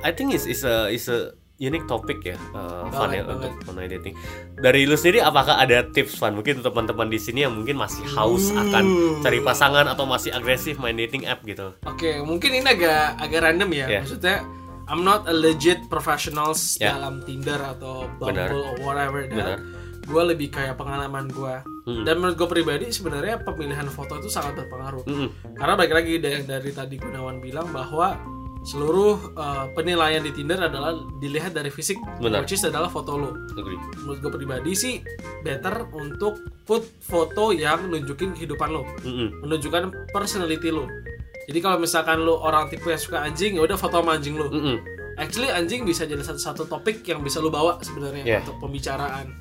I 0.00 0.10
think 0.10 0.30
is 0.30 0.44
is 0.44 0.62
a 0.62 0.88
is 0.88 1.06
a 1.06 1.32
unique 1.58 1.84
topic 1.84 2.22
ya, 2.22 2.38
uh, 2.54 2.86
Banget, 2.86 3.18
ya 3.18 3.22
banget. 3.26 3.50
untuk 3.50 3.52
online 3.68 3.90
dating. 3.92 4.14
Dari 4.56 4.86
lu 4.86 4.94
sendiri, 4.94 5.18
apakah 5.20 5.58
ada 5.58 5.82
tips 5.84 6.14
Van? 6.16 6.30
Mungkin 6.30 6.62
untuk 6.62 6.70
teman-teman 6.70 7.10
di 7.10 7.18
sini 7.18 7.42
yang 7.42 7.50
mungkin 7.52 7.74
masih 7.74 8.06
haus 8.08 8.48
Uh. 8.48 8.62
akan 8.62 8.84
cari 9.20 9.42
pasangan 9.42 9.86
atau 9.86 10.06
masih 10.06 10.30
agresif 10.30 10.78
main 10.78 10.94
dating 10.94 11.26
app 11.26 11.42
gitu. 11.42 11.74
Oke, 11.82 12.22
mungkin 12.22 12.54
ini 12.54 12.68
agak 12.68 13.18
agak 13.18 13.42
random 13.42 13.74
ya. 13.74 13.86
Iya. 13.88 14.00
Maksudnya 14.00 14.36
I'm 14.86 15.02
not 15.02 15.26
a 15.26 15.34
legit 15.34 15.82
professionals 15.88 16.78
Ya. 16.78 16.94
dalam 16.94 17.20
Tinder 17.20 17.58
atau 17.58 18.06
Benar. 18.16 18.48
Bumble 18.48 18.62
or 18.64 18.76
whatever 18.80 19.20
Benar. 19.26 19.58
gue 20.00 20.22
lebih 20.24 20.48
kayak 20.48 20.72
pengalaman 20.74 21.28
gue 21.28 21.52
Mm. 21.84 22.04
dan 22.04 22.16
menurut 22.16 22.36
gue 22.36 22.48
pribadi 22.50 22.88
sebenarnya 22.88 23.40
pemilihan 23.42 23.84
foto 23.88 24.16
itu 24.16 24.28
sangat 24.28 24.56
berpengaruh 24.56 25.04
Mm-mm. 25.04 25.28
karena 25.52 25.72
balik 25.74 25.92
lagi 25.94 26.16
dari, 26.16 26.44
dari 26.44 26.70
tadi 26.70 26.96
Gunawan 26.96 27.40
bilang 27.40 27.68
bahwa 27.68 28.16
seluruh 28.60 29.16
uh, 29.32 29.70
penilaian 29.72 30.20
di 30.20 30.30
Tinder 30.30 30.58
adalah 30.60 30.92
dilihat 31.16 31.52
dari 31.52 31.68
fisik 31.68 31.96
Benar. 32.18 32.42
which 32.42 32.52
is 32.52 32.62
adalah 32.62 32.86
foto 32.86 33.16
lo 33.16 33.30
Agree. 33.54 33.78
menurut 33.96 34.18
gue 34.18 34.32
pribadi 34.34 34.72
sih 34.72 34.94
better 35.40 35.88
untuk 35.90 36.36
put 36.62 36.84
foto 36.98 37.50
yang 37.50 37.88
nunjukin 37.88 38.34
kehidupan 38.34 38.68
lo 38.68 38.82
Mm-mm. 39.00 39.40
menunjukkan 39.42 40.10
personality 40.10 40.68
lo 40.68 40.84
jadi 41.48 41.58
kalau 41.58 41.78
misalkan 41.78 42.20
lo 42.20 42.38
orang 42.38 42.68
tipe 42.68 42.84
yang 42.84 43.00
suka 43.00 43.22
anjing 43.22 43.56
ya 43.56 43.62
udah 43.62 43.74
foto 43.74 43.98
sama 43.98 44.14
anjing 44.14 44.36
lo 44.36 44.50
Mm-mm. 44.50 44.76
actually 45.16 45.48
anjing 45.48 45.82
bisa 45.82 46.04
jadi 46.04 46.20
satu 46.20 46.38
satu 46.38 46.62
topik 46.66 47.00
yang 47.02 47.22
bisa 47.22 47.38
lo 47.38 47.48
bawa 47.48 47.80
sebenarnya 47.80 48.22
Yeah. 48.26 48.42
untuk 48.42 48.58
pembicaraan 48.60 49.32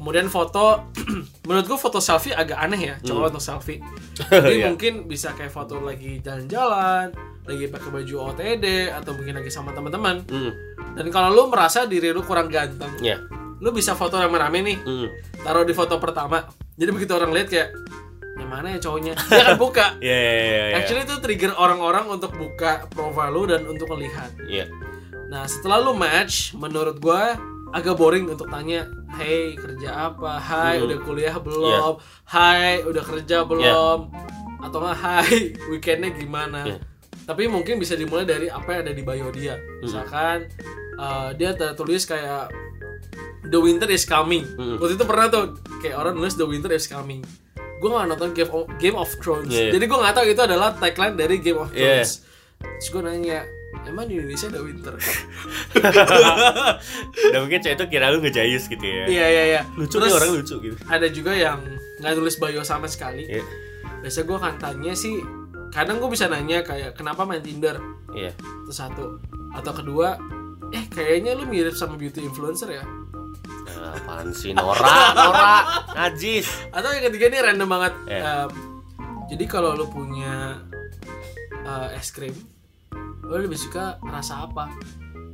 kemudian 0.00 0.26
foto 0.26 0.88
menurut 1.46 1.66
gue 1.66 1.78
foto 1.78 2.00
selfie 2.00 2.32
agak 2.32 2.56
aneh 2.56 2.80
ya 2.82 2.94
cowok 2.98 3.30
untuk 3.30 3.44
selfie 3.44 3.84
jadi 4.16 4.56
Iya. 4.56 4.66
mungkin 4.66 5.04
bisa 5.04 5.36
kayak 5.36 5.52
foto 5.52 5.76
lagi 5.78 6.18
jalan-jalan 6.18 7.12
lagi 7.42 7.64
pakai 7.66 7.90
baju 7.90 8.14
OTD 8.30 8.64
atau 8.90 9.12
mungkin 9.12 9.36
lagi 9.36 9.48
sama 9.48 9.70
teman-teman 9.70 10.24
Mm-mm. 10.24 10.52
dan 10.94 11.06
kalau 11.08 11.28
lu 11.30 11.42
merasa 11.46 11.84
diri 11.84 12.10
lu 12.10 12.22
kurang 12.22 12.48
ganteng 12.48 12.96
Ya. 12.98 13.20
lu 13.58 13.70
bisa 13.70 13.92
foto 13.92 14.16
rame-rame 14.16 14.60
nih 14.62 14.78
Mm-mm. 14.80 15.08
taruh 15.38 15.62
di 15.62 15.72
foto 15.72 15.96
pertama 15.96 16.48
jadi 16.74 16.90
begitu 16.90 17.12
orang 17.12 17.30
lihat 17.30 17.48
kayak 17.48 17.68
yang 18.34 18.48
mana 18.48 18.72
ya 18.72 18.80
cowoknya 18.80 19.12
dia 19.28 19.42
akan 19.44 19.58
buka 19.58 19.86
Ya, 20.00 20.16
ya, 20.16 20.32
ya, 20.32 20.46
ya. 20.66 20.76
actually 20.78 21.04
itu 21.04 21.16
trigger 21.18 21.52
orang-orang 21.54 22.08
untuk 22.08 22.32
buka 22.32 22.88
profile 22.88 23.28
lu 23.30 23.44
dan 23.44 23.62
untuk 23.64 23.84
melihat 23.90 24.32
Iya. 24.42 24.64
nah 25.26 25.44
setelah 25.44 25.76
lu 25.78 25.92
match 25.92 26.56
menurut 26.56 26.96
gua 26.96 27.36
agak 27.70 27.94
boring 27.94 28.26
untuk 28.26 28.46
tanya 28.46 28.86
hey 29.12 29.54
kerja 29.54 29.90
apa 30.08 30.36
hai 30.36 30.76
Hmm. 30.76 30.86
udah 30.86 30.98
kuliah 31.00 31.36
belum 31.36 31.92
hai 32.26 32.82
udah 32.82 33.04
kerja 33.04 33.42
belum 33.42 33.98
atau 34.60 34.78
nggak 34.78 34.98
hai 34.98 35.36
weekendnya 35.68 36.10
gimana 36.12 36.60
Iya. 36.64 36.78
tapi 37.24 37.46
mungkin 37.46 37.76
bisa 37.76 37.94
dimulai 37.94 38.24
dari 38.24 38.46
apa 38.46 38.68
yang 38.72 38.80
ada 38.84 38.92
di 38.92 39.00
bio 39.00 39.30
dia 39.30 39.54
Hmm. 39.54 39.80
misalkan 39.82 40.36
uh, 40.96 41.30
dia 41.32 41.52
tertulis 41.52 42.04
kayak 42.04 42.50
the 43.44 43.56
winter 43.56 43.86
is 43.86 44.02
coming 44.02 44.42
Hmm. 44.52 44.76
waktu 44.76 44.94
itu 44.94 45.04
pernah 45.04 45.26
tuh 45.26 45.44
kayak 45.78 45.96
orang 45.96 46.14
nulis 46.14 46.34
the 46.34 46.44
winter 46.44 46.70
is 46.70 46.84
coming 46.84 47.22
gue 47.80 47.88
nggak 47.88 48.08
nonton 48.08 48.30
Game 48.32 48.50
of, 48.50 48.68
Game 48.76 48.92
of 48.94 49.08
Thrones 49.16 49.48
Iya. 49.48 49.72
jadi 49.72 49.84
gue 49.84 49.98
nggak 49.98 50.12
tahu 50.12 50.26
itu 50.28 50.42
adalah 50.42 50.74
tagline 50.74 51.14
dari 51.14 51.38
Game 51.38 51.56
of 51.56 51.70
Iya. 51.70 52.02
Thrones 52.02 52.10
terus 52.60 52.88
gue 52.90 53.02
nanya 53.02 53.40
emang 53.82 54.04
di 54.04 54.14
Indonesia 54.16 54.46
ada 54.46 54.60
winter 54.60 54.94
Dan 57.32 57.38
mungkin 57.40 57.58
cewek 57.60 57.74
itu 57.74 57.84
kira 57.88 58.10
lu 58.10 58.18
ngejayus 58.20 58.66
gitu 58.66 58.82
ya. 58.82 59.04
iya 59.06 59.24
iya 59.28 59.42
iya 59.48 59.60
Lucu 59.74 59.96
Terus 59.96 60.06
nih 60.06 60.12
orang 60.14 60.30
lucu 60.34 60.54
gitu. 60.60 60.76
ada 60.84 61.06
juga 61.08 61.32
yang 61.32 61.58
nggak 61.98 62.12
nulis 62.14 62.34
bio 62.36 62.60
sama 62.60 62.84
sekali 62.86 63.24
Iya. 63.26 63.42
biasa 64.00 64.18
gue 64.22 64.34
akan 64.34 64.54
tanya 64.56 64.92
sih 64.92 65.18
kadang 65.70 65.98
gue 65.98 66.08
bisa 66.08 66.26
nanya 66.26 66.60
kayak 66.60 66.94
kenapa 66.94 67.22
main 67.22 67.40
Tinder 67.40 67.78
Iya. 68.10 68.30
itu 68.34 68.70
satu 68.70 69.18
atau 69.52 69.72
kedua 69.72 70.16
eh 70.70 70.84
kayaknya 70.86 71.34
lu 71.34 71.44
mirip 71.44 71.72
sama 71.72 71.94
beauty 71.94 72.20
influencer 72.20 72.68
ya 72.72 72.84
Nah, 73.70 73.94
apaan 73.94 74.28
sih 74.30 74.50
Nora, 74.52 75.14
Nora, 75.14 75.54
najis. 75.94 76.44
atau 76.68 76.90
yang 76.90 77.06
ketiga 77.06 77.24
ini 77.28 77.36
random 77.40 77.66
banget 77.66 77.92
Iya. 78.06 78.20
Em, 78.44 78.48
jadi 79.26 79.44
kalau 79.46 79.72
lu 79.72 79.86
punya 79.86 80.58
eh, 81.60 81.96
es 81.96 82.08
krim 82.10 82.32
lu 83.30 83.40
lebih 83.40 83.54
suka 83.56 83.96
rasa 84.02 84.44
apa 84.44 84.66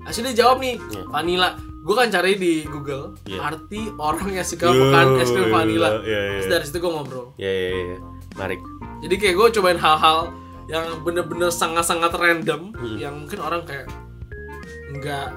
Asli 0.05 0.22
dia 0.22 0.44
jawab 0.44 0.61
nih 0.61 0.76
Iya. 0.78 1.03
vanilla 1.09 1.49
gue 1.59 1.94
kan 1.94 2.07
cari 2.07 2.36
di 2.36 2.62
Google 2.64 3.16
Iya. 3.24 3.40
arti 3.42 3.88
orang 3.92 4.30
yang 4.30 4.44
suka 4.44 4.68
makan 4.68 5.07
es 5.16 5.28
krim 5.28 5.49
vanilla 5.49 5.88
Iya, 5.97 6.05
iya, 6.05 6.20
terus 6.32 6.44
iya. 6.44 6.53
dari 6.53 6.64
situ 6.64 6.78
gue 6.78 6.92
ngobrol 6.92 7.26
Ya, 7.34 7.49
ya, 7.49 7.68
ya. 7.72 7.99
Menarik. 8.32 8.61
jadi 8.99 9.14
kayak 9.16 9.34
gue 9.34 9.47
cobain 9.55 9.78
hal-hal 9.78 10.18
yang 10.66 10.84
bener-bener 11.01 11.49
sangat-sangat 11.49 12.12
random 12.12 12.70
Hmm. 12.72 12.97
yang 12.97 13.14
mungkin 13.16 13.38
orang 13.38 13.62
kayak 13.62 13.86
nggak 14.92 15.28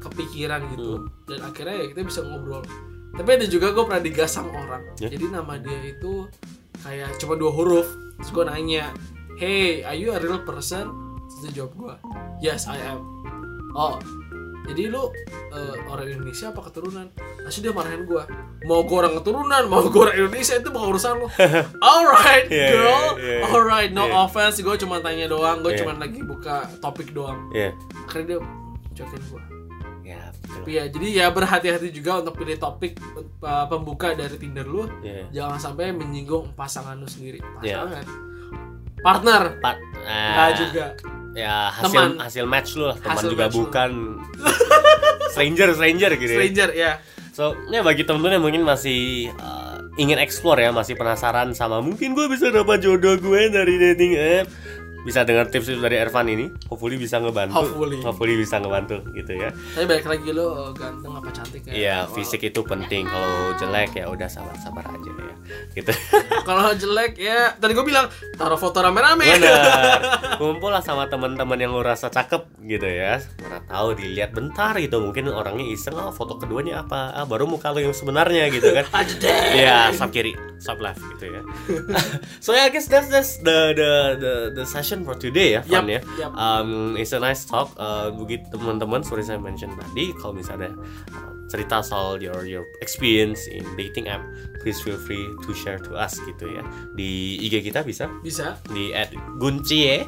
kepikiran 0.00 0.60
gitu 0.70 0.92
Hmm. 0.96 1.08
dan 1.26 1.40
akhirnya 1.44 1.74
ya 1.76 1.86
kita 1.88 2.00
bisa 2.02 2.20
ngobrol 2.22 2.62
tapi 3.10 3.28
ada 3.32 3.46
juga 3.46 3.70
gue 3.70 3.82
pernah 3.82 4.00
digas 4.00 4.30
sama 4.30 4.52
orang 4.54 4.82
Ya. 4.96 5.08
jadi 5.08 5.24
nama 5.32 5.56
dia 5.56 5.78
itu 5.88 6.28
kayak 6.78 7.16
cuma 7.16 7.34
dua 7.34 7.50
huruf 7.50 7.88
terus 8.16 8.30
gue 8.30 8.44
nanya 8.44 8.92
hey 9.36 9.82
are 9.82 9.94
you 9.94 10.08
a 10.08 10.18
real 10.18 10.40
person 10.40 10.86
terus 11.28 11.40
dia 11.44 11.52
jawab 11.54 11.72
gue 11.74 11.94
yes 12.40 12.64
I 12.64 12.80
am. 12.82 13.04
Oh 13.72 14.00
jadi 14.64 14.92
lu 14.92 15.08
eh, 15.50 15.76
orang 15.86 16.08
Indonesia 16.10 16.52
apa 16.52 16.60
keturunan? 16.62 17.08
Asli 17.40 17.62
dia 17.62 17.72
marahin 17.72 18.04
gue 18.04 18.20
mau 18.64 18.82
gue 18.82 18.96
orang 18.96 19.16
keturunan 19.16 19.62
mau 19.64 19.80
gue 19.82 19.96
orang 19.98 20.16
Indonesia 20.18 20.54
itu 20.54 20.68
bukan 20.68 20.86
urusan 20.90 21.12
lo 21.16 21.28
alright 21.80 22.44
Yeah, 22.48 22.70
girl. 22.70 23.06
yeah, 23.16 23.40
yeah. 23.40 23.48
alright 23.48 23.90
no 23.90 24.04
Yeah. 24.04 24.20
offense 24.20 24.58
gue 24.58 24.76
cuma 24.76 25.00
tanya 25.00 25.24
doang 25.26 25.62
gue 25.62 25.72
Yeah. 25.72 25.80
cuma 25.80 25.96
lagi 25.96 26.20
buka 26.20 26.68
topik 26.78 27.12
doang. 27.12 27.48
Iya. 27.50 27.72
akhirnya 28.04 28.26
dia 28.28 28.40
cuekin 28.94 29.22
gue 29.24 29.42
Ya, 30.04 30.32
betul. 30.32 30.52
tapi 30.58 30.70
ya 30.72 30.84
jadi 30.88 31.06
ya 31.14 31.26
berhati-hati 31.28 31.88
juga 31.88 32.20
untuk 32.20 32.36
pilih 32.36 32.56
topik 32.56 32.96
uh, 33.40 33.68
pembuka 33.68 34.12
dari 34.12 34.36
Tinder 34.36 34.64
lu. 34.64 34.88
Iya. 35.00 35.28
jangan 35.30 35.60
sampai 35.60 35.92
menyinggung 35.92 36.52
pasangan 36.52 36.96
lu 36.96 37.04
sendiri. 37.04 37.40
Pasangan. 37.40 38.04
Partner. 38.98 39.60
Pat, 39.60 39.76
Nggak 40.00 40.48
eh, 40.48 40.56
juga 40.56 40.84
ya 41.36 41.68
hasil 41.72 42.16
Teman. 42.16 42.24
hasil 42.24 42.44
match 42.48 42.70
lu 42.76 42.88
lah 42.88 42.96
teman 42.98 43.16
Hasil 43.20 43.30
juga 43.36 43.46
bukan 43.52 43.90
stranger 45.32 45.68
stranger 45.76 46.10
gitu 46.16 46.32
ya. 46.32 46.38
stranger 46.40 46.70
ya 46.74 46.92
So, 47.38 47.54
ya 47.70 47.86
bagi 47.86 48.02
temen-temen 48.02 48.34
yang 48.34 48.44
mungkin 48.50 48.62
masih 48.66 49.30
uh, 49.38 49.78
ingin 49.94 50.18
explore 50.18 50.58
ya, 50.58 50.74
masih 50.74 50.98
penasaran 50.98 51.54
sama 51.54 51.78
mungkin 51.78 52.10
gue 52.10 52.26
bisa 52.26 52.50
dapat 52.50 52.82
jodoh 52.82 53.14
gue 53.14 53.46
dari 53.46 53.78
dating 53.78 54.18
app. 54.18 54.50
Bisa 55.06 55.22
dengar 55.22 55.46
tips 55.48 55.70
dari 55.78 55.96
Ervan 55.98 56.26
ini, 56.26 56.50
hopefully 56.66 56.98
bisa 56.98 57.22
ngebantu. 57.22 57.54
Hopefully. 58.02 58.34
bisa 58.38 58.58
ngebantu 58.58 59.02
gitu 59.14 59.32
ya. 59.34 59.50
tapi 59.74 59.84
balik 59.86 60.06
lagi 60.06 60.28
lu 60.30 60.46
uh, 60.46 60.70
ganteng 60.74 61.12
apa 61.14 61.30
cantik 61.34 61.62
ya 61.66 61.72
Iya, 61.72 61.96
fisik 62.10 62.40
itu 62.46 62.60
penting. 62.62 63.06
Kalau 63.06 63.54
jelek 63.58 63.90
ya 63.98 64.06
udah 64.10 64.28
sabar-sabar 64.30 64.84
aja 64.86 65.10
ya. 65.10 65.34
Gitu. 65.74 65.92
kalau 66.48 66.72
jelek 66.74 67.16
ya 67.16 67.56
tadi 67.56 67.72
gue 67.72 67.86
bilang 67.86 68.10
taruh 68.36 68.58
foto 68.60 68.80
rame-rame 68.84 69.24
Benar. 69.24 70.00
Kumpul 70.40 70.70
lah 70.70 70.82
sama 70.84 71.08
teman-teman 71.08 71.58
yang 71.58 71.72
lu 71.74 71.82
rasa 71.84 72.08
cakep 72.08 72.48
gitu 72.64 72.88
ya. 72.88 73.20
Mana 73.44 73.58
tahu 73.68 73.96
dilihat 73.98 74.32
bentar 74.32 74.74
gitu, 74.80 75.02
mungkin 75.02 75.28
orangnya 75.28 75.66
iseng 75.68 75.96
oh 75.98 76.12
foto 76.14 76.40
keduanya 76.40 76.84
apa? 76.84 77.12
Ah, 77.12 77.26
baru 77.28 77.44
muka 77.44 77.72
lu 77.74 77.84
yang 77.84 77.96
sebenarnya 77.96 78.48
gitu 78.48 78.72
kan. 78.72 78.86
Iya, 79.52 79.92
swipe 79.92 80.12
kiri, 80.14 80.32
swipe 80.56 80.80
left 80.80 81.02
gitu 81.16 81.24
ya. 81.28 81.40
so 82.44 82.56
yeah, 82.56 82.68
I 82.68 82.72
guess 82.72 82.88
that's 82.88 83.12
that's 83.12 83.36
the 83.44 83.76
the 83.76 83.90
the, 84.16 84.32
the 84.56 84.64
session 84.64 84.87
for 85.04 85.12
today 85.14 85.56
ya, 85.56 85.60
fun 85.62 85.84
Yup, 85.88 86.00
ya. 86.00 86.00
yup. 86.16 86.32
Um, 86.32 86.96
it's 86.96 87.12
a 87.12 87.20
nice 87.20 87.44
talk. 87.44 87.72
Uh, 87.76 88.08
begitu 88.12 88.48
teman-teman, 88.52 89.04
seperti 89.04 89.34
saya 89.34 89.40
mention 89.40 89.72
tadi, 89.76 90.10
kalau 90.16 90.32
misalnya 90.32 90.72
uh, 91.12 91.32
cerita 91.48 91.80
soal 91.80 92.20
your 92.20 92.44
your 92.44 92.64
experience 92.80 93.44
in 93.48 93.64
dating 93.76 94.08
app, 94.08 94.20
please 94.60 94.80
feel 94.80 94.96
free 94.96 95.24
to 95.44 95.50
share 95.52 95.80
to 95.80 95.96
us 95.96 96.16
gitu 96.24 96.48
ya. 96.48 96.64
Di 96.96 97.36
IG 97.44 97.60
kita 97.64 97.84
bisa 97.84 98.08
bisa 98.20 98.56
di 98.72 98.92
@guncie 99.36 100.04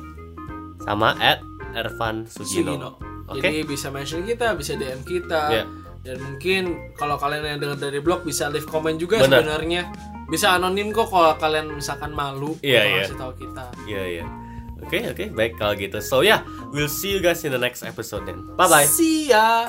sama 0.80 1.12
@ervan 1.76 2.24
Sugino 2.24 2.76
Sugino. 2.76 2.90
Oke. 3.30 3.46
jadi 3.46 3.62
bisa 3.62 3.94
mention 3.94 4.26
kita 4.26 4.58
bisa 4.58 4.74
DM 4.74 5.06
kita 5.06 5.42
Iya. 5.54 5.64
dan 6.02 6.16
mungkin 6.18 6.62
kalau 6.98 7.14
kalian 7.14 7.46
yang 7.46 7.60
dengar 7.62 7.78
dari 7.78 8.02
blog 8.02 8.26
bisa 8.26 8.50
leave 8.50 8.66
comment 8.66 8.98
juga 8.98 9.22
Benar. 9.22 9.46
sebenarnya 9.46 9.82
bisa 10.26 10.58
anonim 10.58 10.90
kok 10.90 11.10
kalau 11.14 11.38
kalian 11.38 11.70
misalkan 11.70 12.10
malu 12.10 12.58
untuk 12.58 12.66
iya. 12.66 13.06
ngasih 13.06 13.14
tahu 13.14 13.32
kita 13.38 13.64
Iya 13.86 14.02
iya. 14.18 14.24
Oke 14.84 15.04
oke 15.12 15.24
baik 15.36 15.60
kalau 15.60 15.76
gitu. 15.76 16.00
So 16.00 16.24
yeah, 16.24 16.42
we'll 16.72 16.90
see 16.90 17.12
you 17.12 17.20
guys 17.20 17.44
in 17.44 17.52
the 17.52 17.60
next 17.60 17.84
episode 17.84 18.24
then. 18.24 18.44
Bye 18.56 18.68
bye. 18.68 18.86
see 18.88 19.28
ya 19.30 19.68